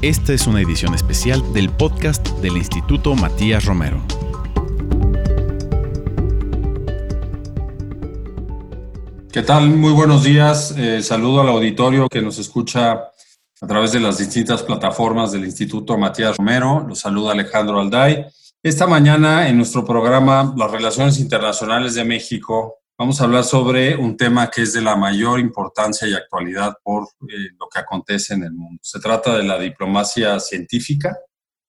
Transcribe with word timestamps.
Esta 0.00 0.32
es 0.32 0.46
una 0.46 0.60
edición 0.60 0.94
especial 0.94 1.42
del 1.52 1.70
podcast 1.70 2.24
del 2.38 2.56
Instituto 2.56 3.16
Matías 3.16 3.64
Romero. 3.64 4.00
¿Qué 9.32 9.42
tal? 9.42 9.70
Muy 9.70 9.92
buenos 9.92 10.22
días. 10.22 10.72
Eh, 10.78 11.02
saludo 11.02 11.40
al 11.40 11.48
auditorio 11.48 12.08
que 12.08 12.22
nos 12.22 12.38
escucha 12.38 12.92
a 13.60 13.66
través 13.66 13.90
de 13.90 13.98
las 13.98 14.18
distintas 14.18 14.62
plataformas 14.62 15.32
del 15.32 15.44
Instituto 15.44 15.98
Matías 15.98 16.36
Romero. 16.36 16.86
Los 16.86 17.00
saluda 17.00 17.32
Alejandro 17.32 17.80
Alday. 17.80 18.24
Esta 18.62 18.86
mañana 18.86 19.48
en 19.48 19.56
nuestro 19.56 19.84
programa 19.84 20.54
Las 20.56 20.70
Relaciones 20.70 21.18
Internacionales 21.18 21.96
de 21.96 22.04
México 22.04 22.77
vamos 22.98 23.20
a 23.20 23.24
hablar 23.24 23.44
sobre 23.44 23.96
un 23.96 24.16
tema 24.16 24.50
que 24.50 24.62
es 24.62 24.72
de 24.72 24.82
la 24.82 24.96
mayor 24.96 25.38
importancia 25.38 26.08
y 26.08 26.14
actualidad 26.14 26.74
por 26.82 27.04
eh, 27.04 27.50
lo 27.58 27.68
que 27.72 27.78
acontece 27.78 28.34
en 28.34 28.42
el 28.42 28.52
mundo. 28.52 28.80
Se 28.82 28.98
trata 28.98 29.36
de 29.38 29.44
la 29.44 29.58
diplomacia 29.58 30.40
científica 30.40 31.16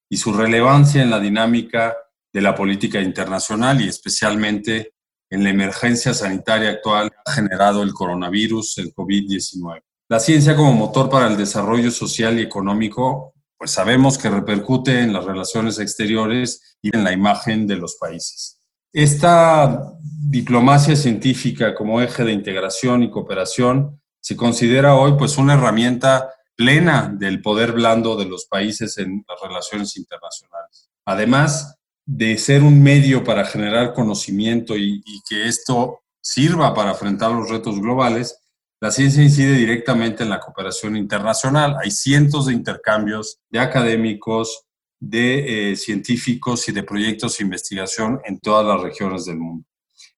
y 0.10 0.18
su 0.18 0.34
relevancia 0.34 1.04
en 1.04 1.12
la 1.12 1.20
dinámica 1.20 1.96
de 2.34 2.42
la 2.42 2.56
política 2.56 3.00
internacional 3.00 3.80
y 3.80 3.88
especialmente 3.88 4.94
en 5.30 5.44
la 5.44 5.52
emergencia 5.52 6.16
sanitaria 6.16 6.72
actual 6.72 7.12
que 7.12 7.18
ha 7.24 7.32
generado 7.32 7.84
el 7.84 7.94
coronavirus, 7.94 8.80
el 8.80 8.94
COVID-19. 8.96 9.84
La 10.10 10.20
ciencia 10.20 10.56
como 10.56 10.74
motor 10.74 11.10
para 11.12 11.28
el 11.28 11.38
desarrollo 11.38 11.92
social 11.92 12.40
y 12.40 12.42
económico, 12.42 13.36
pues 13.56 13.70
sabemos 13.70 14.18
que 14.18 14.32
repercute 14.32 15.02
en 15.02 15.14
las 15.14 15.26
relaciones 15.26 15.78
exteriores 15.78 16.78
y 16.82 16.96
en 16.96 17.04
la 17.04 17.14
imagen 17.14 17.68
de 17.68 17.76
los 17.76 17.98
países. 17.98 18.59
Esta 18.92 19.94
diplomacia 20.02 20.96
científica 20.96 21.76
como 21.76 22.02
eje 22.02 22.24
de 22.24 22.32
integración 22.32 23.04
y 23.04 23.12
cooperación 23.12 24.02
se 24.20 24.36
considera 24.36 24.96
hoy 24.96 25.14
pues 25.18 25.38
una 25.38 25.54
herramienta 25.54 26.34
plena 26.56 27.14
del 27.18 27.42
poder 27.42 27.72
blando 27.72 28.18
de 28.18 28.26
los 28.26 28.46
países 28.46 28.98
en 28.98 29.24
las 29.28 29.40
relaciones 29.42 29.96
internacionales. 29.96 30.90
Además 31.06 31.76
de 32.06 32.38
ser 32.38 32.64
un 32.64 32.82
medio 32.82 33.24
para 33.24 33.46
generar 33.46 33.94
conocimiento 33.94 34.76
y, 34.76 35.04
que 35.30 35.48
esto 35.48 36.02
sirva 36.22 36.74
para 36.74 36.92
afrontar 36.92 37.32
los 37.32 37.50
retos 37.50 37.80
globales, 37.80 38.40
la 38.82 38.92
ciencia 38.92 39.22
incide 39.22 39.54
directamente 39.54 40.24
en 40.24 40.30
la 40.30 40.40
cooperación 40.40 40.98
internacional. 40.98 41.78
Hay 41.82 41.92
cientos 41.92 42.48
de 42.48 42.54
intercambios 42.54 43.40
de 43.52 43.60
académicos, 43.60 44.66
de 45.00 45.72
eh, 45.72 45.76
científicos 45.76 46.68
y 46.68 46.72
de 46.72 46.84
proyectos 46.84 47.38
de 47.38 47.46
investigación 47.46 48.20
en 48.26 48.40
todas 48.40 48.66
las 48.66 48.82
regiones 48.82 49.26
del 49.26 49.38
mundo. 49.38 49.66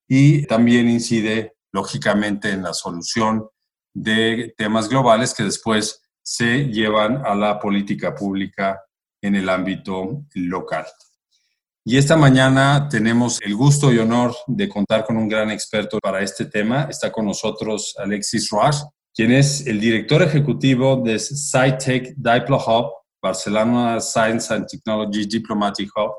Y 0.07 0.45
también 0.47 0.89
incide, 0.89 1.53
lógicamente, 1.71 2.49
en 2.49 2.63
la 2.63 2.73
solución 2.73 3.47
de 3.93 4.53
temas 4.57 4.89
globales 4.89 5.33
que 5.33 5.43
después 5.43 6.01
se 6.23 6.65
llevan 6.65 7.25
a 7.25 7.35
la 7.35 7.59
política 7.59 8.15
pública 8.15 8.81
en 9.21 9.35
el 9.35 9.49
ámbito 9.49 10.23
local. 10.33 10.85
Y 11.83 11.97
esta 11.97 12.15
mañana 12.15 12.87
tenemos 12.89 13.39
el 13.41 13.55
gusto 13.55 13.91
y 13.91 13.97
honor 13.97 14.35
de 14.45 14.69
contar 14.69 15.03
con 15.03 15.17
un 15.17 15.27
gran 15.27 15.49
experto 15.49 15.97
para 15.99 16.21
este 16.21 16.45
tema. 16.45 16.87
Está 16.89 17.11
con 17.11 17.25
nosotros 17.25 17.95
Alexis 17.97 18.49
Roas, 18.49 18.85
quien 19.13 19.31
es 19.31 19.65
el 19.65 19.79
director 19.79 20.21
ejecutivo 20.21 20.97
de 20.97 21.17
SciTech 21.17 22.13
Diplo 22.15 22.57
Hub 22.57 23.00
Barcelona 23.21 23.99
Science 23.99 24.53
and 24.53 24.67
Technology 24.67 25.25
Diplomatic 25.25 25.89
Hub, 25.95 26.13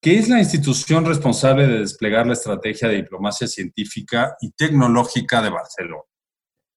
que 0.00 0.18
es 0.18 0.28
la 0.28 0.38
institución 0.38 1.04
responsable 1.04 1.66
de 1.66 1.80
desplegar 1.80 2.26
la 2.26 2.34
estrategia 2.34 2.88
de 2.88 2.96
diplomacia 2.96 3.46
científica 3.46 4.36
y 4.40 4.50
tecnológica 4.52 5.42
de 5.42 5.50
Barcelona 5.50 6.02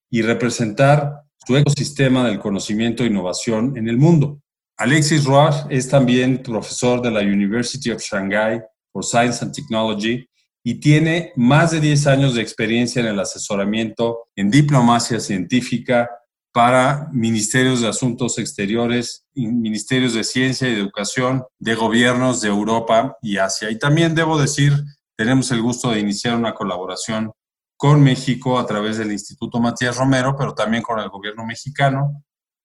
y 0.09 0.21
representar 0.21 1.21
su 1.45 1.55
ecosistema 1.55 2.25
del 2.25 2.39
conocimiento 2.39 3.03
e 3.03 3.07
innovación 3.07 3.77
en 3.77 3.87
el 3.89 3.97
mundo. 3.97 4.41
Alexis 4.77 5.25
Roas 5.25 5.65
es 5.69 5.89
también 5.89 6.41
profesor 6.41 7.01
de 7.01 7.11
la 7.11 7.21
University 7.21 7.91
of 7.91 8.01
Shanghai 8.01 8.61
for 8.91 9.03
Science 9.03 9.43
and 9.43 9.53
Technology 9.53 10.27
y 10.63 10.79
tiene 10.79 11.31
más 11.35 11.71
de 11.71 11.79
10 11.79 12.07
años 12.07 12.35
de 12.35 12.41
experiencia 12.41 13.01
en 13.01 13.07
el 13.07 13.19
asesoramiento 13.19 14.27
en 14.35 14.51
diplomacia 14.51 15.19
científica 15.19 16.09
para 16.57 17.07
ministerios 17.13 17.81
de 17.81 17.87
Asuntos 17.87 18.39
Exteriores, 18.39 19.27
ministerios 19.35 20.15
de 20.15 20.23
Ciencia 20.23 20.67
y 20.67 20.73
Educación 20.73 21.43
de 21.59 21.75
gobiernos 21.75 22.41
de 22.41 22.47
Europa 22.47 23.15
y 23.21 23.37
Asia. 23.37 23.69
Y 23.69 23.77
también 23.77 24.15
debo 24.15 24.39
decir, 24.39 24.73
tenemos 25.15 25.51
el 25.51 25.61
gusto 25.61 25.91
de 25.91 25.99
iniciar 25.99 26.35
una 26.35 26.55
colaboración 26.55 27.31
con 27.77 28.01
México 28.03 28.57
a 28.57 28.65
través 28.65 28.97
del 28.97 29.11
Instituto 29.11 29.59
Matías 29.59 29.97
Romero, 29.97 30.33
pero 30.35 30.55
también 30.55 30.81
con 30.81 30.97
el 30.97 31.09
gobierno 31.09 31.45
mexicano, 31.45 32.23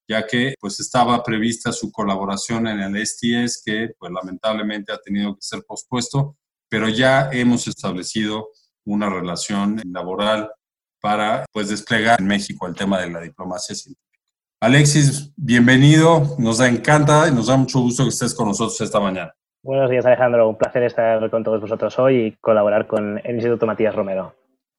ya 0.08 0.26
que 0.26 0.54
pues 0.58 0.80
estaba 0.80 1.22
prevista 1.22 1.70
su 1.70 1.92
colaboración 1.92 2.68
en 2.68 2.80
el 2.80 3.06
STS, 3.06 3.60
que 3.62 3.90
pues 3.98 4.10
lamentablemente 4.10 4.90
ha 4.90 5.02
tenido 5.04 5.34
que 5.34 5.42
ser 5.42 5.64
pospuesto, 5.68 6.38
pero 6.66 6.88
ya 6.88 7.28
hemos 7.30 7.68
establecido 7.68 8.48
una 8.86 9.10
relación 9.10 9.82
laboral 9.84 10.50
para 11.02 11.44
pues, 11.52 11.68
desplegar 11.68 12.20
en 12.20 12.28
México 12.28 12.66
el 12.66 12.74
tema 12.74 13.00
de 13.00 13.10
la 13.10 13.20
diplomacia 13.20 13.74
científica. 13.74 14.08
Alexis, 14.60 15.32
bienvenido. 15.36 16.36
Nos 16.38 16.58
da 16.58 16.68
encanta 16.68 17.26
y 17.28 17.32
nos 17.32 17.48
da 17.48 17.56
mucho 17.56 17.80
gusto 17.80 18.04
que 18.04 18.10
estés 18.10 18.32
con 18.32 18.46
nosotros 18.46 18.80
esta 18.80 19.00
mañana. 19.00 19.34
Buenos 19.64 19.90
días, 19.90 20.06
Alejandro. 20.06 20.48
Un 20.48 20.56
placer 20.56 20.84
estar 20.84 21.28
con 21.28 21.42
todos 21.42 21.60
vosotros 21.60 21.98
hoy 21.98 22.16
y 22.16 22.32
colaborar 22.40 22.86
con 22.86 23.20
el 23.24 23.34
Instituto 23.34 23.66
Matías 23.66 23.94
Romero. 23.94 24.36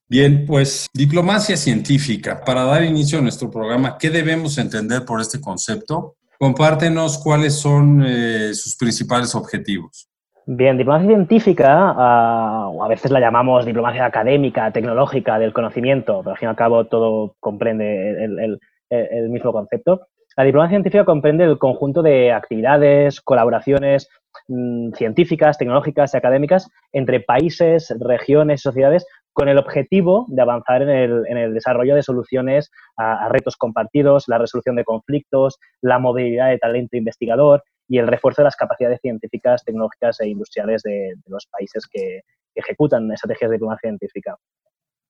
Bien, 0.08 0.46
pues 0.46 0.88
diplomacia 0.94 1.58
científica. 1.58 2.42
Para 2.46 2.64
dar 2.64 2.84
inicio 2.84 3.20
a 3.20 3.22
nuestro 3.22 3.52
programa, 3.52 3.98
¿qué 3.98 4.10
debemos 4.10 4.58
entender 4.58 5.04
por 5.04 5.20
este 5.20 5.42
concepto? 5.42 6.16
Compártenos 6.40 7.18
cuáles 7.18 7.56
son 7.56 8.04
eh, 8.06 8.54
sus 8.54 8.78
principales 8.78 9.36
objetivos. 9.36 10.08
Bien, 10.46 10.78
diplomacia 10.78 11.08
científica, 11.08 11.94
ah, 11.96 12.68
o 12.70 12.84
a 12.84 12.90
veces 12.90 13.12
la 13.12 13.22
llamamos 13.22 13.66
diplomacia 13.66 14.06
académica, 14.06 14.72
tecnológica, 14.72 15.40
del 15.40 15.54
conocimiento, 15.54 16.20
pero 16.20 16.32
al 16.32 16.38
fin 16.38 16.48
y 16.48 16.50
al 16.50 16.56
cabo 16.58 16.86
todo 16.86 17.36
comprende 17.40 18.26
el, 18.26 19.30
mismo 19.30 19.54
concepto. 19.54 20.08
La 20.36 20.44
diplomacia 20.44 20.76
científica 20.76 21.06
comprende 21.06 21.46
el 21.46 21.58
conjunto 21.58 22.02
de 22.02 22.34
actividades, 22.34 23.22
colaboraciones 23.22 24.10
mm, 24.50 24.92
científicas, 24.94 25.58
tecnológicas 25.58 26.14
y 26.14 26.18
académicas 26.18 26.70
entre 26.92 27.22
países, 27.22 27.96
regiones 28.02 28.60
y 28.60 28.64
sociedades 28.64 29.06
con 29.32 29.48
el 29.48 29.58
objetivo 29.58 30.26
de 30.28 30.42
avanzar 30.42 30.82
en 30.82 31.38
el, 31.38 31.54
desarrollo 31.54 31.96
de 31.96 32.04
soluciones 32.04 32.70
a, 32.98 33.30
retos 33.30 33.56
compartidos, 33.56 34.26
la 34.28 34.40
resolución 34.40 34.76
de 34.76 34.84
conflictos, 34.84 35.58
la 35.82 36.00
movilidad 36.00 36.50
de 36.50 36.60
talento 36.60 36.98
investigador 36.98 37.64
y 37.88 37.98
el 37.98 38.08
refuerzo 38.08 38.42
de 38.42 38.46
las 38.46 38.56
capacidades 38.56 39.00
científicas, 39.02 39.64
tecnológicas 39.64 40.20
e 40.22 40.28
industriales 40.28 40.82
de, 40.84 41.16
los 41.28 41.46
países 41.48 41.86
que, 41.88 42.22
ejecutan 42.56 43.12
estrategias 43.12 43.50
de 43.50 43.56
diplomacia 43.56 43.90
científica. 43.90 44.38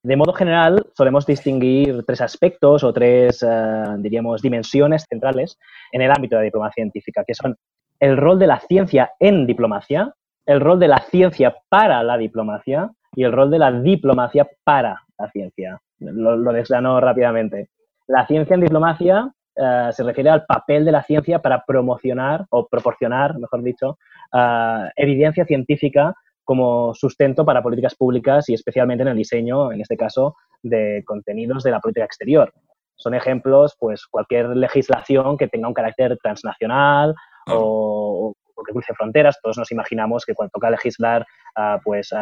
De 0.02 0.16
modo 0.16 0.32
general, 0.32 0.86
solemos 0.96 1.26
distinguir 1.26 2.06
tres 2.06 2.22
aspectos 2.22 2.86
o 2.86 2.94
tres, 2.94 3.44
eh, 3.44 3.84
diríamos, 3.98 4.42
dimensiones 4.42 5.06
centrales 5.10 5.58
en 5.92 6.04
el 6.04 6.12
ámbito 6.12 6.38
de 6.38 6.42
la 6.42 6.46
diplomacia 6.46 6.84
científica, 6.84 7.26
que 7.28 7.34
son 7.34 7.58
el 8.00 8.16
rol 8.16 8.40
de 8.40 8.48
la 8.48 8.62
ciencia 8.62 9.12
en 9.20 9.46
diplomacia, 9.46 10.14
el 10.46 10.62
rol 10.62 10.80
de 10.80 10.88
la 10.88 11.00
ciencia 11.00 11.56
para 11.68 12.02
la 12.02 12.18
diplomacia 12.18 12.92
y 13.14 13.24
el 13.24 13.32
rol 13.32 13.52
de 13.52 13.60
la 13.60 13.72
diplomacia 13.72 14.48
para 14.64 15.02
la 15.18 15.30
ciencia. 15.30 15.80
Lo, 16.00 16.36
lo 16.36 17.00
rápidamente. 17.00 17.70
La 18.08 18.28
ciencia 18.28 18.56
en 18.56 18.62
diplomacia 18.62 19.34
eh, 19.56 19.90
se 19.92 20.04
refiere 20.04 20.30
al 20.30 20.46
papel 20.46 20.84
de 20.84 20.92
la 20.92 21.04
ciencia 21.04 21.40
para 21.40 21.64
promocionar 21.66 22.46
o 22.50 22.68
proporcionar, 22.68 23.38
mejor 23.38 23.62
dicho, 23.62 24.00
eh, 24.34 24.90
evidencia 24.96 25.46
científica 25.46 26.16
como 26.44 26.94
sustento 26.94 27.46
para 27.46 27.62
políticas 27.62 27.96
públicas 27.96 28.50
y 28.50 28.54
especialmente 28.54 29.04
en 29.04 29.10
el 29.10 29.18
diseño, 29.18 29.72
en 29.72 29.82
este 29.82 29.96
caso, 29.96 30.36
de 30.62 31.04
contenidos 31.06 31.64
de 31.64 31.72
la 31.72 31.80
política 31.80 32.06
exterior. 32.06 32.52
Son 32.96 33.14
ejemplos, 33.14 33.76
pues, 33.80 34.06
cualquier 34.08 34.50
legislación 34.56 35.38
que 35.38 35.48
tenga 35.48 35.68
un 35.68 35.74
carácter 35.74 36.18
transnacional 36.22 37.16
o, 37.48 38.34
que 38.66 38.72
cruce 38.72 38.94
fronteras. 38.94 39.40
Todos 39.42 39.58
nos 39.58 39.72
imaginamos 39.72 40.26
que 40.26 40.34
cuando 40.34 40.52
toca 40.52 40.70
legislar, 40.70 41.26
uh, 41.58 41.80
pues, 41.84 42.14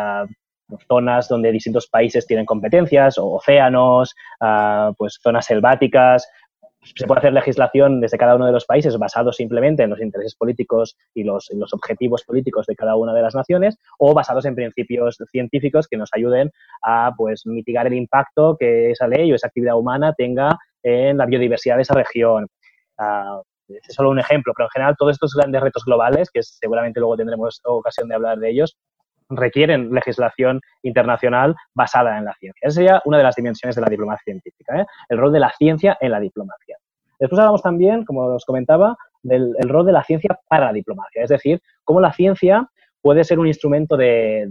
zonas 0.87 1.27
donde 1.27 1.51
distintos 1.51 1.87
países 1.87 2.25
tienen 2.25 2.45
competencias, 2.45 3.17
o 3.17 3.33
océanos, 3.33 4.15
pues 4.97 5.19
zonas 5.21 5.45
selváticas, 5.45 6.27
se 6.83 7.05
puede 7.05 7.19
hacer 7.19 7.33
legislación 7.33 8.01
desde 8.01 8.17
cada 8.17 8.35
uno 8.35 8.45
de 8.45 8.51
los 8.51 8.65
países 8.65 8.97
basado 8.97 9.31
simplemente 9.31 9.83
en 9.83 9.91
los 9.91 10.01
intereses 10.01 10.35
políticos 10.35 10.97
y 11.13 11.23
los, 11.23 11.49
los, 11.53 11.73
objetivos 11.73 12.23
políticos 12.23 12.65
de 12.65 12.75
cada 12.75 12.95
una 12.95 13.13
de 13.13 13.21
las 13.21 13.35
naciones 13.35 13.77
o 13.99 14.13
basados 14.13 14.45
en 14.45 14.55
principios 14.55 15.17
científicos 15.31 15.87
que 15.87 15.97
nos 15.97 16.09
ayuden 16.13 16.51
a 16.81 17.11
pues, 17.15 17.45
mitigar 17.45 17.87
el 17.87 17.93
impacto 17.93 18.57
que 18.59 18.91
esa 18.91 19.07
ley 19.07 19.31
o 19.31 19.35
esa 19.35 19.47
actividad 19.47 19.77
humana 19.77 20.13
tenga 20.13 20.57
en 20.83 21.17
la 21.17 21.25
biodiversidad 21.25 21.75
de 21.75 21.83
esa 21.83 21.93
región. 21.93 22.47
Uh, 22.97 23.41
es 23.67 23.95
solo 23.95 24.09
un 24.09 24.19
ejemplo, 24.19 24.53
pero 24.55 24.67
en 24.67 24.71
general 24.71 24.95
todos 24.97 25.13
estos 25.13 25.33
grandes 25.33 25.61
retos 25.61 25.85
globales, 25.85 26.29
que 26.31 26.41
seguramente 26.43 26.99
luego 26.99 27.17
tendremos 27.17 27.61
ocasión 27.63 28.09
de 28.09 28.15
hablar 28.15 28.39
de 28.39 28.49
ellos, 28.49 28.77
requieren 29.31 29.91
legislación 29.91 30.61
internacional 30.83 31.55
basada 31.73 32.17
en 32.17 32.25
la 32.25 32.33
ciencia. 32.35 32.67
Esa 32.67 32.75
sería 32.75 33.01
una 33.05 33.17
de 33.17 33.23
las 33.23 33.35
dimensiones 33.35 33.75
de 33.75 33.81
la 33.81 33.89
diplomacia 33.89 34.23
científica, 34.25 34.81
¿eh? 34.81 34.85
el 35.09 35.17
rol 35.17 35.31
de 35.31 35.39
la 35.39 35.51
ciencia 35.57 35.97
en 35.99 36.11
la 36.11 36.19
diplomacia. 36.19 36.77
Después 37.19 37.39
hablamos 37.39 37.61
también, 37.61 38.03
como 38.03 38.25
os 38.25 38.45
comentaba, 38.45 38.97
del 39.23 39.53
rol 39.63 39.85
de 39.85 39.91
la 39.91 40.03
ciencia 40.03 40.39
para 40.47 40.67
la 40.67 40.73
diplomacia, 40.73 41.23
es 41.23 41.29
decir, 41.29 41.61
cómo 41.83 42.01
la 42.01 42.11
ciencia 42.11 42.67
puede 43.01 43.23
ser 43.23 43.39
un 43.39 43.47
instrumento 43.47 43.97
de, 43.97 44.47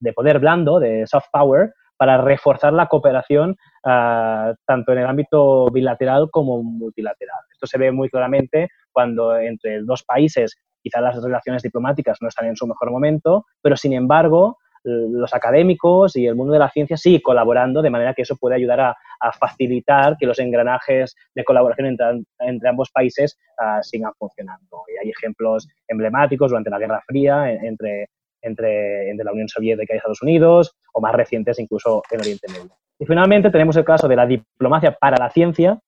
de, 0.00 0.12
poder 0.12 0.38
blando, 0.38 0.78
de 0.78 1.06
soft 1.06 1.26
power, 1.32 1.72
para 1.96 2.18
reforzar 2.18 2.72
la 2.72 2.86
cooperación 2.86 3.56
ah, 3.84 4.54
tanto 4.64 4.92
en 4.92 4.98
el 4.98 5.06
ámbito 5.06 5.68
bilateral 5.70 6.30
como 6.30 6.62
multilateral. 6.62 7.40
Esto 7.52 7.66
se 7.66 7.76
ve 7.76 7.90
muy 7.90 8.08
claramente 8.08 8.68
cuando 8.92 9.36
entre 9.36 9.82
dos 9.82 10.04
países 10.04 10.56
quizás 10.82 11.02
las 11.02 11.22
relaciones 11.22 11.62
diplomáticas 11.62 12.18
no 12.20 12.28
están 12.28 12.46
en 12.46 12.56
su 12.56 12.66
mejor 12.66 12.90
momento, 12.90 13.46
pero 13.62 13.76
sin 13.76 13.92
embargo 13.92 14.58
los 14.84 15.34
académicos 15.34 16.16
y 16.16 16.26
el 16.26 16.34
mundo 16.34 16.52
de 16.52 16.58
la 16.58 16.70
ciencia 16.70 16.96
sigue 16.96 17.20
colaborando 17.20 17.82
de 17.82 17.90
manera 17.90 18.14
que 18.14 18.22
eso 18.22 18.36
puede 18.36 18.56
ayudar 18.56 18.80
a, 18.80 18.96
facilitar 19.38 20.16
que 20.16 20.26
los 20.26 20.38
engranajes 20.38 21.16
de 21.34 21.44
colaboración 21.44 21.88
entre, 21.88 22.68
ambos 22.68 22.90
países 22.90 23.36
ah, 23.58 23.82
sigan 23.82 24.12
funcionando. 24.16 24.84
Y 24.88 25.04
hay 25.04 25.10
ejemplos 25.10 25.68
emblemáticos 25.88 26.50
durante 26.50 26.70
la 26.70 26.78
Guerra 26.78 27.02
Fría 27.04 27.52
entre, 27.52 28.08
entre, 28.42 29.10
entre 29.10 29.24
la 29.24 29.32
Unión 29.32 29.48
Soviética 29.48 29.92
y 29.92 29.96
Estados 29.96 30.22
Unidos, 30.22 30.76
o 30.94 31.00
más 31.00 31.14
recientes 31.14 31.58
incluso 31.58 32.02
en 32.10 32.20
Oriente 32.20 32.46
Medio. 32.48 32.76
Y 32.98 33.06
finalmente 33.06 33.50
tenemos 33.50 33.76
el 33.76 33.84
caso 33.84 34.08
de 34.08 34.16
la 34.16 34.26
diplomacia 34.26 34.92
para 34.92 35.16
la 35.18 35.30
ciencia, 35.30 35.78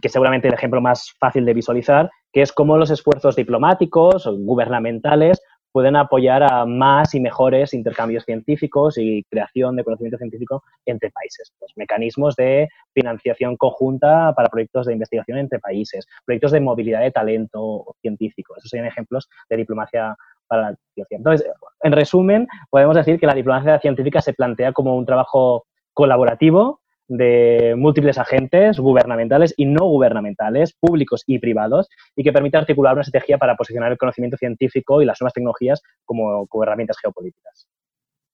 que 0.00 0.08
seguramente 0.08 0.48
el 0.48 0.54
ejemplo 0.54 0.80
más 0.80 1.14
fácil 1.18 1.44
de 1.44 1.54
visualizar, 1.54 2.10
que 2.32 2.42
es 2.42 2.52
cómo 2.52 2.76
los 2.76 2.90
esfuerzos 2.90 3.36
diplomáticos 3.36 4.26
o 4.26 4.36
gubernamentales 4.36 5.40
pueden 5.76 5.96
apoyar 5.96 6.42
a 6.42 6.64
más 6.64 7.14
y 7.14 7.20
mejores 7.20 7.74
intercambios 7.74 8.24
científicos 8.24 8.96
y 8.96 9.22
creación 9.24 9.76
de 9.76 9.84
conocimiento 9.84 10.16
científico 10.16 10.64
entre 10.86 11.10
países. 11.10 11.52
Pues 11.58 11.72
mecanismos 11.76 12.34
de 12.34 12.70
financiación 12.94 13.58
conjunta 13.58 14.32
para 14.34 14.48
proyectos 14.48 14.86
de 14.86 14.94
investigación 14.94 15.36
entre 15.36 15.58
países, 15.58 16.06
proyectos 16.24 16.52
de 16.52 16.60
movilidad 16.60 17.02
de 17.02 17.10
talento 17.10 17.94
científico. 18.00 18.54
Esos 18.56 18.70
serían 18.70 18.88
ejemplos 18.88 19.28
de 19.50 19.56
diplomacia 19.58 20.16
para 20.46 20.70
la 20.70 20.76
ciencia. 20.94 21.18
Entonces, 21.18 21.46
en 21.82 21.92
resumen, 21.92 22.48
podemos 22.70 22.96
decir 22.96 23.20
que 23.20 23.26
la 23.26 23.34
diplomacia 23.34 23.78
científica 23.78 24.22
se 24.22 24.32
plantea 24.32 24.72
como 24.72 24.96
un 24.96 25.04
trabajo 25.04 25.66
colaborativo 25.92 26.80
de 27.08 27.74
múltiples 27.76 28.18
agentes 28.18 28.78
gubernamentales 28.78 29.54
y 29.56 29.66
no 29.66 29.86
gubernamentales, 29.86 30.74
públicos 30.78 31.22
y 31.26 31.38
privados, 31.38 31.88
y 32.16 32.24
que 32.24 32.32
permite 32.32 32.56
articular 32.56 32.94
una 32.94 33.02
estrategia 33.02 33.38
para 33.38 33.56
posicionar 33.56 33.92
el 33.92 33.98
conocimiento 33.98 34.36
científico 34.36 35.02
y 35.02 35.04
las 35.04 35.20
nuevas 35.20 35.34
tecnologías 35.34 35.82
como, 36.04 36.48
herramientas 36.62 36.96
geopolíticas. 37.00 37.68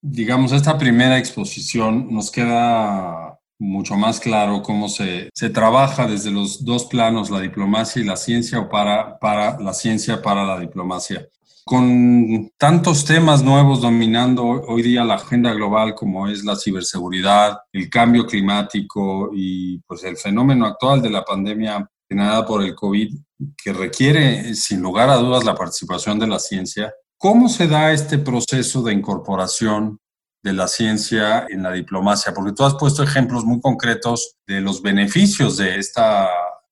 Digamos, 0.00 0.52
esta 0.52 0.78
primera 0.78 1.18
exposición 1.18 2.12
nos 2.12 2.30
queda 2.30 3.38
mucho 3.58 3.94
más 3.94 4.18
claro 4.18 4.62
cómo 4.62 4.88
se, 4.88 5.30
se, 5.32 5.50
trabaja 5.50 6.08
desde 6.08 6.32
los 6.32 6.64
dos 6.64 6.86
planos, 6.86 7.30
la 7.30 7.40
diplomacia 7.40 8.02
y 8.02 8.04
la 8.04 8.16
ciencia, 8.16 8.58
o 8.58 8.68
para, 8.68 9.18
para 9.18 9.60
la 9.60 9.72
ciencia 9.72 10.20
para 10.20 10.44
la 10.44 10.58
diplomacia. 10.58 11.28
Con 11.64 12.50
tantos 12.58 13.04
temas 13.04 13.44
nuevos 13.44 13.80
dominando 13.80 14.44
hoy 14.44 14.82
día 14.82 15.04
la 15.04 15.14
agenda 15.14 15.52
global 15.52 15.94
como 15.94 16.26
es 16.26 16.44
la 16.44 16.56
ciberseguridad, 16.56 17.58
el 17.72 17.88
cambio 17.88 18.26
climático 18.26 19.30
y 19.32 19.78
pues 19.82 20.02
el 20.02 20.16
fenómeno 20.16 20.66
actual 20.66 21.00
de 21.00 21.10
la 21.10 21.24
pandemia 21.24 21.88
generada 22.08 22.44
por 22.44 22.64
el 22.64 22.74
COVID, 22.74 23.16
que 23.56 23.72
requiere 23.72 24.54
sin 24.56 24.82
lugar 24.82 25.08
a 25.08 25.16
dudas 25.16 25.44
la 25.44 25.54
participación 25.54 26.18
de 26.18 26.26
la 26.26 26.40
ciencia, 26.40 26.92
¿cómo 27.16 27.48
se 27.48 27.68
da 27.68 27.92
este 27.92 28.18
proceso 28.18 28.82
de 28.82 28.92
incorporación 28.92 30.00
de 30.42 30.52
la 30.52 30.66
ciencia 30.66 31.46
en 31.48 31.62
la 31.62 31.70
diplomacia? 31.70 32.34
Porque 32.34 32.52
tú 32.52 32.64
has 32.64 32.74
puesto 32.74 33.04
ejemplos 33.04 33.44
muy 33.44 33.60
concretos 33.60 34.34
de 34.48 34.60
los 34.60 34.82
beneficios 34.82 35.56
de 35.58 35.78
este 35.78 36.02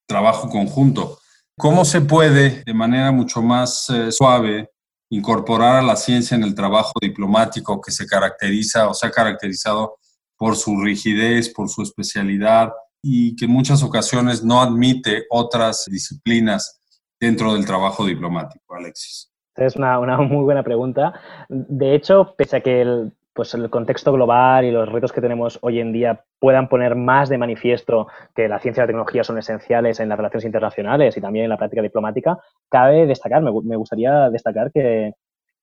trabajo 0.07 0.51
conjunto. 0.51 1.19
¿Cómo 1.57 1.85
se 1.85 2.01
puede, 2.01 2.65
de 2.65 2.75
manera 2.75 3.13
mucho 3.13 3.41
más 3.41 3.89
eh, 3.91 4.11
suave, 4.11 4.71
incorporar 5.11 5.77
a 5.77 5.83
la 5.83 5.97
ciencia 5.97 6.37
en 6.37 6.45
el 6.45 6.55
trabajo 6.55 6.93
diplomático 7.01 7.81
que 7.81 7.91
se 7.91 8.07
caracteriza 8.07 8.89
o 8.89 8.95
se 8.95 9.07
ha 9.07 9.11
caracterizado 9.11 9.99
por 10.37 10.57
su 10.57 10.81
rigidez, 10.81 11.51
por 11.51 11.69
su 11.69 11.83
especialidad 11.83 12.73
y 13.03 13.37
que 13.37 13.45
en 13.45 13.51
muchas 13.51 13.83
ocasiones 13.83 14.43
no 14.43 14.61
admite 14.61 15.25
otras 15.31 15.85
disciplinas 15.91 16.81
dentro 17.19 17.53
del 17.55 17.67
trabajo 17.67 18.07
diplomático, 18.07 18.75
Alexis? 18.75 19.31
Es 19.57 19.77
una, 19.77 19.99
una 19.99 20.17
muy 20.19 20.45
buena 20.45 20.63
pregunta. 20.63 21.21
De 21.49 21.95
hecho, 21.95 22.35
pese 22.37 22.57
a 22.57 22.61
que 22.63 22.81
el, 22.81 23.13
pues 23.33 23.55
el 23.55 23.71
contexto 23.71 24.13
global 24.13 24.65
y 24.65 24.71
los 24.71 24.89
retos 24.89 25.13
que 25.13 25.21
tenemos 25.21 25.59
hoy 25.63 25.81
en 25.81 25.93
día 25.93 26.25
puedan 26.39 26.69
poner 26.69 26.97
más 26.97 27.29
de 27.29 27.39
manifiesto 27.39 28.09
que 28.35 28.49
la 28.49 28.59
ciencia 28.59 28.81
y 28.81 28.85
la 28.85 28.87
tecnología 28.89 29.25
son 29.25 29.39
esenciales 29.39 30.01
en 30.01 30.09
las 30.09 30.19
relaciones 30.19 30.45
internacionales 30.45 31.17
y 31.17 31.21
también 31.21 31.45
en 31.45 31.51
la 31.51 31.59
práctica 31.59 31.83
diplomática, 31.83 32.39
cabe 32.69 33.07
destacar, 33.07 33.43
me, 33.43 33.51
gustaría 33.51 34.31
destacar 34.31 34.71
que, 34.73 35.13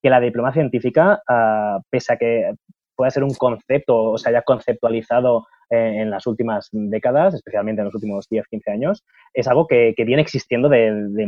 la 0.03 0.21
diplomacia 0.21 0.61
científica, 0.61 1.21
ah, 1.27 1.79
pese 1.89 2.13
a 2.13 2.17
que 2.17 2.53
pueda 2.95 3.11
ser 3.11 3.25
un 3.25 3.33
concepto 3.33 4.11
o 4.11 4.17
se 4.17 4.29
haya 4.29 4.41
conceptualizado 4.41 5.45
en 5.69 6.09
las 6.09 6.25
últimas 6.27 6.69
décadas, 6.71 7.33
especialmente 7.33 7.81
en 7.81 7.85
los 7.85 7.95
últimos 7.95 8.27
10, 8.29 8.47
15 8.47 8.71
años, 8.71 9.03
es 9.33 9.47
algo 9.47 9.67
que, 9.67 9.93
viene 9.97 10.21
existiendo 10.21 10.69
de, 10.69 11.27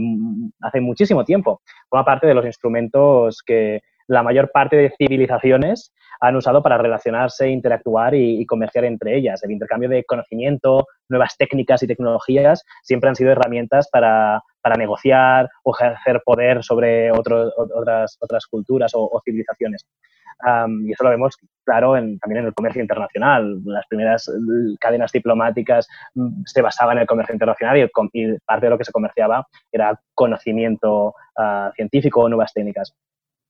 hace 0.62 0.82
muchísimo 0.82 1.26
tiempo. 1.26 1.62
Forma 1.90 2.06
parte 2.06 2.28
de 2.28 2.34
los 2.34 2.46
instrumentos 2.46 3.42
que 3.46 3.82
la 4.10 4.24
mayor 4.24 4.52
parte 4.52 4.76
de 4.76 4.94
civilizaciones 4.98 5.94
han 6.20 6.36
usado 6.36 6.62
para 6.62 6.78
relacionarse, 6.78 7.50
interactuar 7.50 8.14
y, 8.16 8.46
comerciar 8.46 8.84
entre 8.86 9.16
ellas. 9.16 9.42
El 9.44 9.52
intercambio 9.52 9.88
de 9.88 10.04
conocimiento, 10.04 10.88
nuevas 11.08 11.38
técnicas 11.38 11.82
y 11.84 11.88
tecnologías 11.88 12.66
siempre 12.84 13.10
han 13.10 13.16
sido 13.16 13.32
herramientas 13.32 13.88
para, 13.90 14.42
negociar 14.78 15.50
o 15.64 15.74
ejercer 15.74 16.22
poder 16.24 16.64
sobre 16.64 17.12
otras, 17.12 18.18
otras 18.20 18.46
culturas 18.48 18.92
o, 18.94 19.22
civilizaciones. 19.24 19.86
y 20.86 20.92
eso 20.92 21.04
lo 21.04 21.10
vemos 21.10 21.38
claro 21.64 21.94
también 21.94 22.42
en 22.42 22.46
el 22.46 22.54
comercio 22.54 22.82
internacional. 22.82 23.62
Las 23.66 23.86
primeras 23.88 24.30
cadenas 24.80 25.12
diplomáticas 25.12 25.88
mm, 26.16 26.42
se 26.46 26.62
basaban 26.62 26.98
en 26.98 27.02
el 27.02 27.08
comercio 27.08 27.34
internacional 27.34 27.78
y, 27.78 28.38
parte 28.46 28.66
de 28.66 28.70
lo 28.70 28.78
que 28.78 28.86
se 28.86 28.92
comerciaba 28.92 29.48
era 29.72 30.00
conocimiento 30.14 31.14
ah, 31.38 31.72
científico 31.76 32.22
o 32.22 32.30
nuevas 32.30 32.54
técnicas. 32.54 32.94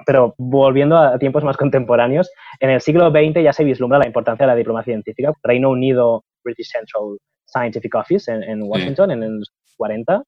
Pero 0.05 0.33
volviendo 0.37 0.97
a 0.97 1.19
tiempos 1.19 1.43
más 1.43 1.57
contemporáneos, 1.57 2.31
en 2.59 2.69
el 2.69 2.81
siglo 2.81 3.09
XX 3.09 3.43
ya 3.43 3.53
se 3.53 3.63
vislumbra 3.63 3.99
la 3.99 4.07
importancia 4.07 4.45
de 4.45 4.51
la 4.51 4.55
diplomacia 4.55 4.93
científica. 4.93 5.33
Reino 5.43 5.69
Unido, 5.69 6.23
British 6.43 6.71
Central 6.71 7.17
Scientific 7.45 7.93
Office 7.95 8.31
en, 8.31 8.63
Washington 8.63 9.11
en 9.11 9.39
los 9.39 9.51
40. 9.77 10.23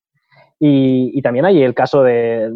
Y, 0.64 1.20
también 1.22 1.44
hay 1.44 1.60
el 1.60 1.74
caso 1.74 2.04
de, 2.04 2.48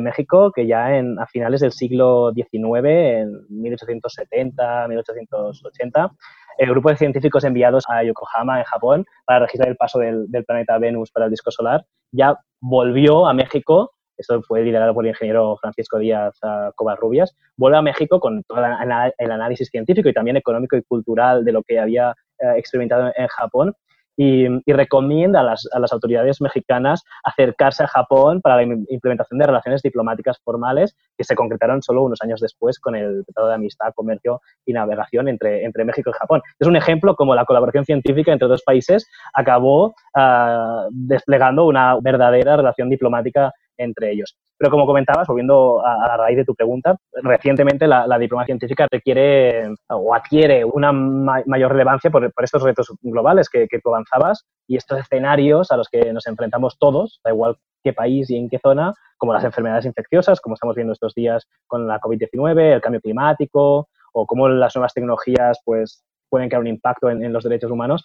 México, 0.00 0.52
que 0.54 0.68
ya 0.68 0.96
en, 0.96 1.18
a 1.18 1.26
finales 1.26 1.60
del 1.60 1.72
siglo 1.72 2.32
XIX, 2.32 2.52
en 2.84 3.32
1870, 3.48 4.86
1880, 4.86 6.12
el 6.58 6.70
grupo 6.70 6.90
de 6.90 6.96
científicos 6.96 7.42
enviados 7.42 7.82
a 7.88 8.04
Yokohama, 8.04 8.60
en 8.60 8.64
Japón, 8.64 9.06
para 9.24 9.40
registrar 9.40 9.70
el 9.70 9.76
paso 9.76 9.98
del, 9.98 10.30
del 10.30 10.44
planeta 10.44 10.78
Venus 10.78 11.10
para 11.10 11.26
el 11.26 11.32
disco 11.32 11.50
solar, 11.50 11.84
ya 12.12 12.38
volvió 12.60 13.26
a 13.26 13.34
México 13.34 13.90
esto 14.18 14.42
fue 14.42 14.62
liderado 14.62 14.92
por 14.94 15.04
el 15.04 15.10
ingeniero 15.10 15.56
Francisco 15.60 15.98
Díaz 15.98 16.38
uh, 16.42 16.72
Covarrubias, 16.74 17.36
vuelve 17.56 17.78
a 17.78 17.82
México 17.82 18.20
con 18.20 18.42
todo 18.42 18.58
el 18.58 19.30
análisis 19.30 19.68
científico 19.68 20.08
y 20.08 20.14
también 20.14 20.36
económico 20.36 20.76
y 20.76 20.82
cultural 20.82 21.44
de 21.44 21.52
lo 21.52 21.62
que 21.62 21.78
había 21.78 22.14
eh, 22.38 22.54
experimentado 22.56 23.12
en 23.16 23.28
Japón 23.28 23.74
y, 24.18 24.48
recomienda 24.72 25.40
a 25.40 25.44
las, 25.44 25.68
a 25.72 25.78
las, 25.78 25.92
autoridades 25.92 26.40
mexicanas 26.40 27.04
acercarse 27.22 27.84
a 27.84 27.86
Japón 27.86 28.40
para 28.40 28.56
la 28.56 28.62
implementación 28.88 29.38
de 29.38 29.46
relaciones 29.46 29.80
diplomáticas 29.80 30.40
formales 30.44 30.96
que 31.16 31.22
se 31.22 31.36
concretaron 31.36 31.82
solo 31.82 32.02
unos 32.02 32.20
años 32.20 32.40
después 32.40 32.80
con 32.80 32.96
el 32.96 33.24
Tratado 33.26 33.48
de 33.48 33.54
Amistad, 33.54 33.92
Comercio 33.94 34.40
y 34.66 34.72
Navegación 34.72 35.28
entre, 35.28 35.64
entre 35.64 35.84
México 35.84 36.10
y 36.10 36.18
Japón. 36.18 36.42
Es 36.58 36.66
un 36.66 36.74
ejemplo 36.74 37.14
como 37.14 37.36
la 37.36 37.44
colaboración 37.44 37.84
científica 37.84 38.32
entre 38.32 38.48
dos 38.48 38.62
países 38.64 39.08
acabó 39.32 39.94
uh, 40.16 40.88
desplegando 40.90 41.66
una 41.66 41.96
verdadera 42.00 42.56
relación 42.56 42.90
diplomática 42.90 43.52
entre 43.78 44.12
ellos. 44.12 44.36
Pero 44.58 44.70
como 44.70 44.86
comentabas, 44.86 45.26
volviendo 45.28 45.80
a, 45.84 46.06
la 46.08 46.16
raíz 46.16 46.36
de 46.36 46.44
tu 46.44 46.54
pregunta, 46.54 46.96
recientemente 47.22 47.86
la, 47.86 48.18
diplomacia 48.18 48.52
científica 48.52 48.86
requiere 48.90 49.72
o 49.88 50.14
adquiere 50.14 50.64
una 50.64 50.92
mayor 50.92 51.72
relevancia 51.72 52.10
por, 52.10 52.30
estos 52.42 52.62
retos 52.62 52.92
globales 53.00 53.48
que, 53.48 53.66
tú 53.82 53.90
avanzabas 53.90 54.44
y 54.66 54.76
estos 54.76 54.98
escenarios 54.98 55.70
a 55.70 55.76
los 55.76 55.88
que 55.88 56.12
nos 56.12 56.26
enfrentamos 56.26 56.76
todos, 56.78 57.20
da 57.24 57.30
igual 57.30 57.56
qué 57.84 57.92
país 57.92 58.28
y 58.30 58.36
en 58.36 58.48
qué 58.48 58.58
zona, 58.58 58.92
como 59.16 59.32
las 59.32 59.44
enfermedades 59.44 59.86
infecciosas, 59.86 60.40
como 60.40 60.54
estamos 60.54 60.74
viendo 60.74 60.92
estos 60.92 61.14
días 61.14 61.46
con 61.66 61.86
la 61.86 62.00
COVID-19, 62.00 62.74
el 62.74 62.80
cambio 62.80 63.00
climático 63.00 63.88
o 64.12 64.26
cómo 64.26 64.48
las 64.48 64.74
nuevas 64.74 64.92
tecnologías 64.92 65.60
pues, 65.64 66.04
pueden 66.28 66.48
crear 66.48 66.60
un 66.60 66.66
impacto 66.66 67.10
en, 67.10 67.32
los 67.32 67.44
derechos 67.44 67.70
humanos, 67.70 68.04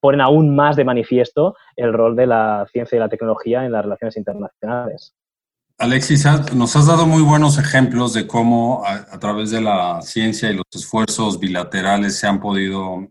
ponen 0.00 0.20
aún 0.20 0.54
más 0.54 0.76
de 0.76 0.84
manifiesto 0.84 1.56
el 1.76 1.92
rol 1.92 2.16
de 2.16 2.26
la 2.26 2.66
ciencia 2.70 2.96
y 2.96 2.98
la 2.98 3.08
tecnología 3.08 3.64
en 3.64 3.72
las 3.72 3.84
relaciones 3.84 4.16
internacionales. 4.16 5.14
Alexis, 5.78 6.24
nos 6.54 6.76
has 6.76 6.86
dado 6.86 7.04
muy 7.04 7.22
buenos 7.22 7.58
ejemplos 7.58 8.12
de 8.12 8.26
cómo 8.26 8.84
a, 8.86 9.18
través 9.18 9.50
de 9.50 9.60
la 9.60 10.00
ciencia 10.02 10.50
y 10.50 10.54
los 10.54 10.66
esfuerzos 10.72 11.40
bilaterales 11.40 12.16
se 12.16 12.28
han 12.28 12.40
podido 12.40 13.08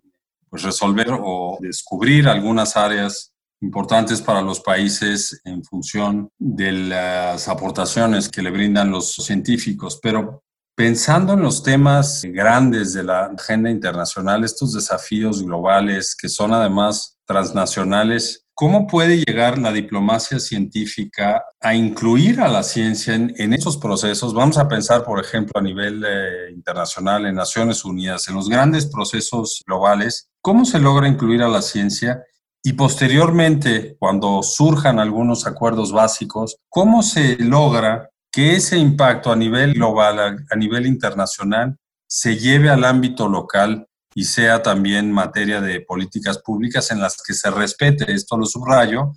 pues, 0.50 0.64
resolver 0.64 1.08
o 1.12 1.58
descubrir 1.60 2.28
algunas 2.28 2.78
áreas 2.78 3.34
importantes 3.60 4.22
para 4.22 4.42
los 4.42 4.60
países 4.62 5.42
en 5.44 5.64
función 5.64 6.30
de 6.38 6.72
las 6.72 7.48
aportaciones 7.48 8.30
que 8.30 8.42
le 8.42 8.52
brindan 8.52 8.92
los 8.92 9.14
científicos, 9.14 10.00
pero 10.02 10.44
pensando 10.76 11.34
en 11.34 11.42
los 11.42 11.64
temas 11.64 12.22
grandes 12.24 12.94
de 12.94 13.04
la 13.04 13.26
agenda 13.26 13.70
internacional, 13.70 14.44
estos 14.44 14.74
desafíos 14.74 15.44
globales 15.44 16.16
que 16.16 16.30
son 16.30 16.54
además 16.54 17.18
transnacionales, 17.26 18.44
¿Cómo 18.56 18.86
puede 18.86 19.18
llegar 19.18 19.58
la 19.58 19.72
diplomacia 19.72 20.38
científica 20.38 21.44
a 21.60 21.74
incluir 21.74 22.40
a 22.40 22.48
la 22.48 22.62
ciencia 22.62 23.16
en, 23.16 23.52
esos 23.52 23.78
procesos? 23.78 24.36
Vamos 24.36 24.60
a 24.60 24.68
pensar, 24.68 25.04
por 25.04 25.20
ejemplo, 25.20 25.60
a 25.60 25.64
nivel 25.64 26.04
eh, 26.08 26.52
internacional, 26.54 27.26
en 27.26 27.34
Naciones 27.34 27.84
Unidas, 27.84 28.28
en 28.28 28.36
los 28.36 28.50
grandes 28.50 28.86
procesos 28.86 29.64
globales. 29.66 30.30
¿Cómo 30.40 30.66
se 30.66 30.80
logra 30.80 31.08
incluir 31.08 31.42
a 31.42 31.48
la 31.48 31.64
ciencia 31.64 32.24
y 32.64 32.74
posteriormente, 32.74 33.98
cuando 33.98 34.44
surjan 34.44 35.00
algunos 35.00 35.48
acuerdos 35.48 35.92
básicos, 35.92 36.56
¿cómo 36.70 37.02
se 37.02 37.38
logra 37.38 38.12
que 38.34 38.56
ese 38.56 38.78
impacto 38.78 39.32
a 39.32 39.36
nivel 39.36 39.76
global, 39.76 40.44
a, 40.50 40.56
nivel 40.56 40.88
internacional, 40.88 41.78
se 42.08 42.36
lleve 42.36 42.72
al 42.72 42.84
ámbito 42.84 43.30
local 43.30 43.88
y 44.16 44.24
sea 44.24 44.64
también 44.64 45.12
materia 45.12 45.62
de 45.62 45.82
políticas 45.82 46.40
públicas 46.40 46.90
en 46.90 47.00
las 47.00 47.22
que 47.22 47.36
se 47.36 47.52
respete, 47.52 48.12
esto 48.12 48.36
lo 48.36 48.48
subrayo, 48.48 49.14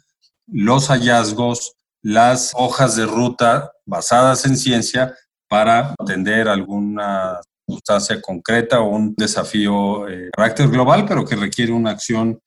los 0.46 0.88
hallazgos, 0.88 1.72
las 2.02 2.52
hojas 2.54 2.94
de 2.96 3.06
ruta 3.06 3.72
basadas 3.86 4.44
en 4.44 4.56
ciencia 4.56 5.14
para 5.48 5.94
atender 5.98 6.48
alguna 6.48 7.40
sustancia 7.66 8.20
concreta 8.20 8.80
o 8.80 8.90
un 8.90 9.14
desafío 9.16 10.06
eh, 10.08 10.16
de 10.16 10.30
carácter 10.30 10.68
global, 10.68 11.06
pero 11.08 11.24
que 11.24 11.36
requiere 11.36 11.72
una 11.72 11.90
acción 11.90 12.38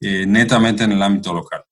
eh, 0.00 0.26
netamente 0.26 0.84
en 0.84 0.92
el 0.92 1.02
ámbito 1.02 1.32
local. 1.32 1.64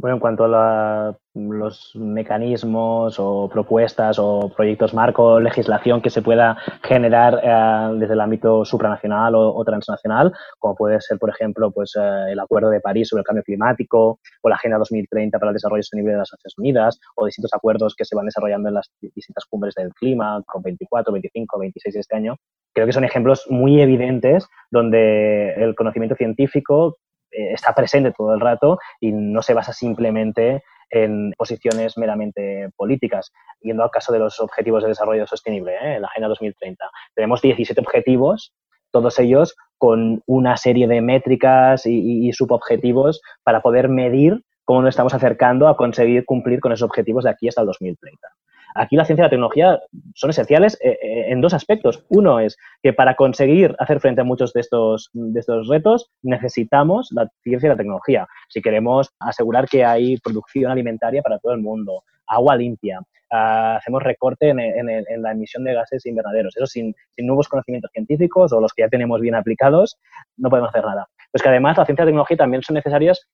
Bueno, 0.00 0.14
en 0.14 0.20
cuanto 0.20 0.44
a 0.44 1.18
los 1.34 1.92
mecanismos 1.96 3.16
o 3.18 3.48
propuestas 3.52 4.16
o 4.20 4.48
proyectos 4.56 4.94
marco, 4.94 5.40
legislación 5.40 6.00
que 6.00 6.08
se 6.08 6.22
pueda 6.22 6.56
generar 6.84 7.40
eh, 7.42 7.98
desde 7.98 8.14
el 8.14 8.20
ámbito 8.20 8.64
supranacional 8.64 9.34
o, 9.34 9.64
transnacional, 9.64 10.32
como 10.60 10.76
puede 10.76 11.00
ser, 11.00 11.18
por 11.18 11.30
ejemplo, 11.30 11.72
pues, 11.72 11.96
eh, 11.96 12.30
el 12.30 12.38
Acuerdo 12.38 12.70
de 12.70 12.80
París 12.80 13.08
sobre 13.08 13.22
el 13.22 13.26
Cambio 13.26 13.42
Climático 13.42 14.20
o 14.40 14.48
la 14.48 14.54
Agenda 14.54 14.78
2030 14.78 15.36
para 15.36 15.50
el 15.50 15.54
Desarrollo 15.54 15.82
Sostenible 15.82 16.12
de 16.12 16.18
las 16.18 16.30
Naciones 16.32 16.54
Unidas 16.58 17.00
o 17.16 17.26
distintos 17.26 17.52
acuerdos 17.52 17.96
que 17.96 18.04
se 18.04 18.14
van 18.14 18.26
desarrollando 18.26 18.68
en 18.68 18.76
las 18.76 18.92
distintas 19.00 19.46
cumbres 19.46 19.74
del 19.74 19.92
clima, 19.94 20.40
con 20.46 20.62
24, 20.62 21.12
25, 21.12 21.58
26 21.58 21.94
de 21.94 22.00
este 22.00 22.16
año, 22.16 22.36
creo 22.72 22.86
que 22.86 22.92
son 22.92 23.02
ejemplos 23.02 23.46
muy 23.50 23.80
evidentes 23.80 24.46
donde 24.70 25.54
el 25.54 25.74
conocimiento 25.74 26.14
científico 26.14 26.98
está 27.30 27.74
presente 27.74 28.12
todo 28.16 28.34
el 28.34 28.40
rato 28.40 28.78
y 29.00 29.12
no 29.12 29.42
se 29.42 29.54
basa 29.54 29.72
simplemente 29.72 30.62
en 30.90 31.32
posiciones 31.36 31.98
meramente 31.98 32.70
políticas. 32.76 33.32
Yendo 33.60 33.82
al 33.82 33.90
caso 33.90 34.12
de 34.12 34.18
los 34.18 34.40
objetivos 34.40 34.82
de 34.82 34.90
desarrollo 34.90 35.26
sostenible, 35.26 35.74
¿eh? 35.82 36.00
la 36.00 36.08
Agenda 36.08 36.28
2030, 36.28 36.84
tenemos 37.14 37.42
17 37.42 37.80
objetivos, 37.80 38.52
todos 38.90 39.18
ellos 39.18 39.54
con 39.76 40.22
una 40.26 40.56
serie 40.56 40.88
de 40.88 41.00
métricas 41.02 41.86
y, 41.86 42.28
y 42.28 42.32
subobjetivos 42.32 43.20
para 43.42 43.60
poder 43.60 43.88
medir 43.88 44.42
cómo 44.64 44.82
nos 44.82 44.90
estamos 44.90 45.14
acercando 45.14 45.68
a 45.68 45.76
conseguir 45.76 46.24
cumplir 46.24 46.60
con 46.60 46.72
esos 46.72 46.86
objetivos 46.86 47.24
de 47.24 47.30
aquí 47.30 47.48
hasta 47.48 47.60
el 47.60 47.66
2030. 47.68 48.28
Aquí 48.74 48.96
la 48.96 49.04
ciencia 49.04 49.22
y 49.22 49.26
la 49.26 49.30
tecnología 49.30 49.80
son 50.14 50.30
esenciales 50.30 50.78
eh, 50.82 50.98
eh, 51.02 51.24
en 51.28 51.40
dos 51.40 51.54
aspectos. 51.54 52.04
Uno 52.08 52.40
es 52.40 52.56
que 52.82 52.92
para 52.92 53.14
conseguir 53.14 53.74
hacer 53.78 54.00
frente 54.00 54.20
a 54.20 54.24
muchos 54.24 54.52
de 54.52 54.60
estos, 54.60 55.10
de 55.12 55.40
estos 55.40 55.68
retos 55.68 56.10
necesitamos 56.22 57.08
la 57.12 57.28
ciencia 57.42 57.66
y 57.66 57.70
la 57.70 57.76
tecnología. 57.76 58.26
Si 58.48 58.60
queremos 58.60 59.10
asegurar 59.20 59.68
que 59.68 59.84
hay 59.84 60.18
producción 60.18 60.70
alimentaria 60.70 61.22
para 61.22 61.38
todo 61.38 61.52
el 61.52 61.60
mundo, 61.60 62.02
agua 62.26 62.56
limpia, 62.56 63.00
ah, 63.30 63.76
hacemos 63.76 64.02
recorte 64.02 64.50
en, 64.50 65.22
la 65.22 65.32
emisión 65.32 65.64
de 65.64 65.74
gases 65.74 66.04
invernaderos. 66.06 66.56
Eso 66.56 66.66
sin, 66.66 66.94
sin, 67.16 67.26
nuevos 67.26 67.48
conocimientos 67.48 67.90
científicos 67.92 68.52
o 68.52 68.60
los 68.60 68.72
que 68.72 68.82
ya 68.82 68.88
tenemos 68.88 69.20
bien 69.20 69.34
aplicados, 69.34 69.98
no 70.36 70.50
podemos 70.50 70.70
hacer 70.70 70.84
nada. 70.84 71.08
Pues 71.32 71.42
que 71.42 71.48
además 71.48 71.76
la 71.76 71.84
ciencia 71.84 72.02
y 72.02 72.06
la 72.06 72.10
tecnología 72.10 72.36
también 72.36 72.62
son 72.62 72.74
necesarias 72.74 73.28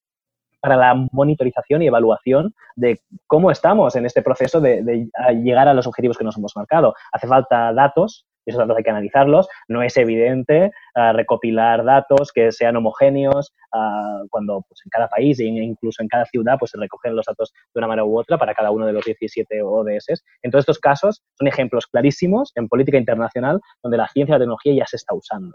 para 0.64 0.76
la 0.78 0.94
monitorización 1.12 1.83
y 1.83 1.88
evaluación 1.88 2.54
de 2.75 2.99
cómo 3.26 3.50
estamos 3.50 3.97
en 3.97 4.06
este 4.06 4.23
proceso 4.23 4.62
de, 4.62 5.11
llegar 5.42 5.68
a 5.68 5.75
los 5.75 5.87
objetivos 5.87 6.16
que 6.16 6.25
nos 6.25 6.38
hemos 6.38 6.56
marcado. 6.56 6.94
Hace 7.12 7.26
falta 7.26 7.75
datos, 7.75 8.25
esos 8.47 8.61
datos 8.61 8.75
hay 8.75 8.83
que 8.83 8.88
analizarlos. 8.88 9.47
No 9.68 9.83
es 9.83 9.94
evidente 9.99 10.71
ah, 10.94 11.12
recopilar 11.12 11.85
datos 11.85 12.33
que 12.33 12.50
sean 12.50 12.76
homogéneos 12.76 13.52
ah, 13.75 14.23
cuando 14.30 14.62
pues, 14.66 14.80
en 14.87 14.88
cada 14.88 15.06
país 15.09 15.38
e 15.38 15.44
incluso 15.44 16.02
en 16.02 16.09
cada 16.09 16.25
ciudad 16.25 16.56
pues, 16.59 16.71
se 16.71 16.78
recogen 16.78 17.14
los 17.14 17.26
datos 17.26 17.52
de 17.75 17.80
una 17.80 17.88
manera 17.88 18.06
u 18.06 18.18
otra 18.18 18.38
para 18.38 18.54
cada 18.54 18.71
uno 18.71 18.87
de 18.87 18.94
los 18.94 19.04
17 19.04 19.61
ODS. 19.61 20.25
En 20.42 20.50
todos 20.50 20.62
estos 20.62 20.78
casos 20.78 21.23
son 21.38 21.47
ejemplos 21.47 21.87
clarísimos 21.88 22.52
en 22.54 22.68
política 22.68 22.97
internacional 22.97 23.61
donde 23.83 23.99
la 23.99 24.09
ciencia 24.09 24.33
y 24.33 24.37
la 24.37 24.38
tecnología 24.38 24.73
ya 24.73 24.87
se 24.87 24.97
está 24.97 25.14
usando. 25.14 25.52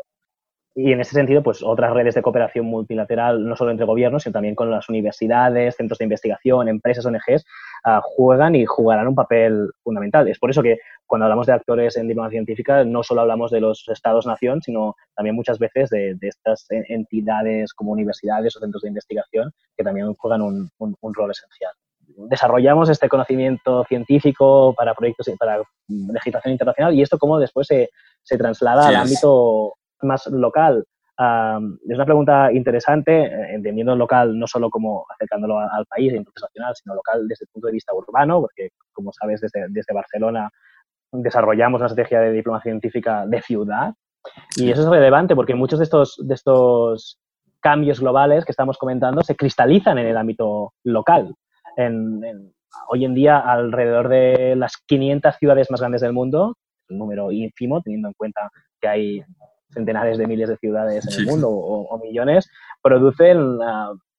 Y 0.81 0.93
en 0.93 1.01
ese 1.01 1.11
sentido, 1.11 1.43
pues 1.43 1.61
otras 1.61 1.91
redes 1.91 2.15
de 2.15 2.21
cooperación 2.21 2.65
multilateral, 2.65 3.45
no 3.45 3.57
solo 3.57 3.71
entre 3.71 3.85
gobiernos, 3.85 4.23
sino 4.23 4.31
también 4.31 4.55
con 4.55 4.71
las 4.71 4.87
universidades, 4.87 5.75
centros 5.75 5.97
de 5.97 6.05
investigación, 6.05 6.69
empresas, 6.69 7.05
ONGs, 7.05 7.45
ah, 7.83 7.99
juegan 8.01 8.55
y 8.55 8.63
jugarán 8.65 9.09
un 9.09 9.15
papel 9.15 9.71
fundamental. 9.83 10.29
Es 10.29 10.39
por 10.39 10.51
eso 10.51 10.63
que 10.63 10.77
cuando 11.05 11.25
hablamos 11.25 11.47
de 11.47 11.53
actores 11.53 11.97
en 11.97 12.07
diplomacia 12.07 12.37
científica, 12.37 12.85
no 12.85 13.03
solo 13.03 13.19
hablamos 13.19 13.51
de 13.51 13.59
los 13.59 13.89
estados-nación, 13.89 14.61
sino 14.61 14.95
también 15.17 15.35
muchas 15.35 15.59
veces 15.59 15.89
de, 15.89 16.15
estas 16.21 16.65
entidades 16.69 17.73
como 17.73 17.91
universidades 17.91 18.55
o 18.55 18.61
centros 18.61 18.83
de 18.83 18.87
investigación 18.87 19.51
que 19.75 19.83
también 19.83 20.13
juegan 20.13 20.41
un, 20.41 20.71
rol 20.79 21.31
esencial 21.31 21.73
desarrollamos 22.29 22.89
este 22.89 23.07
conocimiento 23.07 23.85
científico 23.85 24.73
para 24.75 24.93
proyectos 24.93 25.29
para 25.39 25.61
legislación 25.87 26.51
internacional 26.53 26.93
y 26.93 27.01
esto 27.01 27.17
cómo 27.17 27.39
después 27.39 27.67
se, 27.67 27.91
se 28.23 28.37
traslada 28.37 28.87
al 28.87 28.95
ámbito 28.95 29.78
más 30.01 30.27
local? 30.27 30.85
es 31.19 31.95
una 31.95 32.05
pregunta 32.05 32.49
interesante, 32.53 33.25
eh, 33.25 33.55
entendiendo 33.55 33.93
local 33.93 34.39
no 34.39 34.47
solo 34.47 34.69
como 34.69 35.05
acercándolo 35.13 35.59
al 35.59 35.85
país, 35.85 36.13
internacional, 36.13 36.73
sino 36.75 36.95
local 36.95 37.27
desde 37.27 37.43
el 37.43 37.49
punto 37.51 37.67
de 37.67 37.73
vista 37.73 37.93
urbano, 37.93 38.39
porque 38.39 38.69
como 38.93 39.11
sabes, 39.11 39.41
desde, 39.41 39.65
desde 39.69 39.93
Barcelona 39.93 40.49
desarrollamos 41.11 41.81
una 41.81 41.87
estrategia 41.87 42.21
de 42.21 42.31
diplomacia 42.31 42.71
científica 42.71 43.25
de 43.25 43.41
ciudad. 43.41 43.93
Y 44.55 44.71
eso 44.71 44.83
es 44.83 44.89
relevante 44.89 45.35
porque 45.35 45.55
muchos 45.55 45.79
de 45.79 45.85
estos, 45.85 46.15
de 46.25 46.35
estos 46.35 47.19
cambios 47.59 47.99
globales 47.99 48.45
que 48.45 48.51
estamos 48.51 48.77
comentando 48.77 49.21
se 49.21 49.35
cristalizan 49.35 49.97
en 49.97 50.07
el 50.07 50.17
ámbito 50.17 50.73
local. 50.83 51.35
hoy 52.87 53.05
en 53.05 53.13
día, 53.13 53.39
alrededor 53.39 54.07
de 54.07 54.55
las 54.55 54.77
500 54.77 55.35
ciudades 55.35 55.69
más 55.69 55.81
grandes 55.81 56.01
del 56.01 56.13
mundo, 56.13 56.55
un 56.89 56.97
número 56.97 57.31
ínfimo, 57.31 57.81
teniendo 57.81 58.07
en 58.07 58.13
cuenta 58.13 58.49
que 58.79 58.87
hay 58.87 59.23
centenares 59.71 60.17
de 60.17 60.27
miles 60.27 60.49
de 60.49 60.57
ciudades 60.57 61.07
en 61.07 61.21
el 61.21 61.25
mundo 61.27 61.49
o, 61.49 61.97
millones, 61.99 62.49
producen 62.81 63.59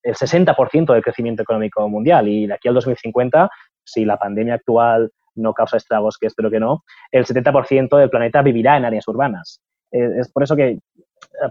el 0.02 0.14
60% 0.14 0.92
del 0.92 1.02
crecimiento 1.02 1.42
económico 1.42 1.88
mundial. 1.88 2.28
Y 2.28 2.46
de 2.46 2.54
aquí 2.54 2.68
al 2.68 2.74
2050, 2.74 3.50
si 3.84 4.04
la 4.04 4.16
pandemia 4.16 4.54
actual 4.54 5.10
no 5.34 5.52
causa 5.54 5.76
estragos, 5.76 6.18
que 6.18 6.26
espero 6.26 6.50
que 6.50 6.60
no, 6.60 6.84
el 7.10 7.24
70% 7.24 7.96
del 7.96 8.10
planeta 8.10 8.42
vivirá 8.42 8.76
en 8.76 8.84
áreas 8.84 9.06
urbanas. 9.08 9.60
Es 9.90 10.30
por 10.30 10.44
eso 10.44 10.54
que 10.54 10.78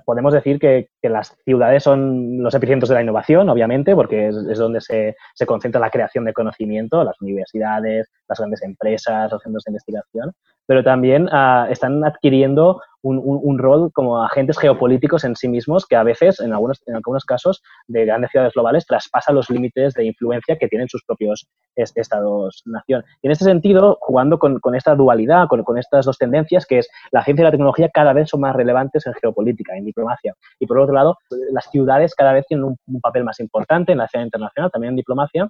podemos 0.06 0.34
decir 0.34 0.60
que, 0.60 0.90
las 1.04 1.36
ciudades 1.44 1.84
son 1.84 2.42
los 2.42 2.54
epicentros 2.54 2.90
de 2.90 2.96
la 2.96 3.02
innovación, 3.02 3.50
obviamente, 3.50 3.96
porque 3.96 4.30
es, 4.30 4.58
donde 4.58 4.82
se, 4.82 5.16
se, 5.34 5.46
concentra 5.46 5.82
la 5.82 5.90
creación 5.90 6.26
de 6.26 6.34
conocimiento, 6.34 7.04
las 7.04 7.20
universidades, 7.22 8.10
las 8.28 8.38
grandes 8.38 8.62
empresas, 8.64 9.32
los 9.32 9.42
centros 9.42 9.64
de 9.66 9.72
investigación, 9.72 10.32
pero 10.66 10.84
también 10.84 11.28
ah, 11.32 11.68
están 11.70 12.04
adquiriendo 12.04 12.82
un, 13.02 13.20
un, 13.24 13.58
rol 13.58 13.92
como 13.94 14.24
agentes 14.24 14.58
geopolíticos 14.58 15.24
en 15.24 15.36
sí 15.36 15.48
mismos 15.48 15.86
que 15.86 15.96
a 15.96 16.04
veces, 16.04 16.40
en 16.40 16.54
algunos, 16.54 16.82
en 16.86 16.96
algunos 16.96 17.24
casos, 17.24 17.62
de 17.88 18.06
grandes 18.06 18.32
ciudades 18.32 18.54
globales, 18.54 18.86
traspasan 18.86 19.36
los 19.36 19.50
límites 19.50 19.94
de 19.94 20.06
influencia 20.06 20.58
que 20.58 20.68
tienen 20.68 20.90
sus 20.90 21.04
propios 21.04 21.48
estados-nación. 21.76 23.04
Y 23.22 23.28
en 23.28 23.32
este 23.32 23.46
sentido, 23.46 23.98
jugando 24.02 24.38
con, 24.38 24.60
con 24.60 24.76
esta 24.76 24.96
dualidad, 24.96 25.48
con, 25.48 25.64
con, 25.64 25.78
estas 25.78 26.06
dos 26.06 26.18
tendencias, 26.18 26.66
que 26.66 26.80
es 26.80 26.90
la 27.12 27.24
ciencia 27.24 27.44
y 27.44 27.46
la 27.46 27.52
tecnología 27.52 27.90
cada 27.90 28.14
vez 28.14 28.30
son 28.30 28.42
más 28.42 28.56
relevantes 28.56 29.08
en 29.08 29.14
geopolítica, 29.14 29.76
en 29.78 29.86
diplomacia. 29.86 30.36
Y 30.60 30.68
por 30.68 30.80
otro 30.80 30.94
lado, 30.94 31.18
las 31.52 31.70
ciudades 31.72 32.14
cada 32.16 32.34
vez 32.34 32.46
tienen 32.48 32.66
un, 32.66 32.78
un 32.88 33.02
papel 33.02 33.24
más 33.24 33.40
importante 33.40 33.94
en 33.94 34.00
la 34.00 34.06
escena 34.06 34.26
internacional, 34.26 34.72
también 34.72 34.92
en 34.92 34.98
diplomacia, 34.98 35.50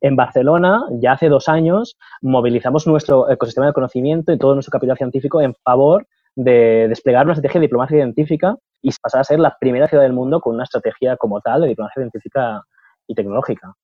en 0.00 0.14
Barcelona, 0.14 0.84
ya 1.00 1.12
hace 1.12 1.28
dos 1.28 1.48
años, 1.48 1.96
movilizamos 2.20 2.86
nuestro 2.86 3.30
ecosistema 3.30 3.66
de 3.66 3.72
conocimiento 3.72 4.32
y 4.32 4.38
todo 4.38 4.54
nuestro 4.54 4.72
capital 4.72 4.96
científico 4.98 5.40
en 5.40 5.54
favor 5.54 6.06
de 6.36 6.86
desplegar 6.88 7.24
una 7.24 7.32
estrategia 7.32 7.60
de 7.60 7.66
diplomacia 7.66 7.96
científica 7.96 8.56
y 8.82 8.90
pasar 9.02 9.22
a 9.22 9.24
ser 9.24 9.40
la 9.40 9.56
primera 9.58 9.88
ciudad 9.88 10.02
del 10.02 10.12
mundo 10.12 10.40
con 10.40 10.54
una 10.54 10.64
estrategia 10.64 11.16
como 11.16 11.40
tal 11.40 11.62
de 11.62 11.68
diplomacia 11.68 12.02
científica 12.02 12.62
y 13.08 13.14
tecnológica. 13.14 13.74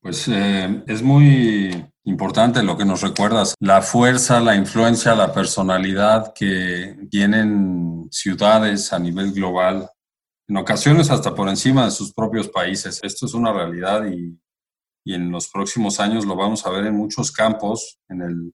Pues 0.00 0.28
eh, 0.28 0.82
es 0.86 1.02
muy 1.02 1.86
importante 2.04 2.62
lo 2.62 2.76
que 2.76 2.84
nos 2.84 3.02
recuerdas, 3.02 3.54
la 3.60 3.80
fuerza, 3.82 4.40
la 4.40 4.56
influencia, 4.56 5.14
la 5.14 5.32
personalidad 5.32 6.32
que 6.34 6.96
tienen 7.10 8.08
ciudades 8.10 8.92
a 8.92 8.98
nivel 8.98 9.32
global 9.32 9.88
en 10.48 10.56
ocasiones 10.56 11.10
hasta 11.10 11.34
por 11.34 11.48
encima 11.48 11.84
de 11.84 11.92
sus 11.92 12.12
propios 12.12 12.48
países. 12.48 13.00
Esto 13.02 13.26
es 13.26 13.34
una 13.34 13.52
realidad 13.52 14.04
y, 14.06 14.36
y 15.04 15.14
en 15.14 15.30
los 15.30 15.48
próximos 15.48 16.00
años 16.00 16.26
lo 16.26 16.36
vamos 16.36 16.66
a 16.66 16.70
ver 16.70 16.86
en 16.86 16.96
muchos 16.96 17.30
campos, 17.30 17.98
en 18.08 18.22
el 18.22 18.52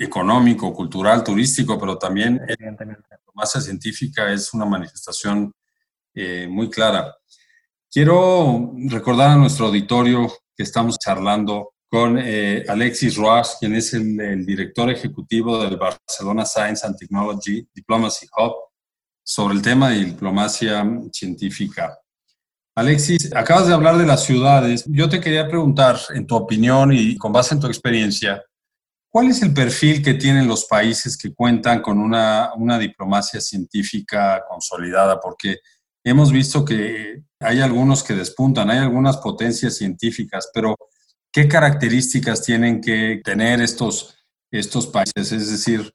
económico, 0.00 0.72
cultural, 0.72 1.22
turístico, 1.22 1.78
pero 1.78 1.98
también 1.98 2.40
la 2.46 3.16
diplomacia 3.18 3.60
científica 3.60 4.32
es 4.32 4.52
una 4.54 4.64
manifestación 4.64 5.52
eh, 6.14 6.48
muy 6.48 6.70
clara. 6.70 7.14
Quiero 7.90 8.72
recordar 8.88 9.32
a 9.32 9.36
nuestro 9.36 9.66
auditorio 9.66 10.26
que 10.56 10.62
estamos 10.62 10.96
charlando 10.98 11.74
con 11.86 12.18
eh, 12.18 12.64
Alexis 12.66 13.16
Roas, 13.16 13.58
quien 13.60 13.74
es 13.74 13.92
el, 13.92 14.46
director 14.46 14.88
ejecutivo 14.90 15.62
del 15.62 15.76
Barcelona 15.76 16.46
Science 16.46 16.86
and 16.86 16.96
Technology 16.96 17.68
Diplomacy 17.74 18.26
Hub, 18.38 18.54
sobre 19.22 19.54
el 19.54 19.60
tema 19.60 19.90
de 19.90 20.04
diplomacia 20.04 20.82
científica. 21.12 21.98
Alexis, 22.74 23.34
acabas 23.34 23.66
de 23.66 23.74
hablar 23.74 23.98
de 23.98 24.06
las 24.06 24.24
ciudades. 24.24 24.84
Yo 24.86 25.08
te 25.08 25.20
quería 25.20 25.46
preguntar, 25.46 25.98
en 26.14 26.26
tu 26.26 26.36
opinión 26.36 26.92
y 26.92 27.18
con 27.18 27.32
base 27.32 27.54
en 27.54 27.60
tu 27.60 27.66
experiencia, 27.66 28.42
¿cuál 29.10 29.28
es 29.28 29.42
el 29.42 29.52
perfil 29.52 30.02
que 30.02 30.14
tienen 30.14 30.48
los 30.48 30.64
países 30.64 31.18
que 31.18 31.34
cuentan 31.34 31.82
con 31.82 31.98
una, 31.98 32.52
una 32.56 32.78
diplomacia 32.78 33.40
científica 33.40 34.44
consolidada? 34.48 35.20
Porque 35.20 35.58
hemos 36.04 36.32
visto 36.32 36.64
que 36.64 37.22
hay 37.40 37.60
algunos 37.60 38.02
que 38.02 38.14
despuntan, 38.14 38.70
hay 38.70 38.78
algunas 38.78 39.16
potencias 39.18 39.76
científicas, 39.76 40.50
pero 40.54 40.76
¿qué 41.32 41.48
características 41.48 42.42
tienen 42.42 42.80
que 42.80 43.20
tener 43.24 43.60
estos, 43.60 44.16
estos 44.50 44.86
países? 44.86 45.32
Es 45.32 45.50
decir, 45.50 45.92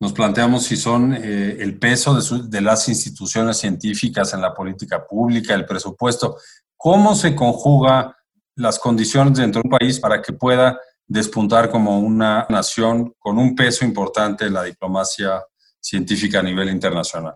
nos 0.00 0.12
planteamos 0.12 0.64
si 0.64 0.76
son 0.76 1.14
eh, 1.14 1.56
el 1.58 1.78
peso 1.78 2.14
de, 2.14 2.48
de, 2.48 2.60
las 2.60 2.88
instituciones 2.88 3.56
científicas 3.56 4.32
en 4.32 4.40
la 4.40 4.54
política 4.54 5.04
pública, 5.04 5.54
el 5.54 5.66
presupuesto, 5.66 6.36
cómo 6.76 7.16
se 7.16 7.34
conjuga 7.34 8.16
las 8.54 8.78
condiciones 8.78 9.38
dentro 9.38 9.62
de 9.62 9.68
un 9.68 9.78
país 9.78 9.98
para 9.98 10.22
que 10.22 10.32
pueda 10.32 10.78
despuntar 11.08 11.70
como 11.70 11.98
una 11.98 12.46
nación 12.50 13.14
con 13.18 13.38
un 13.38 13.56
peso 13.56 13.84
importante 13.84 14.44
en 14.44 14.54
la 14.54 14.64
diplomacia 14.64 15.42
científica 15.80 16.40
a 16.40 16.42
nivel 16.42 16.68
internacional. 16.68 17.34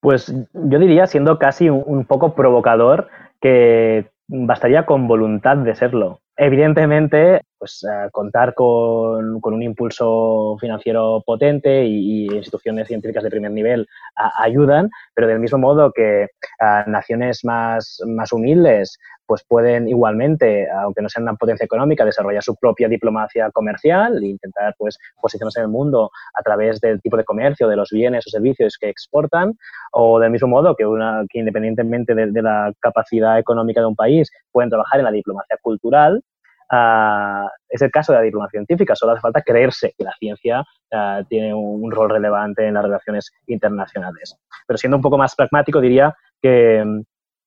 Pues 0.00 0.34
yo 0.52 0.78
diría, 0.78 1.06
siendo 1.06 1.38
casi 1.38 1.68
un, 1.68 2.04
poco 2.06 2.34
provocador, 2.34 3.08
que 3.40 4.10
bastaría 4.26 4.84
con 4.86 5.06
voluntad 5.06 5.58
de 5.58 5.76
serlo. 5.76 6.20
Evidentemente, 6.36 7.42
pues 7.58 7.84
eh, 7.84 8.08
contar 8.10 8.54
con, 8.54 9.40
un 9.44 9.62
impulso 9.62 10.56
financiero 10.58 11.22
potente 11.24 11.84
y, 11.84 12.26
instituciones 12.26 12.88
científicas 12.88 13.22
de 13.22 13.30
primer 13.30 13.52
nivel 13.52 13.86
ayudan, 14.38 14.90
pero 15.14 15.28
del 15.28 15.38
mismo 15.38 15.58
modo 15.58 15.92
que 15.92 16.28
naciones 16.86 17.44
más, 17.44 18.00
más 18.06 18.32
humildes 18.32 18.98
pues 19.32 19.44
pueden 19.48 19.88
igualmente, 19.88 20.68
aunque 20.70 21.00
no 21.00 21.08
sean 21.08 21.22
una 21.22 21.36
potencia 21.36 21.64
económica, 21.64 22.04
desarrollar 22.04 22.42
su 22.42 22.54
propia 22.54 22.86
diplomacia 22.86 23.50
comercial 23.50 24.22
e 24.22 24.26
intentar 24.26 24.74
pues, 24.76 24.98
posicionarse 25.22 25.60
en 25.60 25.64
el 25.64 25.70
mundo 25.70 26.10
a 26.34 26.42
través 26.42 26.82
del 26.82 27.00
tipo 27.00 27.16
de 27.16 27.24
comercio, 27.24 27.66
de 27.66 27.76
los 27.76 27.88
bienes 27.90 28.26
o 28.26 28.30
servicios 28.30 28.76
que 28.78 28.90
exportan, 28.90 29.54
o 29.92 30.20
del 30.20 30.32
mismo 30.32 30.48
modo 30.48 30.76
que, 30.76 30.84
una, 30.84 31.24
que 31.30 31.38
independientemente 31.38 32.14
de, 32.14 32.42
la 32.42 32.74
capacidad 32.78 33.38
económica 33.38 33.80
de 33.80 33.86
un 33.86 33.96
país, 33.96 34.30
pueden 34.50 34.68
trabajar 34.68 35.00
en 35.00 35.06
la 35.06 35.12
diplomacia 35.12 35.56
cultural, 35.62 36.20
Uh, 36.74 37.46
es 37.68 37.82
el 37.82 37.90
caso 37.90 38.12
de 38.12 38.18
la 38.18 38.24
diplomacia 38.24 38.58
científica, 38.58 38.96
solo 38.96 39.12
hace 39.12 39.20
falta 39.20 39.42
creerse 39.42 39.92
que 39.98 40.04
la 40.04 40.12
ciencia 40.18 40.60
uh, 40.60 41.22
tiene 41.28 41.52
un, 41.52 41.90
rol 41.90 42.08
relevante 42.08 42.66
en 42.66 42.72
las 42.72 42.82
relaciones 42.82 43.30
internacionales. 43.46 44.38
Pero 44.66 44.78
siendo 44.78 44.96
un 44.96 45.02
poco 45.02 45.18
más 45.18 45.34
pragmático, 45.34 45.82
diría 45.82 46.16
que 46.40 46.82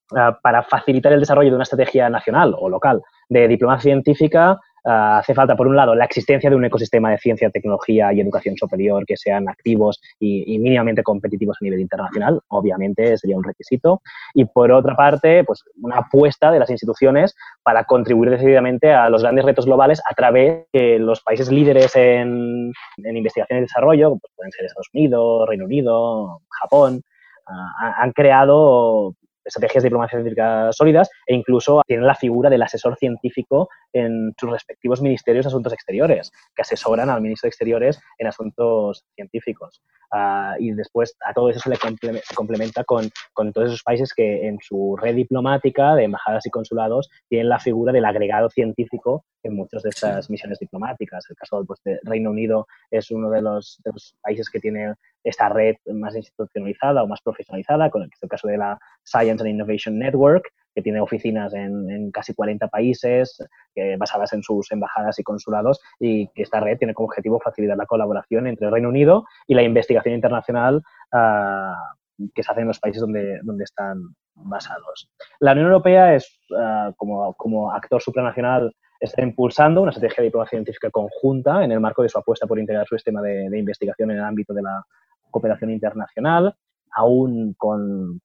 para 0.09 0.63
facilitar 0.63 1.13
el 1.13 1.19
desarrollo 1.19 1.50
de 1.50 1.55
una 1.55 1.63
estrategia 1.63 2.09
nacional 2.09 2.55
o 2.57 2.69
local 2.69 3.01
de 3.27 3.47
diplomacia 3.47 3.91
científica, 3.91 4.59
ah, 4.85 5.17
hace 5.17 5.33
falta, 5.33 5.55
por 5.55 5.67
un 5.67 5.75
lado, 5.75 5.95
la 5.95 6.05
existencia 6.05 6.50
de 6.50 6.55
un 6.55 6.63
ecosistema 6.63 7.09
de 7.09 7.17
ciencia, 7.17 7.50
tecnología 7.50 8.13
y 8.13 8.22
educación 8.22 8.55
superior 8.55 9.03
que 9.05 9.18
sean 9.18 9.50
activos 9.50 10.00
y, 10.20 10.59
mínimamente 10.59 11.01
competitivos 11.01 11.57
a 11.59 11.65
nivel 11.65 11.79
internacional, 11.79 12.39
obviamente 12.50 13.18
sería 13.18 13.35
un 13.35 13.44
requisito. 13.44 14.01
Y 14.35 14.46
por 14.46 14.72
otra 14.72 14.96
parte, 14.96 15.44
pues 15.44 15.63
una 15.81 15.98
apuesta 15.98 16.51
de 16.51 16.59
las 16.59 16.70
instituciones 16.70 17.35
para 17.63 17.85
contribuir 17.85 18.29
decididamente 18.29 18.94
a 18.94 19.09
los 19.09 19.24
grandes 19.24 19.46
retos 19.46 19.65
globales 19.65 20.01
a 20.07 20.13
través 20.13 20.65
de 20.72 21.00
los 21.00 21.22
países 21.22 21.51
líderes 21.51 21.96
en, 21.96 22.72
investigación 22.98 23.59
y 23.59 23.61
desarrollo, 23.61 24.18
pues 24.22 24.33
pueden 24.35 24.51
ser 24.51 24.65
Estados 24.65 24.89
Unidos, 24.94 25.50
Reino 25.50 25.65
Unido, 25.65 26.41
Japón, 26.61 27.01
ah, 27.48 27.96
han 27.98 28.11
creado 28.11 29.15
estrategias 29.46 29.84
diplomáticas 29.84 30.75
sólidas 30.75 31.10
e 31.27 31.36
incluso 31.36 31.81
tienen 31.86 32.08
la 32.08 32.16
figura 32.16 32.50
del 32.50 32.64
asesor 32.64 32.98
científico 32.98 33.70
en 33.94 34.34
sus 34.38 34.50
respectivos 34.50 35.01
ministerios 35.01 35.46
de 35.46 35.50
asuntos 35.50 35.74
exteriores, 35.74 36.31
que 36.55 36.62
asesoran 36.62 37.10
al 37.10 37.22
ministro 37.22 37.48
de 37.48 37.50
Exteriores 37.50 38.01
en 38.18 38.27
asuntos 38.27 39.05
científicos. 39.16 39.81
Ah, 40.12 40.55
y 40.60 40.72
después 40.72 41.16
a 41.25 41.34
todo 41.34 41.50
eso 41.50 41.60
se 41.60 41.70
le 41.70 41.77
complementa 42.36 42.84
con, 42.84 43.10
con, 43.34 43.51
todos 43.51 43.70
esos 43.70 43.84
países 43.84 44.14
que 44.14 44.48
en 44.48 44.60
su 44.62 44.96
red 44.96 45.16
diplomática 45.16 45.96
de 45.96 46.03
embajadas 46.03 46.46
y 46.46 46.50
consulados 46.50 47.10
tienen 47.27 47.50
la 47.50 47.60
figura 47.60 47.92
del 47.92 48.05
agregado 48.05 48.50
científico 48.50 49.25
en 49.44 49.55
muchas 49.55 49.84
de 49.84 49.90
estas 49.90 50.29
misiones 50.29 50.60
diplomáticas. 50.60 51.25
El 51.29 51.36
caso 51.36 51.64
pues, 51.66 51.81
de 51.84 52.00
Reino 52.03 52.29
Unido 52.29 52.68
es 52.92 53.12
uno 53.12 53.29
de 53.29 53.42
los, 53.42 53.81
de 53.84 53.92
los 53.92 54.16
países 54.22 54.50
que 54.50 54.60
tiene 54.60 54.94
esta 55.25 55.50
red 55.50 55.75
más 55.88 56.16
institucionalizada 56.16 57.03
o 57.03 57.07
más 57.07 57.20
profesionalizada, 57.22 57.90
con 57.90 58.03
el, 58.03 58.09
caso 58.29 58.48
de 58.48 58.57
la 58.57 58.77
Science 59.03 59.42
and 59.44 59.50
Innovation 59.50 59.98
Network, 59.98 60.44
que 60.74 60.83
tiene 60.83 61.01
oficinas 61.01 61.53
en, 61.53 62.11
casi 62.11 62.33
40 62.33 62.68
países 62.68 63.38
basadas 63.98 64.33
en 64.33 64.44
sus 64.44 64.72
embajadas 64.72 65.18
y 65.18 65.24
consulados 65.24 65.81
y 66.00 66.27
que 66.29 66.44
esta 66.44 66.59
red 66.59 66.77
tiene 66.77 66.94
como 66.94 67.07
objetivo 67.07 67.40
facilitar 67.40 67.77
la 67.77 67.88
colaboración 67.88 68.46
entre 68.46 68.68
el 68.68 68.72
Reino 68.72 68.90
Unido 68.90 69.25
y 69.48 69.55
la 69.55 69.64
investigación 69.64 70.14
internacional 70.14 70.83
ah, 71.11 71.75
que 72.33 72.44
se 72.44 72.51
hace 72.51 72.61
en 72.61 72.68
los 72.68 72.79
países 72.79 73.01
donde, 73.01 73.40
donde 73.42 73.64
están 73.64 74.16
basados. 74.35 75.09
La 75.40 75.53
Unión 75.53 75.68
Europea 75.68 76.14
es, 76.14 76.40
ah, 76.55 76.92
como, 76.98 77.33
como 77.33 77.72
actor 77.72 78.01
supranacional 78.01 78.75
está 79.00 79.24
impulsando 79.24 79.81
una 79.81 79.92
estrategia 79.92 80.22
de 80.22 80.27
diplomacia 80.27 80.57
científica 80.57 80.90
conjunta 80.92 81.64
en 81.64 81.72
el 81.72 81.79
marco 81.79 82.03
de 82.03 82.09
su 82.09 82.20
apuesta 82.20 82.48
por 82.48 82.59
integrar 82.59 82.85
su 82.88 82.96
sistema 82.96 83.22
de 83.22 83.57
investigación 83.57 84.11
en 84.11 84.18
el 84.18 84.24
ámbito 84.24 84.53
de 84.53 84.61
la 84.61 84.83
cooperación 85.35 85.69
internacional, 85.69 86.55
aún 86.95 87.53
con, 87.57 88.21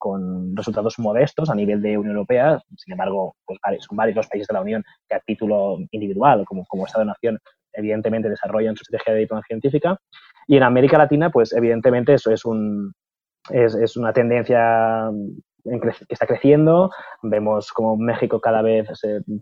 resultados 0.55 0.97
modestos 1.01 1.51
a 1.51 1.57
nivel 1.57 1.83
de 1.83 1.99
Unión 1.99 2.15
Europea. 2.15 2.63
Sin 2.77 2.93
embargo, 2.93 3.35
pues, 3.45 3.59
son 3.81 3.97
varios 3.97 4.17
los 4.17 4.29
países 4.29 4.47
de 4.47 4.55
la 4.55 4.61
Unión 4.61 4.85
que 5.09 5.17
a 5.17 5.21
título 5.21 5.79
individual, 5.91 6.45
como, 6.45 6.65
como 6.67 6.87
Estado-nación, 6.87 7.39
evidentemente 7.73 8.29
desarrollan 8.29 8.77
su 8.77 8.83
estrategia 8.83 9.15
de 9.15 9.21
diplomacia 9.21 9.49
científica. 9.49 9.99
Y 10.47 10.57
en 10.57 10.63
América 10.63 10.99
Latina, 10.99 11.31
pues 11.31 11.53
evidentemente 11.53 12.15
eso 12.15 12.31
es, 12.31 12.45
un, 12.45 12.93
es, 13.51 13.75
es 13.75 13.97
una 13.97 14.13
tendencia 14.13 15.11
que 15.65 16.15
está 16.15 16.27
creciendo. 16.27 16.91
Vemos 17.23 17.73
como 17.73 17.97
México 17.97 18.41
cada 18.41 18.63
vez 18.63 18.89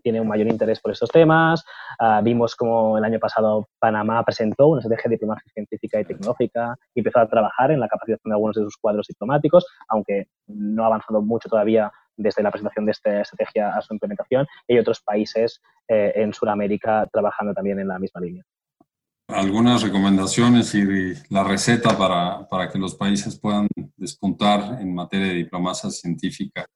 tiene 0.02 0.20
un 0.20 0.28
mayor 0.28 0.48
interés 0.48 0.80
por 0.80 0.92
estos 0.92 1.10
temas. 1.10 1.64
Ah, 1.98 2.20
vimos 2.22 2.54
como 2.54 2.98
el 2.98 3.04
año 3.04 3.18
pasado 3.18 3.68
Panamá 3.78 4.24
presentó 4.24 4.68
una 4.68 4.80
estrategia 4.80 5.10
de 5.10 5.16
diplomacia 5.16 5.52
científica 5.52 6.00
y 6.00 6.04
tecnológica 6.04 6.76
y 6.94 7.00
empezó 7.00 7.20
a 7.20 7.28
trabajar 7.28 7.70
en 7.70 7.80
la 7.80 7.88
capacitación 7.88 8.30
de 8.30 8.34
algunos 8.34 8.56
de 8.56 8.62
sus 8.62 8.76
cuadros 8.76 9.06
diplomáticos, 9.06 9.66
aunque 9.88 10.26
no 10.46 10.84
ha 10.84 10.86
avanzado 10.86 11.22
mucho 11.22 11.48
todavía 11.48 11.90
desde 12.16 12.42
la 12.42 12.50
presentación 12.50 12.84
de 12.84 12.92
esta 12.92 13.20
estrategia 13.20 13.76
a 13.76 13.80
su 13.80 13.94
implementación. 13.94 14.46
Y 14.66 14.74
hay 14.74 14.80
otros 14.80 15.00
países 15.00 15.60
eh, 15.88 16.12
en 16.16 16.32
Sudamérica 16.32 17.06
trabajando 17.12 17.54
también 17.54 17.78
en 17.78 17.88
la 17.88 17.98
misma 17.98 18.20
línea 18.20 18.44
algunas 19.28 19.82
recomendaciones 19.82 20.74
y 20.74 21.12
la 21.28 21.44
receta 21.44 21.96
para, 21.96 22.48
para, 22.48 22.70
que 22.70 22.78
los 22.78 22.94
países 22.94 23.38
puedan 23.38 23.68
despuntar 23.96 24.80
en 24.80 24.94
materia 24.94 25.26
de 25.28 25.34
diplomacia 25.34 25.90
científica. 25.90 26.66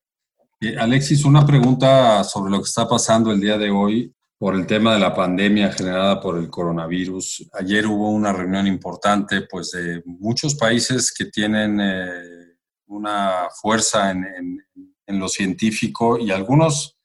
Eh, 0.60 0.76
Alexis, 0.78 1.24
una 1.24 1.44
pregunta 1.46 2.22
sobre 2.24 2.50
lo 2.50 2.58
que 2.58 2.68
está 2.68 2.86
pasando 2.86 3.32
el 3.32 3.40
día 3.40 3.56
de 3.56 3.70
hoy 3.70 4.14
por 4.38 4.54
el 4.54 4.66
tema 4.66 4.92
de 4.92 5.00
la 5.00 5.14
pandemia 5.14 5.72
generada 5.72 6.20
por 6.20 6.36
el 6.36 6.50
coronavirus. 6.50 7.48
Ayer 7.54 7.86
hubo 7.86 8.10
una 8.10 8.32
reunión 8.32 8.66
importante 8.66 9.42
pues, 9.42 9.70
de 9.70 10.02
muchos 10.04 10.54
países 10.54 11.12
que 11.12 11.26
tienen 11.26 11.80
eh, 11.80 12.56
una 12.86 13.48
fuerza 13.60 14.10
en, 14.10 14.24
en, 14.24 14.58
en 15.06 15.18
lo 15.18 15.28
científico 15.28 16.18
y 16.18 16.30
algunos 16.30 16.98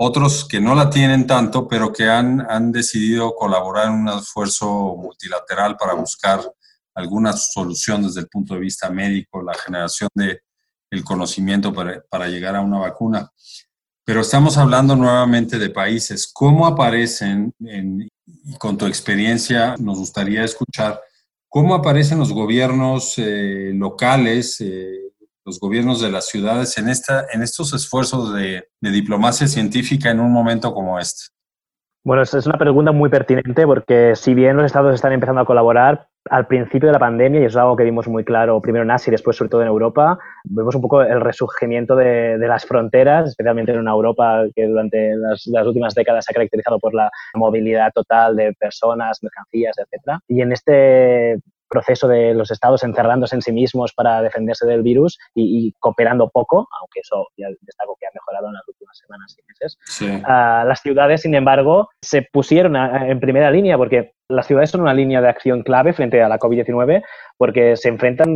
otros 0.00 0.46
que 0.46 0.60
no 0.60 0.74
la 0.74 0.88
tienen 0.88 1.26
tanto, 1.26 1.66
pero 1.66 1.92
que 1.92 2.08
han, 2.08 2.40
han 2.48 2.70
decidido 2.70 3.34
colaborar 3.34 3.88
en 3.88 3.94
un 3.94 4.08
esfuerzo 4.08 4.96
multilateral 4.96 5.76
para 5.76 5.94
buscar 5.94 6.40
alguna 6.94 7.32
solución 7.32 8.04
desde 8.04 8.20
el 8.20 8.28
punto 8.28 8.54
de 8.54 8.60
vista 8.60 8.90
médico, 8.90 9.42
la 9.42 9.54
generación 9.54 10.08
de 10.14 10.40
el 10.90 11.04
conocimiento 11.04 11.72
para, 11.72 12.02
para 12.08 12.28
llegar 12.28 12.56
a 12.56 12.60
una 12.60 12.78
vacuna. 12.78 13.30
Pero 14.04 14.20
estamos 14.22 14.56
hablando 14.56 14.96
nuevamente 14.96 15.58
de 15.58 15.68
países. 15.68 16.30
¿Cómo 16.32 16.66
aparecen, 16.66 17.52
en, 17.60 18.08
y 18.24 18.56
con 18.56 18.78
tu 18.78 18.86
experiencia 18.86 19.74
nos 19.78 19.98
gustaría 19.98 20.44
escuchar, 20.44 21.00
cómo 21.48 21.74
aparecen 21.74 22.18
los 22.18 22.32
gobiernos 22.32 23.14
eh, 23.18 23.72
locales, 23.74 24.60
eh, 24.60 25.07
los 25.48 25.58
gobiernos 25.58 26.02
de 26.02 26.10
las 26.10 26.26
ciudades 26.26 26.76
en, 26.76 26.90
esta, 26.90 27.24
en 27.32 27.42
estos 27.42 27.72
esfuerzos 27.72 28.34
de, 28.34 28.68
diplomacia 28.80 29.46
científica 29.46 30.10
en 30.10 30.20
un 30.20 30.30
momento 30.30 30.74
como 30.74 30.98
este? 30.98 31.32
Bueno, 32.04 32.22
es 32.22 32.46
una 32.46 32.58
pregunta 32.58 32.92
muy 32.92 33.08
pertinente 33.08 33.66
porque 33.66 34.12
si 34.14 34.34
bien 34.34 34.56
los 34.56 34.66
estados 34.66 34.94
están 34.94 35.12
empezando 35.12 35.40
a 35.40 35.46
colaborar, 35.46 36.08
al 36.30 36.46
principio 36.46 36.88
de 36.88 36.92
la 36.92 36.98
pandemia, 36.98 37.40
y 37.40 37.44
es 37.44 37.56
algo 37.56 37.76
que 37.76 37.84
vimos 37.84 38.06
muy 38.06 38.22
claro 38.22 38.60
primero 38.60 38.84
en 38.84 38.90
Asia 38.90 39.10
y 39.10 39.12
después 39.12 39.36
sobre 39.36 39.48
todo 39.48 39.62
en 39.62 39.68
Europa, 39.68 40.18
vemos 40.44 40.74
un 40.74 40.82
poco 40.82 41.00
el 41.00 41.22
resurgimiento 41.22 41.96
de, 41.96 42.36
las 42.38 42.66
fronteras, 42.66 43.30
especialmente 43.30 43.72
en 43.72 43.78
una 43.78 43.92
Europa 43.92 44.44
que 44.54 44.66
durante 44.66 45.16
las, 45.16 45.46
las, 45.46 45.66
últimas 45.66 45.94
décadas 45.94 46.26
se 46.26 46.32
ha 46.32 46.34
caracterizado 46.34 46.78
por 46.78 46.92
la 46.92 47.10
movilidad 47.34 47.90
total 47.94 48.36
de 48.36 48.52
personas, 48.52 49.22
mercancías, 49.22 49.76
etc. 49.78 50.18
Y 50.28 50.42
en 50.42 50.52
este 50.52 51.38
proceso 51.68 52.08
de 52.08 52.34
los 52.34 52.50
estados 52.50 52.82
encerrándose 52.82 53.34
en 53.36 53.42
sí 53.42 53.52
mismos 53.52 53.92
para 53.92 54.22
defenderse 54.22 54.66
del 54.66 54.82
virus 54.82 55.18
y, 55.34 55.72
cooperando 55.78 56.28
poco, 56.28 56.68
aunque 56.80 57.00
eso 57.00 57.28
ya 57.36 57.48
destaco 57.60 57.96
que 57.98 58.06
ha 58.06 58.10
mejorado 58.14 58.48
en 58.48 58.54
las 58.54 58.68
últimas 58.68 58.98
semanas 58.98 59.36
y 59.38 59.42
meses. 59.46 60.22
Ah, 60.24 60.64
las 60.66 60.80
ciudades, 60.80 61.22
sin 61.22 61.34
embargo, 61.34 61.88
se 62.02 62.22
pusieron 62.22 62.76
en 62.76 63.20
primera 63.20 63.50
línea 63.50 63.76
porque 63.76 64.12
las 64.30 64.46
ciudades 64.46 64.70
son 64.70 64.82
una 64.82 64.92
línea 64.92 65.22
de 65.22 65.28
acción 65.28 65.62
clave 65.62 65.94
frente 65.94 66.22
a 66.22 66.28
la 66.28 66.38
COVID-19 66.38 67.02
porque 67.38 67.76
se 67.76 67.88
enfrentan 67.88 68.28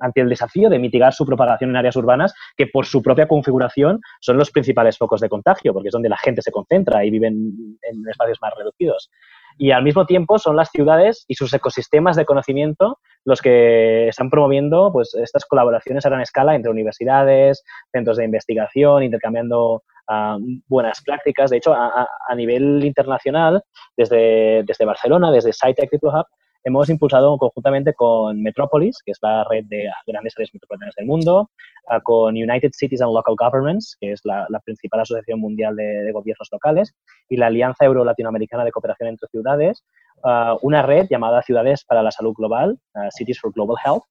ante 0.00 0.22
el 0.22 0.28
desafío 0.28 0.70
de 0.70 0.78
mitigar 0.78 1.12
su 1.12 1.26
propagación 1.26 1.70
en 1.70 1.76
áreas 1.76 1.96
urbanas 1.96 2.34
que 2.56 2.66
por 2.66 2.86
su 2.86 3.02
propia 3.02 3.28
configuración 3.28 4.00
son 4.20 4.38
los 4.38 4.50
principales 4.50 4.96
focos 4.96 5.20
de 5.20 5.28
contagio, 5.28 5.74
porque 5.74 5.88
es 5.88 5.92
donde 5.92 6.08
la 6.08 6.16
gente 6.16 6.40
se 6.40 6.50
concentra 6.50 7.04
y 7.04 7.10
viven 7.10 7.52
en 7.82 8.08
espacios 8.08 8.38
más 8.40 8.54
reducidos. 8.56 9.10
Y 9.58 9.72
al 9.72 9.82
mismo 9.82 10.06
tiempo 10.06 10.38
son 10.38 10.56
las 10.56 10.70
ciudades 10.70 11.24
y 11.26 11.34
sus 11.34 11.52
ecosistemas 11.52 12.16
de 12.16 12.24
conocimiento 12.24 12.98
los 13.24 13.42
que 13.42 14.08
están 14.08 14.30
promoviendo 14.30 14.90
pues, 14.92 15.14
estas 15.14 15.44
colaboraciones 15.44 16.06
a 16.06 16.08
gran 16.08 16.22
escala 16.22 16.54
entre 16.54 16.70
universidades, 16.70 17.62
centros 17.92 18.16
de 18.16 18.24
investigación, 18.24 19.02
intercambiando 19.02 19.82
ah, 20.08 20.38
buenas 20.68 21.02
prácticas. 21.04 21.50
De 21.50 21.58
hecho, 21.58 21.74
a, 21.74 22.06
nivel 22.36 22.84
internacional, 22.84 23.62
desde, 23.96 24.62
desde 24.64 24.84
Barcelona, 24.84 25.32
desde 25.32 25.52
SciTech 25.52 25.90
Hub, 26.00 26.26
hemos 26.64 26.88
impulsado 26.88 27.36
conjuntamente 27.38 27.94
con 27.94 28.42
Metropolis, 28.42 28.98
que 29.04 29.12
es 29.12 29.18
la 29.22 29.44
red 29.44 29.64
de 29.66 29.88
grandes 30.06 30.34
áreas 30.36 30.50
metropolitanas 30.52 30.94
del 30.96 31.06
mundo, 31.06 31.50
ah, 31.88 32.00
con 32.00 32.34
United 32.34 32.70
Cities 32.72 33.00
and 33.00 33.12
Local 33.12 33.36
Governments, 33.38 33.96
que 34.00 34.12
es 34.12 34.20
la, 34.24 34.46
principal 34.64 35.00
asociación 35.00 35.40
mundial 35.40 35.76
de, 35.76 36.10
gobiernos 36.12 36.48
locales, 36.52 36.94
y 37.28 37.36
la 37.36 37.46
Alianza 37.46 37.84
Euro-Latinoamericana 37.84 38.64
de 38.64 38.72
Cooperación 38.72 39.08
entre 39.10 39.28
Ciudades, 39.28 39.84
ah, 40.24 40.56
una 40.62 40.82
red 40.82 41.06
llamada 41.08 41.42
Ciudades 41.42 41.84
para 41.84 42.02
la 42.02 42.10
Salud 42.10 42.34
Global, 42.36 42.78
ah, 42.94 43.08
Cities 43.10 43.40
for 43.40 43.52
Global 43.52 43.76
Health, 43.84 44.04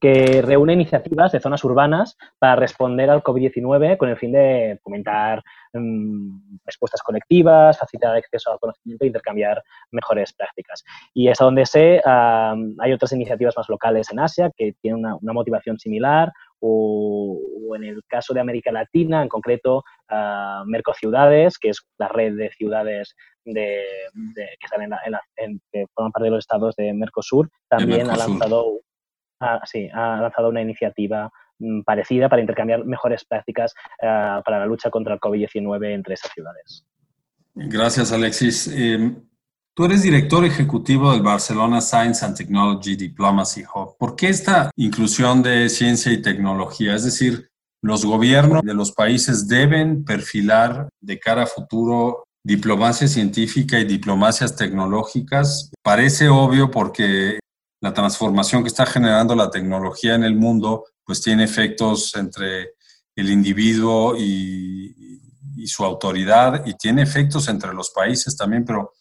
que 0.00 0.42
reúne 0.42 0.72
iniciativas 0.72 1.32
de 1.32 1.40
zonas 1.40 1.62
urbanas 1.64 2.16
para 2.38 2.56
responder 2.56 3.10
al 3.10 3.22
COVID-19 3.22 3.96
con 3.96 4.08
el 4.08 4.16
fin 4.16 4.32
de 4.32 4.78
fomentar 4.82 5.42
mm, 5.72 6.58
respuestas 6.64 7.02
colectivas, 7.02 7.78
facilitar 7.78 8.12
el 8.12 8.18
acceso 8.18 8.52
al 8.52 8.58
conocimiento 8.58 9.04
e 9.04 9.08
intercambiar 9.08 9.62
mejores 9.90 10.32
prácticas. 10.32 10.84
Y 11.14 11.28
es 11.28 11.40
a 11.40 11.44
donde 11.44 11.66
sé, 11.66 12.00
hay 12.04 12.92
otras 12.92 13.12
iniciativas 13.12 13.56
más 13.56 13.68
locales 13.68 14.10
en 14.10 14.20
Asia 14.20 14.50
que 14.56 14.74
tienen 14.80 15.04
una, 15.04 15.32
motivación 15.32 15.78
similar 15.78 16.32
o, 16.60 17.38
en 17.76 17.84
el 17.84 18.00
caso 18.08 18.34
de 18.34 18.40
América 18.40 18.72
Latina, 18.72 19.22
en 19.22 19.28
concreto, 19.28 19.84
uh, 20.10 20.64
Mercociudades, 20.66 21.58
que 21.58 21.68
es 21.68 21.86
la 21.98 22.08
red 22.08 22.34
de 22.34 22.50
ciudades 22.50 23.14
de, 23.44 23.84
que, 24.34 24.64
están 24.64 24.82
en, 24.82 25.60
que 25.72 25.86
forman 25.94 26.12
parte 26.12 26.24
de 26.24 26.30
los 26.30 26.40
estados 26.40 26.74
de 26.76 26.92
Mercosur, 26.92 27.48
también 27.68 28.10
ha 28.10 28.16
lanzado 28.16 28.80
ha, 29.40 29.60
sí, 29.64 29.88
ha 29.92 30.20
lanzado 30.20 30.48
una 30.48 30.62
iniciativa 30.62 31.30
mm, 31.58 31.82
parecida 31.82 32.28
para 32.28 32.42
intercambiar 32.42 32.84
mejores 32.84 33.24
prácticas 33.24 33.74
eh, 34.00 34.40
para 34.44 34.58
la 34.60 34.66
lucha 34.66 34.90
contra 34.90 35.14
el 35.14 35.20
COVID-19 35.20 35.94
entre 35.94 36.14
esas 36.14 36.32
ciudades. 36.32 36.84
Gracias, 37.54 38.12
Alexis. 38.12 38.68
Em, 38.68 39.16
tú 39.74 39.84
eres 39.84 40.02
director 40.02 40.44
ejecutivo 40.44 41.12
del 41.12 41.22
Barcelona 41.22 41.80
Science 41.80 42.24
and 42.24 42.36
Technology 42.36 42.96
Diplomacy 42.96 43.64
Hub. 43.74 43.96
¿Por 43.98 44.14
qué 44.14 44.28
esta 44.28 44.70
inclusión 44.76 45.42
de 45.42 45.68
ciencia 45.68 46.12
y 46.12 46.22
tecnología? 46.22 46.94
Es 46.94 47.04
decir, 47.04 47.50
los 47.82 48.04
gobiernos 48.04 48.62
de 48.62 48.74
los 48.74 48.92
países 48.92 49.48
deben 49.48 50.04
perfilar 50.04 50.88
de 51.00 51.18
cara 51.18 51.44
a 51.44 51.46
futuro 51.46 52.24
diplomacia 52.44 53.06
científica 53.06 53.78
y 53.78 53.84
diplomacias 53.84 54.56
tecnológicas. 54.56 55.70
Parece 55.82 56.28
obvio 56.28 56.70
porque 56.70 57.38
la 57.80 57.94
transformación 57.94 58.62
que 58.62 58.68
está 58.68 58.86
generando 58.86 59.34
la 59.34 59.50
tecnología 59.50 60.14
en 60.14 60.24
el 60.24 60.34
mundo, 60.34 60.84
pues 61.04 61.22
tiene 61.22 61.44
efectos 61.44 62.14
entre 62.16 62.74
el 63.14 63.30
individuo 63.30 64.14
y, 64.16 64.94
su 65.66 65.84
autoridad 65.84 66.64
y 66.64 66.74
tiene 66.74 67.02
efectos 67.02 67.46
entre 67.48 67.74
los 67.74 67.90
países 67.90 68.34
también, 68.34 68.64
pero 68.64 68.94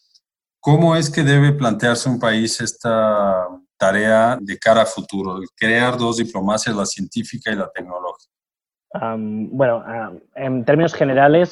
¿cómo 0.59 0.97
es 0.97 1.09
que 1.09 1.23
debe 1.23 1.53
plantearse 1.53 2.09
un 2.09 2.19
país 2.19 2.59
esta 2.59 3.47
tarea 3.77 4.37
de 4.41 4.57
cara 4.59 4.81
a 4.81 4.85
futuro, 4.85 5.39
crear 5.55 5.97
dos 5.97 6.17
diplomacias, 6.17 6.75
la 6.75 6.85
científica 6.85 7.51
y 7.51 7.55
la 7.55 7.69
tecnológica? 7.69 8.36
Bueno, 8.93 9.83
en 10.35 10.65
términos 10.65 10.93
generales, 10.93 11.51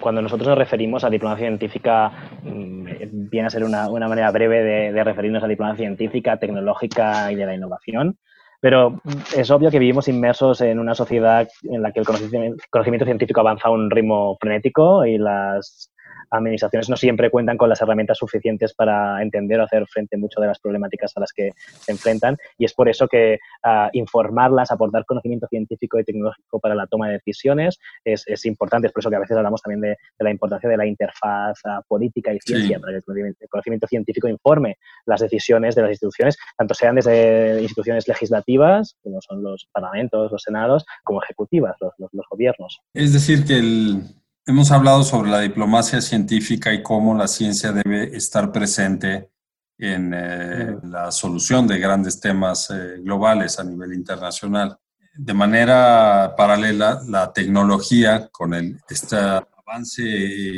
cuando 0.00 0.22
nosotros 0.22 0.48
nos 0.48 0.58
referimos 0.58 1.04
a 1.04 1.10
diplomacia 1.10 1.46
científica, 1.46 2.10
mm, 2.42 3.28
viene 3.30 3.46
a 3.46 3.50
ser 3.50 3.64
una, 3.64 3.88
manera 3.88 4.30
breve 4.30 4.92
de, 4.92 5.04
referirnos 5.04 5.42
a 5.42 5.48
diplomacia 5.48 5.84
científica, 5.84 6.36
tecnológica 6.36 7.32
y 7.32 7.36
de 7.36 7.46
la 7.46 7.54
innovación. 7.54 8.18
Pero 8.60 9.00
es 9.36 9.50
obvio 9.50 9.72
que 9.72 9.80
vivimos 9.80 10.06
inmersos 10.06 10.60
en 10.60 10.78
una 10.78 10.94
sociedad 10.94 11.48
en 11.64 11.82
la 11.82 11.90
que 11.90 11.98
el 11.98 12.06
conocimiento 12.06 13.04
científico 13.04 13.40
avanza 13.40 13.66
a 13.68 13.72
un 13.72 13.90
ritmo 13.90 14.36
frenético 14.40 15.04
y 15.04 15.18
las 15.18 15.91
administraciones 16.32 16.88
no 16.88 16.96
siempre 16.96 17.30
cuentan 17.30 17.56
con 17.56 17.68
las 17.68 17.80
herramientas 17.80 18.18
suficientes 18.18 18.74
para 18.74 19.22
entender 19.22 19.60
o 19.60 19.64
hacer 19.64 19.86
frente 19.86 20.16
a 20.16 20.18
muchas 20.18 20.40
de 20.40 20.48
las 20.48 20.58
problemáticas 20.58 21.12
a 21.16 21.20
las 21.20 21.32
que 21.32 21.50
se 21.80 21.92
enfrentan 21.92 22.36
y 22.58 22.64
es 22.64 22.74
por 22.74 22.88
eso 22.88 23.06
que 23.06 23.38
uh, 23.64 23.88
informarlas, 23.92 24.70
aportar 24.70 25.04
conocimiento 25.04 25.46
científico 25.48 25.98
y 25.98 26.04
tecnológico 26.04 26.58
para 26.58 26.74
la 26.74 26.86
toma 26.86 27.08
de 27.08 27.14
decisiones 27.14 27.78
es, 28.04 28.24
es 28.26 28.46
importante. 28.46 28.86
Es 28.86 28.92
por 28.92 29.02
eso 29.02 29.10
que 29.10 29.16
a 29.16 29.20
veces 29.20 29.36
hablamos 29.36 29.60
también 29.62 29.80
de, 29.80 29.88
de 29.88 30.24
la 30.24 30.30
importancia 30.30 30.68
de 30.68 30.76
la 30.76 30.86
interfaz 30.86 31.58
uh, 31.64 31.82
política 31.86 32.32
y 32.32 32.38
ciencia 32.40 32.80
para 32.80 32.92
que 32.92 32.98
el 32.98 33.48
conocimiento, 33.48 33.86
científico 33.86 34.28
informe 34.28 34.78
las 35.06 35.20
decisiones 35.20 35.74
de 35.74 35.82
las 35.82 35.90
instituciones, 35.90 36.38
tanto 36.56 36.74
sean 36.74 36.94
desde 36.94 37.60
instituciones 37.60 38.08
legislativas, 38.08 38.96
como 39.02 39.20
son 39.20 39.42
los 39.42 39.68
parlamentos, 39.72 40.32
los 40.32 40.42
senados, 40.42 40.84
como 41.04 41.22
ejecutivas, 41.22 41.76
los, 41.80 41.92
los, 41.98 42.10
los 42.12 42.26
gobiernos. 42.30 42.80
Es 42.94 43.12
decir, 43.12 43.44
que 43.44 43.58
el, 43.58 44.02
Hemos 44.44 44.72
hablado 44.72 45.04
sobre 45.04 45.30
la 45.30 45.38
diplomacia 45.38 46.00
científica 46.00 46.74
y 46.74 46.82
cómo 46.82 47.14
la 47.14 47.28
ciencia 47.28 47.70
debe 47.70 48.16
estar 48.16 48.50
presente 48.50 49.30
en 49.78 50.12
eh, 50.12 50.78
la 50.82 51.12
solución 51.12 51.68
de 51.68 51.78
grandes 51.78 52.18
temas 52.18 52.68
eh, 52.70 52.96
globales 53.04 53.60
a 53.60 53.64
nivel 53.64 53.94
internacional. 53.94 54.76
De 55.14 55.32
manera 55.32 56.34
paralela, 56.36 57.00
la 57.06 57.32
tecnología, 57.32 58.30
con 58.32 58.52
el, 58.54 58.80
este 58.88 59.16
avance 59.16 60.02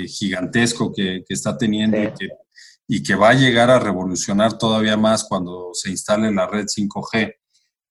gigantesco 0.08 0.90
que, 0.90 1.22
está 1.28 1.58
teniendo 1.58 2.02
y, 2.02 2.12
que, 2.14 2.28
y, 2.88 3.02
que, 3.02 3.14
va 3.14 3.30
a 3.30 3.34
llegar 3.34 3.70
a 3.70 3.78
revolucionar 3.78 4.56
todavía 4.56 4.96
más 4.96 5.24
cuando 5.24 5.74
se 5.74 5.90
instale 5.90 6.32
la 6.32 6.46
red 6.46 6.64
5G 6.64 7.34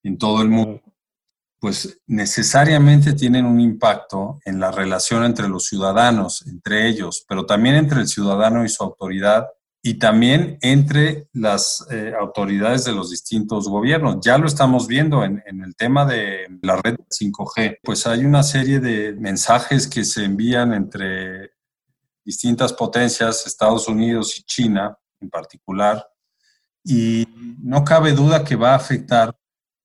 en 0.01 0.17
todo 0.17 0.41
el 0.41 0.49
mundo, 0.49 0.81
pues 1.63 1.97
necesariamente 2.07 3.13
tienen 3.13 3.45
un 3.45 3.61
impacto 3.61 4.37
en 4.43 4.59
la 4.59 4.69
relación 4.69 5.23
entre 5.23 5.47
los 5.47 5.63
ciudadanos, 5.63 6.45
entre 6.45 6.89
ellos, 6.89 7.23
pero 7.25 7.45
también 7.45 7.75
entre 7.75 8.01
el 8.01 8.09
ciudadano 8.09 8.65
y 8.65 8.67
su 8.67 8.83
autoridad 8.83 9.47
y 9.81 9.93
también 9.93 10.57
entre 10.59 11.29
las 11.31 11.87
eh, 11.89 12.11
autoridades 12.19 12.83
de 12.83 12.91
los 12.91 13.11
distintos 13.11 13.69
gobiernos. 13.69 14.17
Ya 14.19 14.37
lo 14.37 14.45
estamos 14.45 14.87
viendo 14.87 15.23
en, 15.23 15.41
el 15.47 15.73
tema 15.77 16.05
de 16.05 16.47
la 16.61 16.75
red 16.81 16.97
5G, 17.09 17.77
pues 17.81 18.07
hay 18.07 18.25
una 18.25 18.43
serie 18.43 18.81
de 18.81 19.13
mensajes 19.13 19.87
que 19.87 20.03
se 20.03 20.25
envían 20.25 20.73
entre 20.73 21.51
distintas 22.25 22.73
potencias, 22.73 23.47
Estados 23.47 23.87
Unidos 23.87 24.37
y 24.37 24.43
China 24.43 24.97
en 25.21 25.29
particular, 25.29 26.05
y 26.83 27.25
no 27.61 27.85
cabe 27.85 28.11
duda 28.11 28.43
que 28.43 28.57
va 28.57 28.73
a 28.73 28.75
afectar 28.75 29.33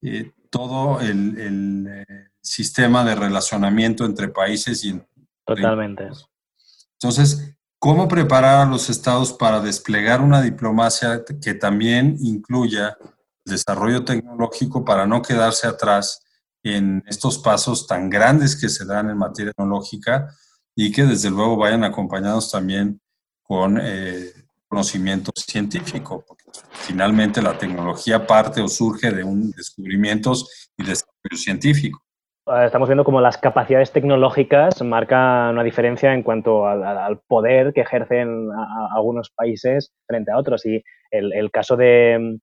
eh, 0.03 0.33
todo 0.51 1.01
el, 1.01 1.87
eh, 1.89 2.05
sistema 2.41 3.05
de 3.05 3.15
relacionamiento 3.15 4.05
entre 4.05 4.29
países 4.29 4.85
y 4.85 5.01
Totalmente. 5.45 6.09
Entonces, 7.01 7.57
¿cómo 7.79 8.07
preparar 8.09 8.67
a 8.67 8.71
los 8.71 8.91
estados 8.91 9.33
para 9.33 9.61
desplegar 9.61 10.21
una 10.21 10.43
diplomacia 10.43 11.25
que 11.43 11.55
también 11.55 12.17
incluya 12.21 12.97
el 13.01 13.53
desarrollo 13.53 14.05
tecnológico 14.05 14.85
para 14.85 15.07
no 15.07 15.23
quedarse 15.23 15.67
atrás 15.67 16.23
en 16.63 17.03
estos 17.07 17.39
pasos 17.39 17.87
tan 17.87 18.11
grandes 18.11 18.57
que 18.61 18.69
se 18.69 18.85
dan 18.85 19.11
en 19.11 19.17
materia 19.17 19.53
tecnológica 19.53 20.29
y 20.75 20.93
que 20.93 21.05
desde 21.05 21.31
luego 21.31 21.57
vayan 21.57 21.85
acompañados 21.85 22.51
también 22.51 23.01
con 23.43 23.79
eh, 23.81 24.33
conocimiento 24.68 25.33
científico, 25.35 26.24
finalmente 26.72 27.42
la 27.42 27.57
tecnología 27.57 28.26
parte 28.26 28.61
o 28.61 28.68
surge 28.68 29.11
de 29.11 29.24
un 29.24 29.50
descubrimientos 29.50 30.70
y 30.76 30.85
desarrollo 30.85 31.37
científico. 31.37 32.02
Eh, 32.48 32.64
estamos 32.64 32.88
viendo 32.88 33.04
como 33.04 33.20
las 33.20 33.37
capacidades 33.37 33.92
tecnológicas 33.92 34.83
marcan 34.83 35.54
una 35.54 35.62
diferencia 35.62 36.14
en 36.14 36.22
cuanto 36.22 36.66
al, 36.66 37.20
poder 37.26 37.72
que 37.72 37.83
ejercen 37.83 38.48
algunos 38.94 39.31
países 39.31 39.92
frente 40.07 40.31
a 40.33 40.38
otros. 40.38 40.64
Y 40.64 40.83
el, 41.11 41.50
caso 41.50 41.76
de, 41.76 42.38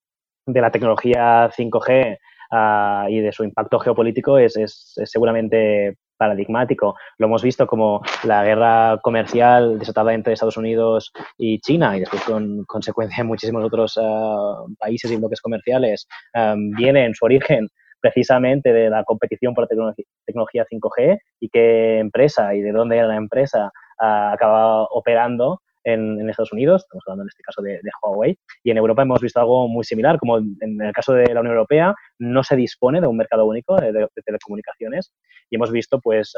la 0.45 0.71
tecnología 0.71 1.49
5G 1.49 2.17
ah, 2.51 3.07
y 3.09 3.19
de 3.19 3.31
su 3.31 3.43
impacto 3.43 3.79
geopolítico 3.79 4.37
es, 4.37 4.93
seguramente 5.05 5.97
paradigmático. 6.17 6.95
Lo 7.17 7.27
hemos 7.27 7.43
visto 7.43 7.67
como 7.67 8.01
la 8.23 8.43
guerra 8.43 8.99
comercial 9.01 9.79
desatada 9.79 10.13
entre 10.13 10.33
Estados 10.33 10.57
Unidos 10.57 11.11
y 11.37 11.59
China 11.59 11.95
y 11.95 12.01
después 12.01 12.23
con 12.23 12.63
consecuencia 12.65 13.21
en 13.21 13.27
muchísimos 13.27 13.63
otros 13.63 13.99
ah, 14.01 14.63
países 14.79 15.11
y 15.11 15.17
bloques 15.17 15.41
comerciales 15.41 16.07
ah, 16.33 16.55
viene 16.57 17.05
en 17.05 17.13
su 17.13 17.25
origen 17.25 17.67
precisamente 17.99 18.71
de 18.71 18.89
la 18.89 19.03
competición 19.03 19.53
por 19.55 19.67
tecnología 19.67 20.65
5G 20.71 21.17
y 21.39 21.49
qué 21.49 21.99
empresa 21.99 22.53
y 22.53 22.61
de 22.61 22.71
dónde 22.71 22.97
era 22.97 23.07
la 23.07 23.15
empresa 23.15 23.71
uh, 23.99 24.33
acaba 24.33 24.83
operando 24.83 25.61
en, 25.85 26.29
Estados 26.29 26.51
Unidos, 26.51 26.83
estamos 26.83 27.03
hablando 27.07 27.23
en 27.23 27.29
este 27.29 27.43
caso 27.43 27.61
de, 27.61 27.79
Huawei, 28.01 28.37
y 28.63 28.71
en 28.71 28.77
Europa 28.77 29.03
hemos 29.03 29.21
visto 29.21 29.39
algo 29.39 29.67
muy 29.67 29.83
similar, 29.83 30.17
como 30.17 30.37
en 30.37 30.81
el 30.81 30.91
caso 30.91 31.13
de 31.13 31.33
la 31.33 31.39
Unión 31.39 31.55
Europea 31.55 31.95
no 32.19 32.43
se 32.43 32.55
dispone 32.55 32.99
de 32.99 33.07
un 33.07 33.15
mercado 33.15 33.45
único 33.45 33.75
de, 33.75 34.07
telecomunicaciones 34.25 35.13
y 35.49 35.55
hemos 35.55 35.71
visto 35.71 35.99
pues 35.99 36.33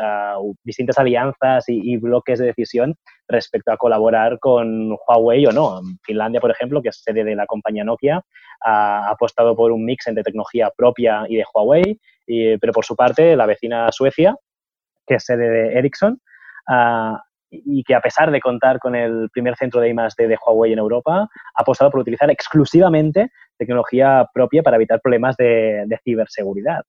distintas 0.64 1.00
alianzas 1.00 1.66
y, 1.68 1.98
bloques 1.98 2.40
de 2.40 2.48
decisión 2.48 2.96
respecto 3.28 3.72
a 3.72 3.78
colaborar 3.78 4.38
con 4.40 4.96
Huawei 5.08 5.46
o 5.48 5.52
no. 5.52 5.82
Finlandia, 6.04 6.40
por 6.40 6.52
ejemplo, 6.52 6.82
que 6.82 6.90
es 6.90 7.02
sede 7.02 7.24
de 7.24 7.36
la 7.36 7.46
compañía 7.46 7.84
Nokia, 7.84 8.22
ha 8.62 9.10
apostado 9.10 9.56
por 9.56 9.72
un 9.72 9.84
mix 9.84 10.08
entre 10.08 10.24
tecnología 10.24 10.70
propia 10.76 11.24
y 11.28 11.38
de 11.38 11.46
Huawei, 11.54 12.00
pero 12.60 12.74
por 12.74 12.86
su 12.86 12.96
parte 12.96 13.36
la 13.36 13.46
vecina 13.46 13.92
Suecia, 13.92 14.36
que 15.06 15.16
es 15.16 15.24
sede 15.24 15.50
de 15.50 15.80
Ericsson, 15.80 16.20
y 17.50 17.84
que 17.84 17.96
a 17.96 18.02
pesar 18.02 18.32
de 18.32 18.42
contar 18.42 18.80
con 18.80 18.96
el 18.96 19.30
primer 19.32 19.56
centro 19.56 19.80
de 19.82 19.90
I+.D. 19.90 20.28
de 20.28 20.38
Huawei 20.38 20.74
en 20.74 20.80
Europa, 20.80 21.22
ha 21.22 21.62
apostado 21.62 21.92
por 21.92 22.02
utilizar 22.02 22.30
exclusivamente 22.30 23.32
tecnología 23.58 24.28
propia 24.34 24.64
para 24.64 24.76
evitar 24.78 25.02
problemas 25.02 25.36
de, 25.38 25.86
ciberseguridad. 26.04 26.84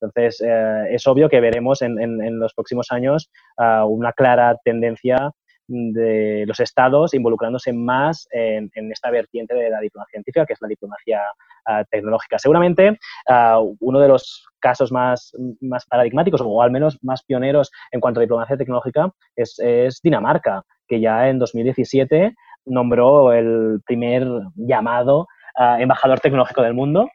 Entonces, 0.00 0.40
eh, 0.40 0.86
es 0.90 1.06
obvio 1.06 1.28
que 1.28 1.40
veremos 1.40 1.82
en, 1.82 2.40
los 2.40 2.54
próximos 2.54 2.90
años 2.90 3.30
ah, 3.58 3.84
una 3.84 4.12
clara 4.12 4.56
tendencia 4.64 5.30
de 5.70 6.44
los 6.46 6.58
estados 6.58 7.14
involucrándose 7.14 7.72
más 7.72 8.26
en, 8.32 8.70
esta 8.90 9.10
vertiente 9.10 9.54
de 9.54 9.70
la 9.70 9.80
diplomacia 9.80 10.12
científica, 10.12 10.44
que 10.44 10.54
es 10.54 10.60
la 10.60 10.68
diplomacia 10.68 11.20
ah, 11.66 11.84
tecnológica. 11.90 12.38
Seguramente 12.38 12.98
ah, 13.28 13.60
uno 13.78 14.00
de 14.00 14.08
los 14.08 14.46
casos 14.58 14.90
más, 14.90 15.32
más 15.60 15.86
paradigmáticos 15.86 16.42
o 16.44 16.60
al 16.60 16.70
menos 16.70 16.98
más 17.02 17.22
pioneros 17.22 17.70
en 17.92 18.00
cuanto 18.00 18.20
a 18.20 18.22
diplomacia 18.22 18.56
tecnológica 18.56 19.12
es, 19.36 20.00
Dinamarca, 20.02 20.64
que 20.88 21.00
ya 21.00 21.28
en 21.28 21.38
2017 21.38 22.34
nombró 22.66 23.32
el 23.32 23.80
primer 23.86 24.26
llamado 24.56 25.28
ah, 25.56 25.80
embajador 25.80 26.18
tecnológico 26.20 26.62
del 26.62 26.74
mundo 26.74 27.08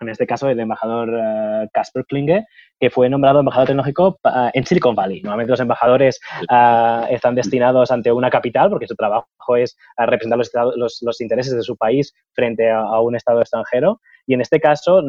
en 0.00 0.08
este 0.08 0.26
caso 0.26 0.48
el 0.48 0.60
embajador 0.60 1.10
eh, 1.12 1.68
Casper 1.72 2.04
Klinge, 2.04 2.44
que 2.78 2.90
fue 2.90 3.08
nombrado 3.08 3.40
embajador 3.40 3.68
tecnológico 3.68 4.18
eh, 4.24 4.50
en 4.54 4.64
Silicon 4.64 4.94
Valley. 4.94 5.20
Normalmente 5.22 5.50
los 5.50 5.60
embajadores 5.60 6.20
eh, 6.50 7.00
están 7.10 7.34
destinados 7.34 7.90
ante 7.90 8.12
una 8.12 8.30
capital 8.30 8.70
porque 8.70 8.86
su 8.86 8.94
trabajo 8.94 9.56
es 9.56 9.76
representar 9.96 10.38
los, 10.38 11.02
los, 11.02 11.20
intereses 11.20 11.54
de 11.54 11.62
su 11.62 11.76
país 11.76 12.14
frente 12.32 12.70
a, 12.70 13.00
un 13.00 13.16
estado 13.16 13.40
extranjero. 13.40 14.00
Y 14.26 14.34
en 14.34 14.40
este 14.40 14.60
caso, 14.60 15.02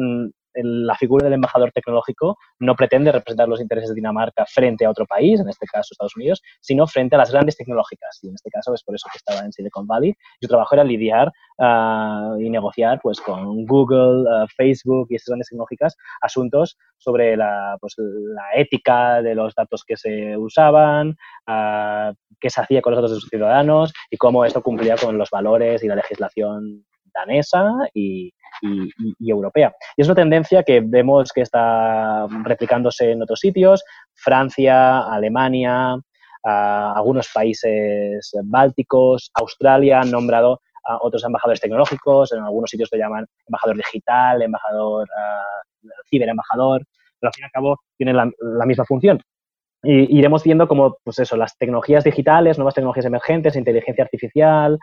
mm, 0.54 0.84
la 0.86 0.94
figura 0.94 1.24
del 1.24 1.34
embajador 1.34 1.72
tecnológico 1.72 2.36
no 2.58 2.74
pretende 2.74 3.12
representar 3.12 3.48
los 3.48 3.60
intereses 3.60 3.90
de 3.90 3.94
Dinamarca 3.94 4.44
frente 4.46 4.84
a 4.84 4.90
otro 4.90 5.06
país, 5.06 5.40
en 5.40 5.48
este 5.48 5.66
caso 5.66 5.88
Estados 5.92 6.16
Unidos, 6.16 6.42
sino 6.60 6.86
frente 6.86 7.16
a 7.16 7.18
las 7.18 7.30
grandes 7.30 7.56
tecnológicas. 7.56 8.18
Y 8.22 8.28
en 8.28 8.34
este 8.34 8.50
caso 8.50 8.74
es 8.74 8.82
por 8.82 8.94
eso 8.94 9.08
que 9.12 9.18
estaba 9.18 9.44
en 9.44 9.52
Silicon 9.52 9.86
Valley. 9.86 10.14
Su 10.40 10.48
trabajo 10.48 10.74
era 10.74 10.84
lidiar 10.84 11.32
ah, 11.58 12.34
y 12.38 12.50
negociar 12.50 13.00
pues, 13.02 13.20
con 13.20 13.64
Google, 13.66 14.28
ah, 14.30 14.46
Facebook 14.56 15.08
y 15.10 15.16
estas 15.16 15.28
grandes 15.28 15.48
tecnológicas 15.48 15.96
asuntos 16.20 16.76
sobre 16.98 17.36
la, 17.36 17.76
pues, 17.80 17.94
la 17.98 18.60
ética 18.60 19.22
de 19.22 19.34
los 19.34 19.54
datos 19.54 19.84
que 19.84 19.96
se 19.96 20.36
usaban, 20.36 21.16
uh, 21.48 22.14
qué 22.38 22.50
se 22.50 22.60
hacía 22.60 22.82
con 22.82 22.92
los 22.92 22.98
datos 22.98 23.12
de 23.12 23.20
sus 23.20 23.30
ciudadanos 23.30 23.92
y 24.10 24.16
cómo 24.16 24.44
esto 24.44 24.62
cumplía 24.62 24.96
con 24.96 25.16
los 25.18 25.30
valores 25.30 25.82
y 25.82 25.88
la 25.88 25.96
legislación 25.96 26.84
danesa 27.12 27.64
y, 27.94 28.32
europea. 29.20 29.74
Y 29.96 30.02
es 30.02 30.08
una 30.08 30.14
tendencia 30.14 30.62
que 30.62 30.80
vemos 30.80 31.32
que 31.32 31.42
está 31.42 32.26
replicándose 32.44 33.12
en 33.12 33.22
otros 33.22 33.40
sitios, 33.40 33.82
Francia, 34.14 35.00
Alemania, 35.00 35.96
algunos 36.42 37.28
países 37.32 38.32
bálticos, 38.44 39.30
Australia 39.34 40.00
han 40.00 40.10
nombrado 40.10 40.60
a 40.84 40.98
otros 41.02 41.24
embajadores 41.24 41.60
tecnológicos, 41.60 42.32
en 42.32 42.42
algunos 42.42 42.70
sitios 42.70 42.88
lo 42.92 42.98
llaman 42.98 43.26
embajador 43.46 43.76
digital, 43.76 44.42
embajador, 44.42 45.06
uh, 45.08 45.88
ciberembajador, 46.08 46.82
pero 47.18 47.28
al 47.28 47.34
fin 47.34 47.42
y 47.42 47.44
al 47.44 47.50
cabo 47.50 47.76
tienen 47.96 48.16
la, 48.16 48.66
misma 48.66 48.84
función. 48.84 49.20
Y 49.82 50.18
iremos 50.18 50.42
viendo 50.42 50.68
cómo, 50.68 50.96
pues 51.04 51.18
eso, 51.18 51.36
las 51.36 51.56
tecnologías 51.56 52.04
digitales, 52.04 52.58
nuevas 52.58 52.74
tecnologías 52.74 53.06
emergentes, 53.06 53.56
inteligencia 53.56 54.04
artificial, 54.04 54.78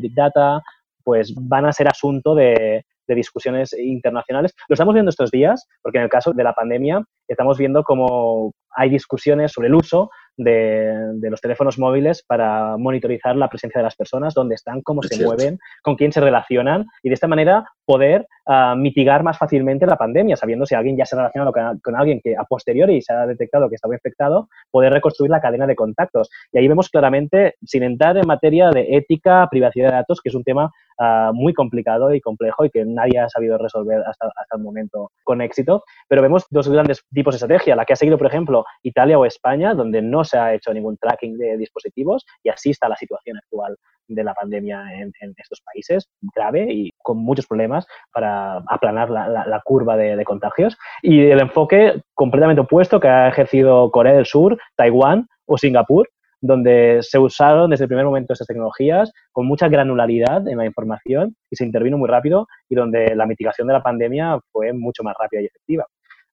Big 0.00 0.14
Data, 0.14 0.62
pues 1.06 1.32
van 1.40 1.66
a 1.66 1.72
ser 1.72 1.86
asunto 1.86 2.34
de, 2.34 2.84
discusiones 3.06 3.72
internacionales. 3.78 4.52
Lo 4.68 4.74
estamos 4.74 4.92
viendo 4.92 5.10
estos 5.10 5.30
días, 5.30 5.68
porque 5.80 5.98
en 5.98 6.04
el 6.04 6.10
caso 6.10 6.32
de 6.32 6.42
la 6.42 6.54
pandemia 6.54 7.04
estamos 7.28 7.56
viendo 7.56 7.84
cómo 7.84 8.52
hay 8.74 8.90
discusiones 8.90 9.52
sobre 9.52 9.68
el 9.68 9.76
uso 9.76 10.10
de, 10.36 11.30
los 11.30 11.40
teléfonos 11.40 11.78
móviles 11.78 12.24
para 12.26 12.76
monitorizar 12.76 13.36
la 13.36 13.48
presencia 13.48 13.78
de 13.78 13.84
las 13.84 13.94
personas, 13.94 14.34
dónde 14.34 14.56
están, 14.56 14.82
cómo 14.82 15.02
se 15.04 15.24
mueven, 15.24 15.58
con 15.82 15.94
quién 15.94 16.10
se 16.10 16.20
relacionan 16.20 16.86
y 17.04 17.08
de 17.08 17.14
esta 17.14 17.28
manera 17.28 17.64
poder 17.84 18.26
ah, 18.46 18.74
mitigar 18.76 19.22
más 19.22 19.38
fácilmente 19.38 19.86
la 19.86 19.96
pandemia, 19.96 20.36
sabiendo 20.36 20.66
si 20.66 20.74
alguien 20.74 20.96
ya 20.96 21.06
se 21.06 21.14
ha 21.14 21.20
relacionado 21.20 21.52
con, 21.80 21.96
alguien 21.96 22.20
que 22.22 22.36
a 22.36 22.42
posteriori 22.42 23.00
se 23.00 23.12
ha 23.12 23.24
detectado 23.24 23.68
que 23.68 23.76
estaba 23.76 23.94
infectado, 23.94 24.48
poder 24.72 24.92
reconstruir 24.92 25.30
la 25.30 25.40
cadena 25.40 25.68
de 25.68 25.76
contactos. 25.76 26.28
Y 26.50 26.58
ahí 26.58 26.66
vemos 26.66 26.88
claramente, 26.90 27.54
sin 27.64 27.84
entrar 27.84 28.16
en 28.16 28.26
materia 28.26 28.70
de 28.70 28.96
ética, 28.96 29.46
privacidad 29.48 29.90
de 29.90 29.96
datos, 29.96 30.20
que 30.20 30.28
es 30.30 30.34
un 30.34 30.42
tema 30.42 30.70
ah, 30.98 31.30
muy 31.34 31.54
complicado 31.54 32.14
y 32.14 32.20
complejo 32.20 32.64
y 32.64 32.70
que 32.70 32.84
nadie 32.84 33.18
ha 33.18 33.28
sabido 33.28 33.58
resolver 33.58 34.02
hasta, 34.06 34.26
hasta 34.26 34.56
el 34.56 34.62
momento 34.62 35.10
con 35.24 35.40
éxito, 35.40 35.84
pero 36.08 36.22
vemos 36.22 36.46
dos 36.50 36.68
grandes 36.68 37.02
tipos 37.12 37.34
de 37.34 37.36
estrategia, 37.36 37.76
la 37.76 37.84
que 37.84 37.92
ha 37.92 37.96
seguido, 37.96 38.18
por 38.18 38.26
ejemplo, 38.26 38.64
Italia 38.82 39.18
o 39.18 39.24
España, 39.24 39.74
donde 39.74 40.02
no 40.02 40.24
se 40.24 40.38
ha 40.38 40.54
hecho 40.54 40.72
ningún 40.72 40.96
tracking 40.96 41.36
de 41.36 41.56
dispositivos 41.56 42.24
y 42.42 42.48
así 42.48 42.70
está 42.70 42.88
la 42.88 42.96
situación 42.96 43.36
actual 43.36 43.76
de 44.08 44.24
la 44.24 44.34
pandemia 44.34 44.84
en, 44.94 45.12
estos 45.36 45.60
países, 45.62 46.08
grave 46.34 46.66
y 46.70 46.90
con 47.02 47.18
muchos 47.18 47.46
problemas 47.46 47.86
para 48.12 48.58
aplanar 48.68 49.10
la, 49.10 49.62
curva 49.64 49.96
de, 49.96 50.24
contagios. 50.24 50.76
Y 51.02 51.26
el 51.26 51.40
enfoque 51.40 52.02
completamente 52.14 52.60
opuesto 52.60 53.00
que 53.00 53.08
ha 53.08 53.28
ejercido 53.28 53.90
Corea 53.90 54.14
del 54.14 54.26
Sur, 54.26 54.58
Taiwán 54.76 55.28
o 55.46 55.58
Singapur, 55.58 56.08
donde 56.40 56.98
se 57.02 57.18
usaron 57.18 57.70
desde 57.70 57.84
el 57.84 57.88
primer 57.88 58.04
momento 58.04 58.32
estas 58.32 58.46
tecnologías 58.46 59.12
con 59.32 59.46
mucha 59.46 59.68
granularidad 59.68 60.46
en 60.48 60.58
la 60.58 60.66
información 60.66 61.36
y 61.50 61.56
se 61.56 61.64
intervino 61.64 61.98
muy 61.98 62.08
rápido 62.08 62.46
y 62.68 62.74
donde 62.74 63.14
la 63.14 63.26
mitigación 63.26 63.66
de 63.66 63.74
la 63.74 63.82
pandemia 63.82 64.38
fue 64.52 64.72
mucho 64.72 65.02
más 65.02 65.14
rápida 65.18 65.42
y 65.42 65.46
efectiva. 65.46 65.86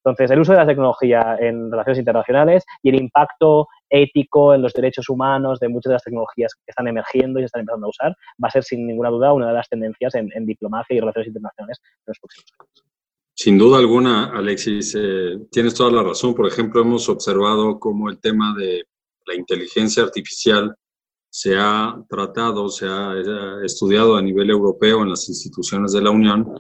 Entonces, 0.06 0.32
el 0.32 0.40
uso 0.42 0.52
de 0.52 0.58
la 0.58 0.68
tecnología 0.68 1.38
en 1.40 1.72
relaciones 1.72 2.00
internacionales 2.00 2.66
y 2.82 2.90
el 2.90 2.96
impacto 2.96 3.70
ético 3.90 4.54
en 4.54 4.62
los 4.62 4.74
derechos 4.74 5.08
humanos 5.08 5.60
de 5.62 5.70
muchas 5.70 5.92
de 5.92 5.94
las 5.94 6.04
tecnologías 6.04 6.54
que 6.56 6.72
están 6.72 6.88
emergiendo 6.88 7.40
y 7.40 7.46
están 7.46 7.62
empezando 7.62 7.88
a 7.88 7.90
usar 7.90 8.12
va 8.44 8.50
a 8.50 8.52
ser 8.52 8.66
sin 8.66 8.86
ninguna 8.86 9.10
duda 9.10 9.32
una 9.32 9.48
de 9.48 9.54
las 9.54 9.70
tendencias 9.70 10.14
en, 10.16 10.30
diplomacia 10.46 10.96
y 10.96 11.00
relaciones 11.00 11.28
internacionales 11.28 11.80
en 11.84 12.04
los 12.08 12.20
próximos 12.20 12.46
años. 12.60 12.84
Sin 13.36 13.58
duda 13.58 13.80
alguna, 13.80 14.26
Alexis, 14.36 14.94
eh, 15.00 15.40
tienes 15.50 15.74
toda 15.74 15.92
la 15.92 16.04
razón. 16.04 16.36
Por 16.36 16.48
ejemplo, 16.48 16.82
hemos 16.82 17.08
observado 17.08 17.80
cómo 17.80 18.10
el 18.10 18.20
tema 18.20 18.54
de 18.58 18.84
la 19.26 19.36
inteligencia 19.36 20.04
artificial 20.04 20.76
se 21.30 21.56
ha 21.58 21.96
tratado, 22.08 22.70
se 22.70 22.86
ha 22.86 23.16
estudiado 23.64 24.16
a 24.16 24.22
nivel 24.22 24.50
europeo 24.52 25.02
en 25.02 25.10
las 25.10 25.28
instituciones 25.30 25.92
de 25.92 26.02
la 26.02 26.12
Unión 26.12 26.54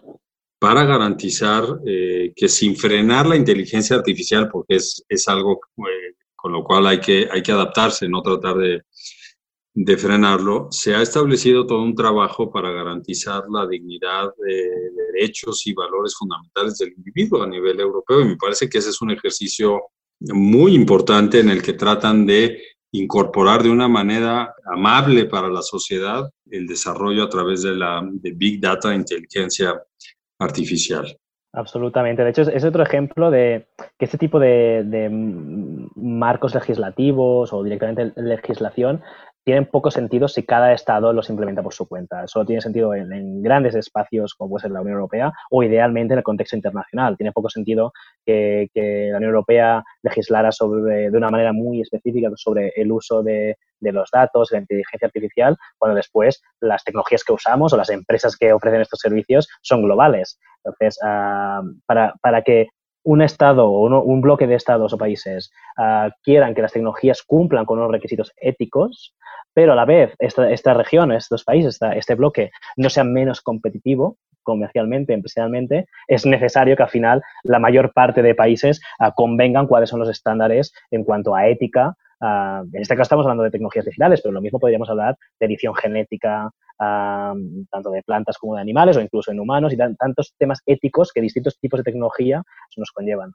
para 0.59 0.83
garantizar 0.85 1.81
eh, 1.85 2.33
que 2.35 2.47
sin 2.47 2.75
frenar 2.75 3.27
la 3.27 3.35
inteligencia 3.35 3.97
artificial, 3.97 4.49
porque 4.49 4.75
es, 4.75 5.03
es 5.09 5.27
algo 5.27 5.59
eh, 5.77 6.15
con 6.35 6.53
lo 6.53 6.63
cual 6.63 6.87
hay 6.87 6.99
que, 6.99 7.27
hay 7.31 7.43
que 7.43 7.51
adaptarse, 7.51 8.07
no 8.07 8.21
tratar 8.21 8.55
de, 8.55 8.81
de, 9.73 9.97
frenarlo, 9.97 10.69
se 10.71 10.95
ha 10.95 11.01
establecido 11.01 11.67
todo 11.67 11.83
un 11.83 11.95
trabajo 11.95 12.51
para 12.51 12.71
garantizar 12.71 13.43
la 13.49 13.67
dignidad 13.67 14.33
de 14.37 14.69
derechos 15.13 15.67
y 15.67 15.73
valores 15.73 16.15
fundamentales 16.15 16.77
del 16.77 16.93
individuo 16.93 17.43
a 17.43 17.47
nivel 17.47 17.79
europeo 17.79 18.21
y 18.21 18.25
me 18.25 18.37
parece 18.37 18.69
que 18.69 18.79
ese 18.79 18.89
es 18.89 19.01
un 19.01 19.11
ejercicio 19.11 19.81
muy 20.31 20.75
importante 20.75 21.39
en 21.39 21.49
el 21.49 21.61
que 21.61 21.73
tratan 21.73 22.25
de 22.25 22.61
incorporar 22.91 23.63
de 23.63 23.69
una 23.69 23.87
manera 23.87 24.53
amable 24.65 25.25
para 25.25 25.49
la 25.49 25.61
sociedad 25.61 26.29
el 26.49 26.67
desarrollo 26.67 27.23
a 27.23 27.29
través 27.29 27.63
de 27.63 27.75
la 27.75 28.01
de 28.07 28.31
Big 28.31 28.61
Data, 28.61 28.93
inteligencia 28.93 29.81
artificial. 30.39 31.17
Absolutamente. 31.53 32.23
De 32.23 32.31
hecho, 32.31 32.41
es, 32.41 32.63
otro 32.63 32.83
ejemplo 32.83 33.29
de 33.29 33.67
que 33.97 34.05
este 34.05 34.17
tipo 34.17 34.39
de, 34.39 35.09
marcos 35.95 36.55
legislativos 36.55 37.53
o 37.53 37.63
directamente 37.63 38.11
legislación 38.19 39.01
tienen 39.43 39.65
poco 39.65 39.91
sentido 39.91 40.27
si 40.27 40.43
cada 40.43 40.73
Estado 40.73 41.11
los 41.13 41.29
implementa 41.29 41.61
por 41.61 41.73
su 41.73 41.87
cuenta. 41.87 42.27
Solo 42.27 42.45
tiene 42.45 42.61
sentido 42.61 42.93
en, 42.93 43.41
grandes 43.41 43.75
espacios 43.75 44.33
como 44.35 44.51
puede 44.51 44.63
ser 44.63 44.71
la 44.71 44.81
Unión 44.81 44.95
Europea 44.95 45.31
o 45.49 45.63
idealmente 45.63 46.13
en 46.13 46.19
el 46.19 46.23
contexto 46.23 46.55
internacional. 46.55 47.17
Tiene 47.17 47.31
poco 47.31 47.49
sentido 47.49 47.91
que, 48.25 48.69
la 48.73 49.17
Unión 49.17 49.31
Europea 49.31 49.83
legislara 50.01 50.51
sobre, 50.51 51.09
de 51.11 51.17
una 51.17 51.29
manera 51.29 51.53
muy 51.53 51.81
específica 51.81 52.29
sobre 52.35 52.71
el 52.75 52.91
uso 52.91 53.21
de, 53.21 53.57
los 53.79 54.09
datos, 54.11 54.49
la 54.51 54.59
inteligencia 54.59 55.07
artificial, 55.07 55.57
cuando 55.77 55.95
después 55.95 56.41
las 56.61 56.83
tecnologías 56.85 57.23
que 57.23 57.33
usamos 57.33 57.73
o 57.73 57.77
las 57.77 57.89
empresas 57.89 58.37
que 58.37 58.53
ofrecen 58.53 58.81
estos 58.81 58.99
servicios 58.99 59.49
son 59.61 59.83
globales. 59.83 60.39
Entonces, 60.63 60.97
ah, 61.03 61.61
para, 61.85 62.13
para 62.21 62.41
que 62.43 62.69
un 63.03 63.21
Estado 63.21 63.67
o 63.67 64.01
un 64.01 64.21
bloque 64.21 64.47
de 64.47 64.55
Estados 64.55 64.93
o 64.93 64.97
países 64.97 65.51
ah, 65.77 66.09
quieran 66.23 66.53
que 66.53 66.61
las 66.61 66.73
tecnologías 66.73 67.23
cumplan 67.23 67.65
con 67.65 67.79
unos 67.79 67.91
requisitos 67.91 68.31
éticos, 68.37 69.15
pero 69.53 69.73
a 69.73 69.75
la 69.75 69.85
vez 69.85 70.15
esta, 70.19 70.49
esta 70.51 70.73
región, 70.73 71.11
estos 71.11 71.43
países, 71.43 71.79
este 71.95 72.15
bloque 72.15 72.51
no 72.77 72.89
sea 72.89 73.03
menos 73.03 73.41
competitivo 73.41 74.17
comercialmente, 74.41 75.13
empresarialmente, 75.13 75.85
es 76.07 76.25
necesario 76.25 76.75
que 76.75 76.83
al 76.83 76.89
final 76.89 77.21
la 77.43 77.59
mayor 77.59 77.93
parte 77.93 78.21
de 78.21 78.35
países 78.35 78.81
ah, 78.99 79.11
convengan 79.15 79.67
cuáles 79.67 79.89
son 79.89 79.99
los 79.99 80.09
estándares 80.09 80.73
en 80.91 81.03
cuanto 81.03 81.33
a 81.33 81.47
ética 81.47 81.95
Ah, 82.25 82.63
en 82.71 82.81
este 82.81 82.95
caso 82.95 83.03
estamos 83.03 83.25
hablando 83.25 83.43
de 83.43 83.51
tecnologías 83.51 83.83
digitales, 83.83 84.21
pero 84.21 84.31
lo 84.31 84.39
mismo 84.39 84.57
podríamos 84.57 84.89
hablar 84.89 85.17
de 85.41 85.45
edición 85.45 85.75
genética, 85.75 86.49
tanto 86.77 87.91
de 87.91 88.03
plantas 88.03 88.37
como 88.37 88.55
de 88.55 88.61
animales 88.61 88.97
o 88.97 89.01
incluso 89.01 89.31
en 89.31 89.39
humanos 89.39 89.73
y 89.73 89.77
tantos 89.77 90.33
temas 90.37 90.59
éticos 90.65 91.11
que 91.13 91.21
distintos 91.21 91.57
tipos 91.59 91.79
de 91.79 91.83
tecnología 91.83 92.43
nos 92.77 92.91
conllevan. 92.91 93.33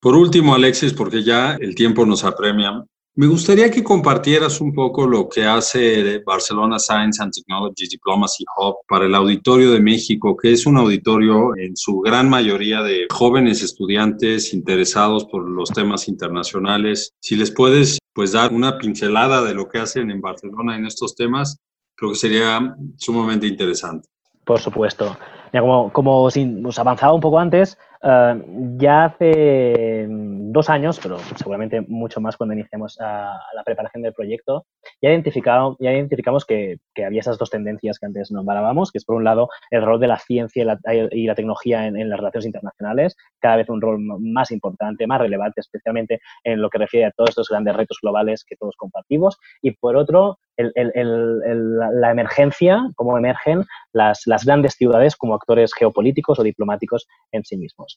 Por 0.00 0.16
último, 0.16 0.54
Alexis, 0.54 0.92
porque 0.92 1.22
ya 1.22 1.56
el 1.56 1.74
tiempo 1.74 2.06
nos 2.06 2.24
apremia, 2.24 2.84
me 3.18 3.26
gustaría 3.26 3.68
que 3.68 3.82
compartieras 3.82 4.60
un 4.60 4.72
poco 4.72 5.04
lo 5.04 5.28
que 5.28 5.44
hace 5.44 6.22
Barcelona 6.24 6.78
Science 6.78 7.20
and 7.20 7.32
Technology 7.32 7.88
Diplomacy 7.90 8.44
Hub 8.56 8.76
para 8.86 9.06
el 9.06 9.14
Auditorio 9.16 9.72
de 9.72 9.80
México, 9.80 10.36
que 10.36 10.52
es 10.52 10.66
un 10.66 10.76
auditorio 10.76 11.56
en 11.56 11.76
su 11.76 11.98
gran 11.98 12.30
mayoría 12.30 12.80
de 12.80 13.08
jóvenes 13.10 13.60
estudiantes 13.60 14.54
interesados 14.54 15.24
por 15.24 15.50
los 15.50 15.70
temas 15.70 16.06
internacionales. 16.06 17.12
Si 17.20 17.34
les 17.34 17.50
puedes 17.50 17.98
pues 18.12 18.30
dar 18.30 18.52
una 18.52 18.78
pincelada 18.78 19.42
de 19.42 19.54
lo 19.54 19.68
que 19.68 19.78
hacen 19.78 20.12
en 20.12 20.20
Barcelona 20.20 20.76
en 20.76 20.86
estos 20.86 21.16
temas, 21.16 21.58
creo 21.98 22.12
que 22.12 22.16
sería 22.16 22.74
sumamente 22.96 23.46
interesante. 23.46 24.08
Por 24.44 24.60
supuesto. 24.60 25.16
como, 25.52 25.92
como 25.92 26.22
os 26.22 26.78
avanzaba 26.78 27.12
un 27.12 27.20
poco 27.20 27.38
antes, 27.38 27.76
eh, 28.02 28.42
ya 28.76 29.06
hace 29.06 30.06
dos 30.08 30.70
años, 30.70 31.00
pero 31.02 31.18
seguramente 31.36 31.80
mucho 31.82 32.20
más 32.20 32.36
cuando 32.36 32.54
iniciamos 32.54 32.96
la 32.98 33.62
preparación 33.64 34.02
del 34.02 34.12
proyecto, 34.12 34.66
ya, 35.02 35.10
identificado, 35.10 35.76
identificamos 35.80 36.44
que, 36.44 36.78
había 37.04 37.20
esas 37.20 37.38
dos 37.38 37.50
tendencias 37.50 37.98
que 37.98 38.06
antes 38.06 38.30
nombrábamos, 38.30 38.90
que 38.90 38.98
es 38.98 39.04
por 39.04 39.16
un 39.16 39.24
lado 39.24 39.48
el 39.70 39.82
rol 39.82 40.00
de 40.00 40.08
la 40.08 40.18
ciencia 40.18 40.62
y 40.62 41.26
la, 41.26 41.34
tecnología 41.34 41.86
en, 41.86 42.08
las 42.08 42.18
relaciones 42.18 42.46
internacionales, 42.46 43.16
cada 43.40 43.56
vez 43.56 43.68
un 43.68 43.80
rol 43.80 43.98
más 44.00 44.50
importante, 44.50 45.06
más 45.06 45.20
relevante, 45.20 45.60
especialmente 45.60 46.20
en 46.44 46.60
lo 46.60 46.70
que 46.70 46.78
refiere 46.78 47.06
a 47.06 47.12
todos 47.12 47.30
estos 47.30 47.48
grandes 47.48 47.76
retos 47.76 47.98
globales 48.02 48.44
que 48.44 48.56
todos 48.56 48.76
compartimos, 48.76 49.38
y 49.62 49.72
por 49.72 49.96
otro, 49.96 50.38
la 50.56 52.10
emergencia, 52.10 52.82
cómo 52.96 53.16
emergen 53.16 53.64
las 53.92 54.44
grandes 54.44 54.74
ciudades 54.74 55.16
como 55.16 55.34
actores 55.34 55.72
geopolíticos 55.74 56.38
o 56.38 56.42
diplomáticos 56.42 57.06
en 57.32 57.44
sí 57.44 57.56
mismos. 57.56 57.87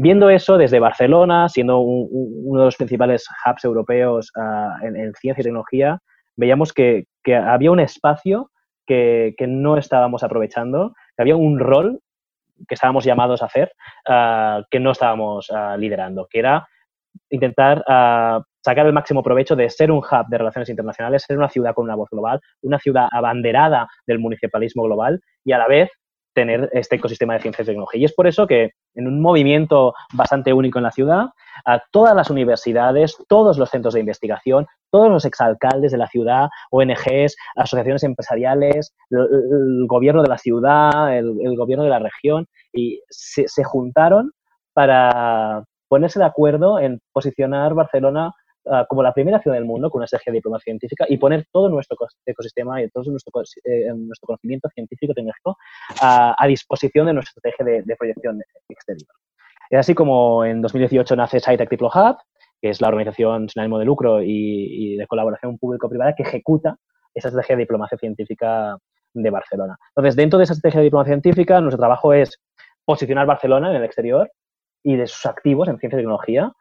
Viendo 0.00 0.30
eso 0.30 0.58
desde 0.58 0.78
Barcelona, 0.78 1.48
siendo 1.48 1.80
uno 1.80 2.60
de 2.60 2.66
los 2.66 2.76
principales 2.76 3.26
hubs 3.44 3.64
europeos 3.64 4.30
ah, 4.36 4.76
en, 4.82 5.12
ciencia 5.14 5.42
y 5.42 5.44
tecnología, 5.44 5.98
veíamos 6.36 6.72
que, 6.72 7.06
había 7.26 7.72
un 7.72 7.80
espacio 7.80 8.52
que, 8.86 9.34
no 9.48 9.76
estábamos 9.76 10.22
aprovechando, 10.22 10.94
que 11.16 11.22
había 11.22 11.34
un 11.34 11.58
rol 11.58 12.00
que 12.68 12.74
estábamos 12.74 13.04
llamados 13.04 13.42
a 13.42 13.46
hacer 13.46 13.72
ah, 14.08 14.62
que 14.70 14.78
no 14.78 14.92
estábamos 14.92 15.50
ah, 15.50 15.76
liderando, 15.76 16.28
que 16.30 16.38
era 16.38 16.68
intentar 17.30 17.82
sacar 18.64 18.86
el 18.86 18.92
máximo 18.92 19.22
provecho 19.24 19.56
de 19.56 19.68
ser 19.68 19.90
un 19.90 19.98
hub 19.98 20.28
de 20.28 20.38
relaciones 20.38 20.68
internacionales, 20.68 21.24
ser 21.26 21.38
una 21.38 21.48
ciudad 21.48 21.74
con 21.74 21.84
una 21.84 21.96
voz 21.96 22.08
global, 22.10 22.40
una 22.62 22.78
ciudad 22.78 23.08
abanderada 23.10 23.88
del 24.06 24.20
municipalismo 24.20 24.84
global 24.84 25.20
y 25.44 25.52
a 25.52 25.58
la 25.58 25.66
vez 25.66 25.90
tener 26.38 26.70
este 26.72 26.94
ecosistema 26.94 27.34
de 27.34 27.40
ciencia 27.40 27.62
y 27.62 27.66
tecnología. 27.66 28.00
Y 28.00 28.04
es 28.04 28.14
por 28.14 28.28
eso 28.28 28.46
que 28.46 28.70
en 28.94 29.08
un 29.08 29.20
movimiento 29.20 29.92
bastante 30.12 30.52
único 30.52 30.78
en 30.78 30.84
la 30.84 30.92
ciudad, 30.92 31.26
a 31.64 31.82
todas 31.90 32.14
las 32.14 32.30
universidades, 32.30 33.16
todos 33.28 33.58
los 33.58 33.68
centros 33.70 33.94
de 33.94 34.00
investigación, 34.00 34.64
todos 34.92 35.10
los 35.10 35.24
exalcaldes 35.24 35.90
de 35.90 35.98
la 35.98 36.06
ciudad, 36.06 36.48
ONGs, 36.70 37.34
asociaciones 37.56 38.04
empresariales, 38.04 38.94
el, 39.10 39.88
gobierno 39.88 40.22
de 40.22 40.28
la 40.28 40.38
ciudad, 40.38 41.18
el, 41.18 41.56
gobierno 41.56 41.82
de 41.82 41.90
la 41.90 41.98
región, 41.98 42.46
y 42.72 43.00
se 43.08 43.64
juntaron 43.64 44.30
para 44.72 45.64
ponerse 45.88 46.20
de 46.20 46.26
acuerdo 46.26 46.78
en 46.78 47.00
posicionar 47.12 47.74
Barcelona 47.74 48.32
Ah, 48.70 48.84
como 48.86 49.02
la 49.02 49.14
primera 49.14 49.40
ciudad 49.40 49.56
del 49.56 49.64
mundo 49.64 49.90
con 49.90 50.00
una 50.00 50.04
estrategia 50.04 50.32
de 50.32 50.38
diplomacia 50.38 50.64
científica 50.64 51.06
y 51.08 51.16
poner 51.16 51.46
todo 51.50 51.70
nuestro 51.70 51.96
ecosistema 52.26 52.82
y 52.82 52.90
todo 52.90 53.04
nuestro, 53.10 53.32
eh, 53.64 53.86
nuestro 53.94 54.26
conocimiento 54.26 54.68
científico 54.68 55.14
tecnológico 55.14 55.56
a, 56.02 56.46
disposición 56.46 57.06
de 57.06 57.14
nuestra 57.14 57.32
estrategia 57.36 57.82
de, 57.86 57.96
proyección 57.96 58.40
exterior. 58.68 59.08
Es 59.70 59.78
así 59.78 59.94
como 59.94 60.44
en 60.44 60.60
2018 60.60 61.16
nace 61.16 61.40
SciTech 61.40 61.70
Diplo 61.70 61.88
Hub, 61.88 62.18
que 62.60 62.70
es 62.70 62.80
la 62.80 62.88
organización 62.88 63.48
sin 63.48 63.60
ánimo 63.60 63.78
de 63.78 63.86
lucro 63.86 64.22
y, 64.22 64.96
de 64.96 65.06
colaboración 65.06 65.56
público-privada 65.56 66.14
que 66.14 66.24
ejecuta 66.24 66.76
esa 67.14 67.28
estrategia 67.28 67.56
de 67.56 67.62
diplomacia 67.62 67.96
científica 67.96 68.76
de 69.14 69.30
Barcelona. 69.30 69.78
Entonces, 69.90 70.16
dentro 70.16 70.38
de 70.38 70.44
esa 70.44 70.52
estrategia 70.52 70.80
de 70.80 70.84
diplomacia 70.84 71.14
científica, 71.14 71.60
nuestro 71.60 71.78
trabajo 71.78 72.12
es 72.12 72.38
posicionar 72.84 73.26
Barcelona 73.26 73.70
en 73.70 73.76
el 73.76 73.84
exterior 73.84 74.30
y 74.82 74.96
de 74.96 75.06
sus 75.06 75.24
activos 75.26 75.68
en 75.68 75.78
ciencia 75.78 75.96
y 75.96 76.00
tecnología, 76.00 76.52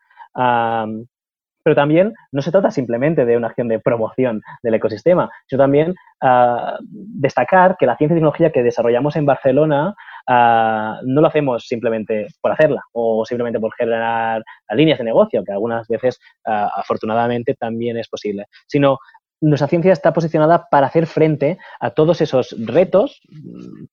pero 1.68 1.76
también 1.76 2.14
no 2.32 2.42
se 2.42 2.50
trata 2.50 2.72
simplemente 2.72 3.26
de 3.26 3.36
una 3.36 3.48
acción 3.48 3.68
de 3.68 3.82
promoción 3.82 4.42
del 4.64 4.76
ecosistema, 4.76 5.30
sino 5.48 5.64
también 5.64 5.96
ah, 6.22 6.78
destacar 6.80 7.76
que 7.78 7.86
la 7.86 7.98
ciencia 7.98 8.14
y 8.14 8.20
tecnología 8.20 8.54
que 8.54 8.64
desarrollamos 8.64 9.18
en 9.18 9.26
Barcelona 9.26 9.94
ah, 10.30 10.98
no 11.04 11.20
lo 11.20 11.28
hacemos 11.28 11.68
simplemente 11.68 12.28
por 12.40 12.54
hacerla 12.54 12.82
o 12.94 13.26
simplemente 13.26 13.60
por 13.60 13.74
generar 13.76 14.46
líneas 14.70 15.00
de 15.00 15.04
negocio, 15.04 15.44
que 15.44 15.52
algunas 15.52 15.86
veces 15.90 16.22
ah, 16.46 16.72
afortunadamente 16.74 17.54
también 17.56 17.98
es 17.98 18.08
posible, 18.08 18.46
sino 18.66 19.00
nuestra 19.42 19.68
ciencia 19.68 19.94
está 19.94 20.14
posicionada 20.14 20.68
para 20.70 20.88
hacer 20.88 21.06
frente 21.06 21.58
a 21.80 21.92
todos 21.92 22.22
esos 22.22 22.56
retos 22.58 23.22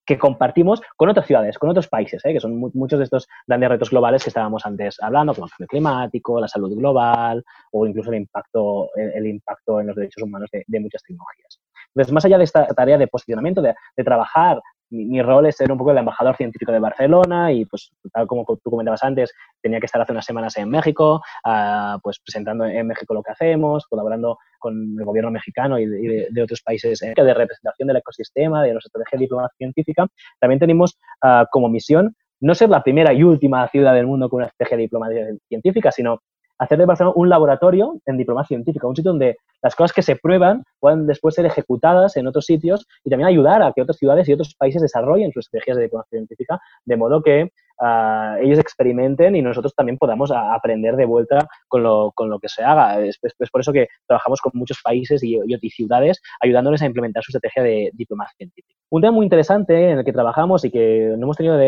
que 0.06 0.18
compartimos 0.18 0.80
con 0.96 1.08
otras 1.08 1.26
ciudades, 1.26 1.58
con 1.58 1.70
otros 1.70 1.88
países, 1.88 2.24
¿eh? 2.24 2.32
que 2.32 2.40
son 2.40 2.58
muchos 2.72 2.98
de 2.98 3.04
estos 3.04 3.28
grandes 3.46 3.68
retos 3.68 3.90
globales 3.90 4.22
que 4.22 4.30
estábamos 4.30 4.64
antes 4.64 4.96
hablando, 5.02 5.34
como 5.34 5.46
el 5.46 5.50
cambio 5.50 5.68
climático, 5.68 6.40
la 6.40 6.48
salud 6.48 6.74
global 6.76 7.44
o 7.72 7.86
incluso 7.86 8.10
el 8.10 8.16
impacto, 8.16 8.88
el, 8.96 9.26
impacto 9.26 9.80
en 9.80 9.88
los 9.88 9.96
derechos 9.96 10.22
humanos 10.22 10.48
de, 10.50 10.80
muchas 10.80 11.02
tecnologías. 11.02 11.60
Entonces, 11.88 12.12
más 12.12 12.24
allá 12.24 12.38
de 12.38 12.44
esta 12.44 12.66
tarea 12.68 12.98
de 12.98 13.06
posicionamiento, 13.06 13.62
de 13.62 13.74
trabajar 14.04 14.60
mi, 14.94 15.22
rol 15.22 15.46
es 15.46 15.56
ser 15.56 15.70
un 15.70 15.78
poco 15.78 15.90
el 15.90 15.98
embajador 15.98 16.36
científico 16.36 16.72
de 16.72 16.78
Barcelona 16.78 17.52
y, 17.52 17.64
pues, 17.64 17.90
tal 18.12 18.26
como 18.26 18.44
tú 18.44 18.70
comentabas 18.70 19.02
antes, 19.02 19.32
tenía 19.60 19.80
que 19.80 19.86
estar 19.86 20.00
hace 20.00 20.12
unas 20.12 20.24
semanas 20.24 20.56
en 20.56 20.68
México, 20.70 21.22
ah, 21.44 21.98
pues 22.02 22.20
presentando 22.20 22.64
en 22.64 22.86
México 22.86 23.14
lo 23.14 23.22
que 23.22 23.32
hacemos, 23.32 23.86
colaborando 23.86 24.38
con 24.58 24.96
el 24.98 25.04
gobierno 25.04 25.30
mexicano 25.30 25.78
y 25.78 25.86
de, 25.86 26.42
otros 26.42 26.62
países 26.62 27.02
eh, 27.02 27.14
de 27.16 27.34
representación 27.34 27.88
del 27.88 27.98
ecosistema, 27.98 28.62
de 28.62 28.72
nuestra 28.72 28.88
estrategia 28.88 29.18
de 29.18 29.24
diplomacia 29.24 29.56
científica. 29.56 30.06
También 30.40 30.60
tenemos 30.60 30.98
ah, 31.22 31.46
como 31.50 31.68
misión 31.68 32.14
no 32.40 32.54
ser 32.54 32.68
la 32.68 32.82
primera 32.82 33.12
y 33.12 33.22
última 33.22 33.66
ciudad 33.68 33.94
del 33.94 34.06
mundo 34.06 34.28
con 34.28 34.38
una 34.38 34.46
estrategia 34.46 34.76
de 34.76 34.82
diplomacia 34.82 35.26
científica, 35.48 35.90
sino 35.90 36.20
hacer 36.58 36.78
de 36.78 36.86
Barcelona 36.86 37.14
un 37.16 37.28
laboratorio 37.28 38.00
en 38.06 38.16
diplomacia 38.16 38.56
científica, 38.56 38.86
un 38.86 38.96
sitio 38.96 39.12
donde 39.12 39.36
las 39.62 39.74
cosas 39.74 39.92
que 39.92 40.02
se 40.02 40.16
prueban 40.16 40.62
puedan 40.78 41.06
después 41.06 41.34
ser 41.34 41.46
ejecutadas 41.46 42.16
en 42.16 42.26
otros 42.26 42.44
sitios 42.44 42.86
y 43.02 43.10
también 43.10 43.28
ayudar 43.28 43.62
a 43.62 43.72
que 43.72 43.82
otras 43.82 43.96
ciudades 43.96 44.28
y 44.28 44.32
otros 44.32 44.54
países 44.54 44.82
desarrollen 44.82 45.32
sus 45.32 45.46
estrategias 45.46 45.78
de 45.78 45.84
diplomacia 45.84 46.18
científica, 46.18 46.60
de 46.84 46.96
modo 46.96 47.22
que 47.22 47.50
ah, 47.80 48.36
ellos 48.40 48.58
experimenten 48.58 49.36
y 49.36 49.42
nosotros 49.42 49.74
también 49.74 49.98
podamos 49.98 50.30
aprender 50.30 50.96
de 50.96 51.06
vuelta 51.06 51.48
con 51.66 51.82
lo, 51.82 52.12
con 52.12 52.28
lo 52.28 52.38
que 52.38 52.48
se 52.48 52.62
haga. 52.62 53.00
Es, 53.00 53.18
por 53.50 53.60
eso 53.60 53.72
que 53.72 53.88
trabajamos 54.06 54.40
con 54.40 54.52
muchos 54.54 54.80
países 54.82 55.22
y, 55.22 55.38
y, 55.46 55.70
ciudades 55.70 56.20
ayudándoles 56.40 56.82
a 56.82 56.86
implementar 56.86 57.24
su 57.24 57.30
estrategia 57.30 57.62
de 57.62 57.90
diplomacia 57.94 58.36
científica. 58.36 58.78
Un 58.90 59.00
tema 59.00 59.12
muy 59.12 59.24
interesante 59.24 59.90
en 59.90 59.98
el 59.98 60.04
que 60.04 60.12
trabajamos 60.12 60.64
y 60.64 60.70
que 60.70 61.14
no 61.16 61.24
hemos 61.24 61.36
tenido 61.36 61.58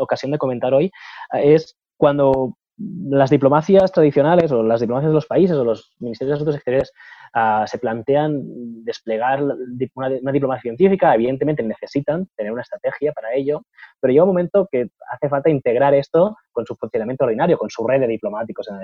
ocasión 0.00 0.32
de 0.32 0.38
comentar 0.38 0.74
hoy 0.74 0.90
es 1.32 1.76
cuando 1.96 2.57
las 2.78 3.30
diplomacias 3.30 3.90
tradicionales 3.92 4.52
o 4.52 4.62
las 4.62 4.80
diplomacias 4.80 5.10
de 5.10 5.14
los 5.14 5.26
países 5.26 5.56
o 5.56 5.64
los 5.64 5.92
ministerios 5.98 6.30
de 6.30 6.34
asuntos 6.34 6.54
exteriores 6.54 6.92
ah, 7.34 7.64
se 7.66 7.78
plantean 7.78 8.42
desplegar 8.84 9.42
una, 9.42 10.32
diplomacia 10.32 10.62
científica, 10.62 11.14
evidentemente 11.14 11.62
necesitan 11.62 12.26
tener 12.36 12.52
una 12.52 12.62
estrategia 12.62 13.12
para 13.12 13.34
ello, 13.34 13.62
pero 14.00 14.12
llega 14.12 14.24
un 14.24 14.30
momento 14.30 14.68
que 14.70 14.88
hace 15.10 15.28
falta 15.28 15.50
integrar 15.50 15.94
esto 15.94 16.36
con 16.52 16.66
su 16.66 16.74
funcionamiento 16.74 17.24
ordinario, 17.24 17.58
con 17.58 17.70
su 17.70 17.86
red 17.86 18.00
de 18.00 18.06
diplomáticos 18.06 18.68
en 18.68 18.76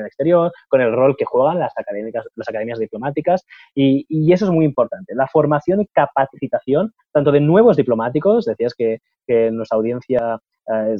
el, 0.00 0.06
exterior, 0.06 0.52
con 0.68 0.80
el 0.80 0.92
rol 0.92 1.16
que 1.16 1.24
juegan 1.24 1.58
las, 1.58 1.72
académicas, 1.78 2.26
las 2.36 2.48
academias 2.48 2.78
diplomáticas, 2.78 3.44
y, 3.74 4.32
eso 4.32 4.46
es 4.46 4.50
muy 4.50 4.64
importante. 4.64 5.14
La 5.14 5.26
formación 5.26 5.82
y 5.82 5.86
capacitación, 5.86 6.92
tanto 7.12 7.32
de 7.32 7.40
nuevos 7.40 7.76
diplomáticos, 7.76 8.46
decías 8.46 8.74
que, 8.74 9.00
en 9.28 9.56
nuestra 9.56 9.76
audiencia 9.76 10.38
eh, 10.68 10.96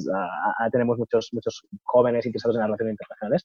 tenemos 0.70 0.96
muchos, 0.96 1.28
muchos 1.32 1.66
jóvenes 1.82 2.24
interesados 2.24 2.56
en 2.56 2.60
las 2.60 2.68
relaciones 2.68 2.92
internacionales, 2.92 3.44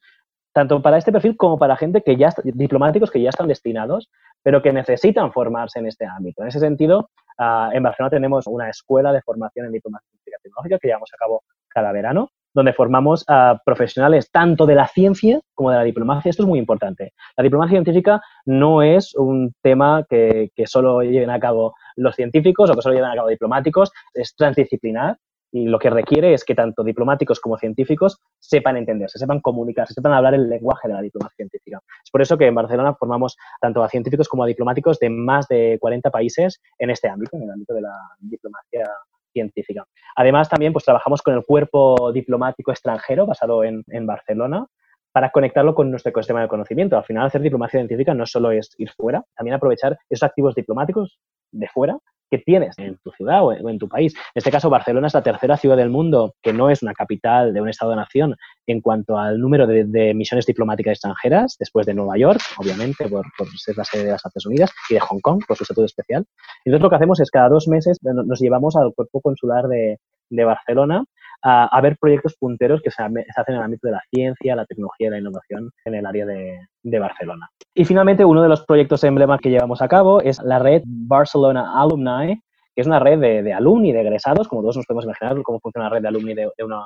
tanto 0.57 0.81
para 0.81 0.97
este 0.97 1.11
perfil 1.11 1.37
como 1.37 1.59
para 1.59 1.77
gente 1.77 2.01
que 2.01 2.15
ya, 2.15 2.33
diplomáticos 2.43 3.11
que 3.11 3.21
ya 3.21 3.29
están 3.29 3.47
destinados, 3.47 4.09
pero 4.41 4.59
que 4.63 4.73
necesitan 4.73 5.31
formarse 5.31 5.77
en 5.77 5.85
este 5.85 6.03
ámbito. 6.07 6.41
En 6.41 6.47
ese 6.47 6.59
sentido, 6.59 7.11
ah, 7.37 7.69
en 7.73 7.83
Barcelona 7.83 8.09
tenemos 8.09 8.47
una 8.47 8.67
escuela 8.67 9.13
de 9.13 9.21
formación 9.21 9.67
en 9.67 9.73
diplomacia 9.73 10.09
tecnológica 10.41 10.79
que 10.79 10.87
llevamos 10.87 11.11
a 11.13 11.17
cabo 11.17 11.43
cada 11.67 11.91
verano, 11.91 12.31
donde 12.55 12.73
formamos 12.73 13.23
a 13.27 13.61
profesionales 13.63 14.31
tanto 14.31 14.65
de 14.65 14.73
la 14.73 14.87
ciencia 14.87 15.41
como 15.53 15.69
de 15.69 15.77
la 15.77 15.83
diplomacia. 15.83 16.31
Esto 16.31 16.41
es 16.41 16.49
muy 16.49 16.57
importante. 16.57 17.13
La 17.35 17.43
diplomacia 17.43 17.75
científica 17.75 18.19
no 18.47 18.81
es 18.81 19.13
un 19.13 19.53
tema 19.61 20.07
que, 20.09 20.49
que 20.55 20.65
solo 20.65 21.03
lleven 21.03 21.29
a 21.29 21.39
cabo 21.39 21.75
los 21.95 22.15
científicos 22.15 22.71
o 22.71 22.73
que 22.73 22.81
solo 22.81 22.95
lleven 22.95 23.11
a 23.11 23.15
cabo 23.15 23.27
diplomáticos, 23.27 23.91
es 24.11 24.33
transdisciplinar 24.35 25.17
lo 25.65 25.79
que 25.79 25.89
requiere 25.89 26.33
es 26.33 26.43
que 26.43 26.55
tanto 26.55 26.83
diplomáticos 26.83 27.39
como 27.39 27.57
científicos 27.57 28.19
sepan 28.39 28.77
entenderse, 28.77 29.19
sepan 29.19 29.39
comunicarse, 29.41 29.93
sepan 29.93 30.13
hablar 30.13 30.33
el 30.33 30.49
lenguaje 30.49 30.87
de 30.87 30.93
la 30.93 31.01
diplomacia 31.01 31.35
científica. 31.35 31.79
Es 32.03 32.11
por 32.11 32.21
eso 32.21 32.37
que 32.37 32.47
en 32.47 32.55
Barcelona 32.55 32.95
formamos 32.95 33.37
tanto 33.61 33.83
a 33.83 33.89
científicos 33.89 34.27
como 34.27 34.43
a 34.43 34.47
diplomáticos 34.47 34.99
de 34.99 35.09
más 35.09 35.47
de 35.47 35.77
40 35.79 36.09
países 36.11 36.61
en 36.77 36.89
este 36.89 37.07
ámbito, 37.07 37.37
en 37.37 37.43
el 37.43 37.51
ámbito 37.51 37.73
de 37.73 37.81
la 37.81 37.93
diplomacia 38.19 38.85
científica. 39.33 39.85
Además, 40.15 40.49
también 40.49 40.73
pues, 40.73 40.85
trabajamos 40.85 41.21
con 41.21 41.35
el 41.35 41.45
cuerpo 41.45 42.11
diplomático 42.11 42.71
extranjero 42.71 43.25
basado 43.25 43.63
en, 43.63 43.83
en 43.87 44.05
Barcelona 44.05 44.65
para 45.11 45.31
conectarlo 45.31 45.73
con 45.73 45.89
nuestro 45.89 46.11
ecosistema 46.11 46.41
de 46.41 46.47
conocimiento. 46.47 46.97
Al 46.97 47.03
final, 47.03 47.25
hacer 47.25 47.41
diplomacia 47.41 47.79
científica 47.79 48.13
no 48.13 48.25
solo 48.25 48.51
es 48.51 48.75
ir 48.77 48.89
fuera, 48.91 49.23
también 49.35 49.55
aprovechar 49.55 49.97
esos 50.09 50.23
activos 50.23 50.55
diplomáticos 50.55 51.19
de 51.51 51.67
fuera 51.67 51.97
que 52.29 52.39
tienes 52.39 52.77
en 52.77 52.97
tu 53.03 53.11
ciudad 53.11 53.45
o 53.45 53.53
en 53.53 53.79
tu 53.79 53.87
país. 53.87 54.13
En 54.15 54.39
este 54.39 54.51
caso, 54.51 54.69
Barcelona 54.69 55.07
es 55.07 55.13
la 55.13 55.23
tercera 55.23 55.57
ciudad 55.57 55.77
del 55.77 55.89
mundo 55.89 56.35
que 56.41 56.53
no 56.53 56.69
es 56.69 56.81
una 56.81 56.93
capital 56.93 57.53
de 57.53 57.61
un 57.61 57.69
Estado-nación 57.69 58.35
en 58.65 58.81
cuanto 58.81 59.17
al 59.17 59.39
número 59.39 59.65
de, 59.65 60.13
misiones 60.13 60.45
diplomáticas 60.45 60.93
extranjeras, 60.93 61.55
después 61.59 61.85
de 61.85 61.93
Nueva 61.93 62.17
York, 62.17 62.41
obviamente, 62.57 63.07
por, 63.07 63.25
ser 63.57 63.77
la 63.77 63.85
sede 63.85 64.05
de 64.05 64.11
las 64.11 64.25
Naciones 64.25 64.45
Unidas, 64.45 64.71
y 64.89 64.95
de 64.95 64.99
Hong 64.99 65.19
Kong, 65.19 65.43
por 65.47 65.57
su 65.57 65.63
estatuto 65.63 65.85
especial. 65.85 66.25
Entonces, 66.65 66.83
lo 66.83 66.89
que 66.89 66.95
hacemos 66.95 67.19
es 67.19 67.31
cada 67.31 67.49
dos 67.49 67.67
meses 67.67 67.97
nos 68.01 68.39
llevamos 68.39 68.75
al 68.75 68.93
cuerpo 68.93 69.21
consular 69.21 69.67
de, 69.67 69.99
de 70.29 70.43
Barcelona 70.43 71.05
a, 71.43 71.81
ver 71.81 71.97
proyectos 71.99 72.35
punteros 72.39 72.81
que 72.81 72.91
se, 72.91 73.01
hacen 73.03 73.25
en 73.47 73.55
el 73.55 73.61
ámbito 73.61 73.87
de 73.87 73.93
la 73.93 74.01
ciencia, 74.13 74.55
la 74.55 74.65
tecnología 74.65 75.07
y 75.07 75.11
la 75.11 75.19
innovación 75.19 75.71
en 75.85 75.95
el 75.95 76.05
área 76.05 76.25
de, 76.25 76.99
Barcelona. 76.99 77.49
Y 77.73 77.85
finalmente, 77.85 78.23
uno 78.23 78.41
de 78.41 78.49
los 78.49 78.65
proyectos 78.65 79.03
emblemas 79.03 79.39
que 79.41 79.49
llevamos 79.49 79.81
a 79.81 79.87
cabo 79.87 80.21
es 80.21 80.41
la 80.41 80.57
red 80.59 80.81
Barcelona 80.85 81.81
Alumni, 81.81 82.41
que 82.73 82.81
es 82.81 82.87
una 82.87 82.99
red 82.99 83.19
de, 83.19 83.43
de 83.43 83.53
alumni, 83.53 83.91
de 83.91 84.01
egresados, 84.01 84.47
como 84.47 84.61
todos 84.61 84.77
nos 84.77 84.85
podemos 84.85 85.05
imaginar 85.05 85.41
cómo 85.43 85.59
funciona 85.59 85.87
una 85.87 85.95
red 85.95 86.01
de 86.01 86.07
alumni 86.07 86.33
de, 86.33 86.49
una, 86.63 86.83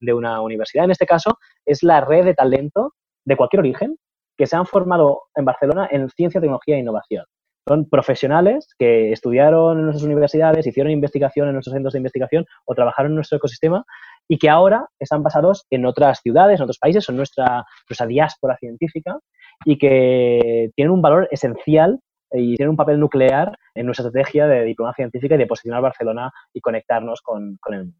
de 0.00 0.14
una 0.14 0.40
universidad. 0.40 0.84
En 0.84 0.90
este 0.90 1.06
caso, 1.06 1.38
es 1.66 1.82
la 1.82 2.00
red 2.00 2.24
de 2.24 2.34
talento 2.34 2.94
de 3.24 3.36
cualquier 3.36 3.60
origen 3.60 3.96
que 4.36 4.46
se 4.46 4.56
han 4.56 4.66
formado 4.66 5.24
en 5.34 5.44
Barcelona 5.44 5.88
en 5.90 6.08
ciencia, 6.10 6.40
tecnología 6.40 6.76
e 6.76 6.80
innovación. 6.80 7.24
Son 7.66 7.88
profesionales 7.88 8.68
que 8.76 9.12
estudiaron 9.12 9.78
en 9.78 9.84
nuestras 9.84 10.04
universidades, 10.04 10.66
hicieron 10.66 10.92
investigación 10.92 11.46
en 11.46 11.54
nuestros 11.54 11.72
centros 11.72 11.92
de 11.92 12.00
investigación 12.00 12.44
o 12.64 12.74
trabajaron 12.74 13.12
en 13.12 13.16
nuestro 13.16 13.38
ecosistema 13.38 13.84
y 14.28 14.38
que 14.38 14.48
ahora 14.48 14.88
están 14.98 15.22
basados 15.22 15.64
en 15.70 15.86
otras 15.86 16.20
ciudades, 16.22 16.58
en 16.58 16.64
otros 16.64 16.78
países, 16.78 17.04
son 17.04 17.16
nuestra, 17.16 17.64
nuestra 17.88 18.06
diáspora 18.06 18.56
científica 18.58 19.16
y 19.64 19.78
que 19.78 20.70
tienen 20.74 20.92
un 20.92 21.02
valor 21.02 21.28
esencial 21.30 22.00
y 22.32 22.56
tienen 22.56 22.70
un 22.70 22.76
papel 22.76 22.98
nuclear 22.98 23.56
en 23.74 23.86
nuestra 23.86 24.06
estrategia 24.06 24.46
de 24.46 24.64
diplomacia 24.64 25.04
científica 25.04 25.34
y 25.36 25.38
de 25.38 25.46
posicionar 25.46 25.82
Barcelona 25.82 26.32
y 26.52 26.60
conectarnos 26.60 27.20
con, 27.20 27.58
con 27.60 27.74
el 27.74 27.80
mundo. 27.84 27.98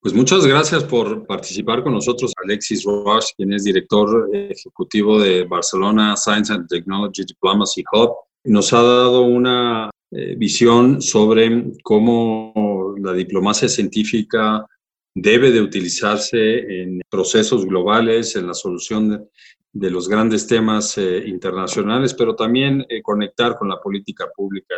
Pues 0.00 0.14
muchas 0.14 0.46
gracias 0.46 0.84
por 0.84 1.26
participar 1.26 1.82
con 1.82 1.92
nosotros, 1.92 2.32
Alexis 2.42 2.84
Roche, 2.84 3.34
quien 3.36 3.52
es 3.52 3.64
director 3.64 4.30
ejecutivo 4.32 5.20
de 5.20 5.44
Barcelona 5.44 6.16
Science 6.16 6.50
and 6.50 6.66
Technology 6.68 7.22
Diplomacy 7.26 7.84
Hub 7.92 8.29
nos 8.44 8.72
ha 8.72 8.82
dado 8.82 9.22
una 9.22 9.90
eh, 10.12 10.34
visión 10.36 11.00
sobre 11.00 11.72
cómo 11.82 12.94
la 12.98 13.12
diplomacia 13.12 13.68
científica 13.68 14.66
debe 15.14 15.50
de 15.50 15.60
utilizarse 15.60 16.82
en 16.82 17.00
procesos 17.08 17.66
globales, 17.66 18.34
en 18.36 18.46
la 18.46 18.54
solución 18.54 19.28
de, 19.72 19.90
los 19.90 20.08
grandes 20.08 20.46
temas 20.46 20.98
eh, 20.98 21.22
internacionales, 21.26 22.14
pero 22.14 22.34
también 22.34 22.84
eh, 22.88 23.02
conectar 23.02 23.56
con 23.56 23.68
la 23.68 23.80
política 23.80 24.28
pública 24.34 24.74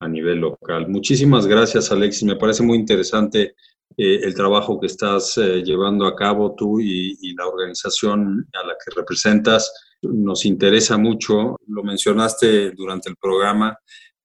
a 0.00 0.08
nivel, 0.08 0.38
local. 0.38 0.88
Muchísimas 0.88 1.46
gracias, 1.46 1.90
Alexis. 1.90 2.22
Me 2.22 2.36
parece 2.36 2.62
muy 2.62 2.78
interesante 2.78 3.54
el 3.96 4.32
trabajo 4.34 4.78
que 4.78 4.86
estás 4.86 5.36
llevando 5.36 6.06
a 6.06 6.14
cabo 6.14 6.54
tú 6.54 6.78
y 6.78 7.34
la 7.34 7.48
organización 7.48 8.46
a 8.52 8.64
la 8.64 8.74
que 8.74 8.94
representas 8.94 9.72
nos 10.02 10.44
interesa 10.44 10.96
mucho. 10.96 11.56
Lo 11.66 11.82
mencionaste 11.82 12.72
durante 12.72 13.08
el 13.08 13.16
programa. 13.16 13.78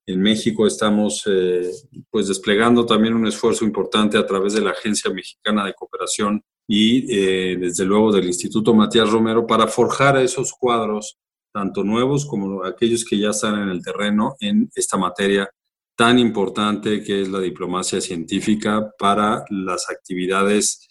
En 0.05 0.21
México 0.21 0.67
estamos 0.67 1.23
eh, 1.27 1.71
pues 2.09 2.27
desplegando 2.27 2.85
también 2.85 3.13
un 3.13 3.25
esfuerzo 3.25 3.63
importante 3.63 4.17
a 4.17 4.25
través 4.25 4.53
de 4.53 4.61
la 4.61 4.71
Agencia 4.71 5.11
Mexicana 5.11 5.65
de 5.65 5.73
Cooperación 5.73 6.43
y 6.67 7.05
eh, 7.09 7.57
desde 7.57 7.85
luego 7.85 8.11
del 8.11 8.25
Instituto 8.25 8.73
Matías 8.73 9.09
Romero 9.09 9.47
para 9.47 9.67
forjar 9.67 10.17
esos 10.17 10.53
cuadros, 10.53 11.17
tanto 11.53 11.83
nuevos 11.83 12.25
como 12.25 12.65
aquellos 12.65 13.05
que 13.05 13.17
ya 13.17 13.29
están 13.29 13.61
en 13.61 13.69
el 13.69 13.81
terreno 13.81 14.35
en 14.39 14.69
esta 14.75 14.97
materia 14.97 15.49
tan 15.95 16.19
importante 16.19 17.03
que 17.03 17.21
es 17.21 17.29
la 17.29 17.39
diplomacia 17.39 18.01
científica 18.01 18.91
para 18.97 19.45
las 19.49 19.89
actividades 19.89 20.87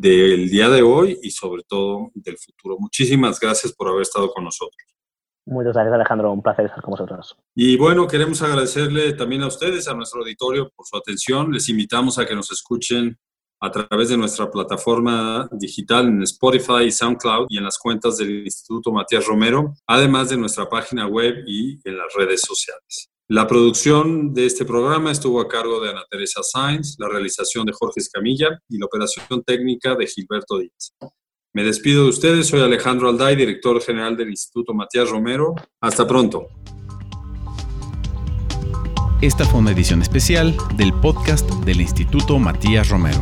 del 0.00 0.48
día 0.48 0.68
de 0.68 0.82
hoy 0.82 1.18
y 1.22 1.30
sobre 1.30 1.62
todo 1.62 2.10
del 2.14 2.36
futuro. 2.38 2.76
Muchísimas 2.78 3.40
gracias 3.40 3.72
por 3.72 3.88
haber 3.88 4.02
estado 4.02 4.30
con 4.30 4.44
nosotros. 4.44 4.76
Muchas 5.46 5.74
gracias, 5.74 5.94
Alejandro. 5.94 6.32
Un 6.32 6.42
placer 6.42 6.66
estar 6.66 6.82
con 6.82 6.92
vosotros. 6.92 7.36
Y 7.54 7.76
bueno, 7.76 8.06
queremos 8.08 8.42
agradecerle 8.42 9.12
también 9.12 9.42
a 9.42 9.46
ustedes, 9.46 9.86
a 9.86 9.94
nuestro 9.94 10.20
auditorio, 10.20 10.70
por 10.74 10.86
su 10.86 10.96
atención. 10.96 11.52
Les 11.52 11.68
invitamos 11.68 12.18
a 12.18 12.26
que 12.26 12.34
nos 12.34 12.50
escuchen 12.50 13.16
a 13.60 13.70
través 13.70 14.08
de 14.10 14.18
nuestra 14.18 14.50
plataforma 14.50 15.48
digital 15.52 16.08
en 16.08 16.22
Spotify, 16.22 16.90
SoundCloud 16.90 17.46
y 17.48 17.58
en 17.58 17.64
las 17.64 17.78
cuentas 17.78 18.18
del 18.18 18.44
Instituto 18.44 18.92
Matías 18.92 19.26
Romero, 19.26 19.72
además 19.86 20.28
de 20.28 20.36
nuestra 20.36 20.68
página 20.68 21.06
web 21.06 21.44
y 21.46 21.80
en 21.88 21.96
las 21.96 22.12
redes 22.14 22.42
sociales. 22.42 23.10
La 23.28 23.48
producción 23.48 24.32
de 24.32 24.46
este 24.46 24.64
programa 24.64 25.10
estuvo 25.10 25.40
a 25.40 25.48
cargo 25.48 25.80
de 25.80 25.90
Ana 25.90 26.04
Teresa 26.08 26.44
Sainz, 26.44 26.94
la 27.00 27.08
realización 27.08 27.66
de 27.66 27.72
Jorge 27.72 27.98
Escamilla 27.98 28.60
y 28.68 28.78
la 28.78 28.86
operación 28.86 29.42
técnica 29.42 29.96
de 29.96 30.06
Gilberto 30.06 30.60
Díaz. 30.60 30.94
Me 31.52 31.64
despido 31.64 32.04
de 32.04 32.10
ustedes, 32.10 32.46
soy 32.46 32.60
Alejandro 32.60 33.08
Alday, 33.08 33.34
director 33.34 33.82
general 33.82 34.16
del 34.16 34.28
Instituto 34.28 34.74
Matías 34.74 35.10
Romero. 35.10 35.56
Hasta 35.80 36.06
pronto. 36.06 36.46
Esta 39.20 39.44
fue 39.44 39.58
una 39.58 39.72
edición 39.72 40.02
especial 40.02 40.56
del 40.76 40.92
podcast 40.94 41.50
del 41.64 41.80
Instituto 41.80 42.38
Matías 42.38 42.90
Romero. 42.90 43.20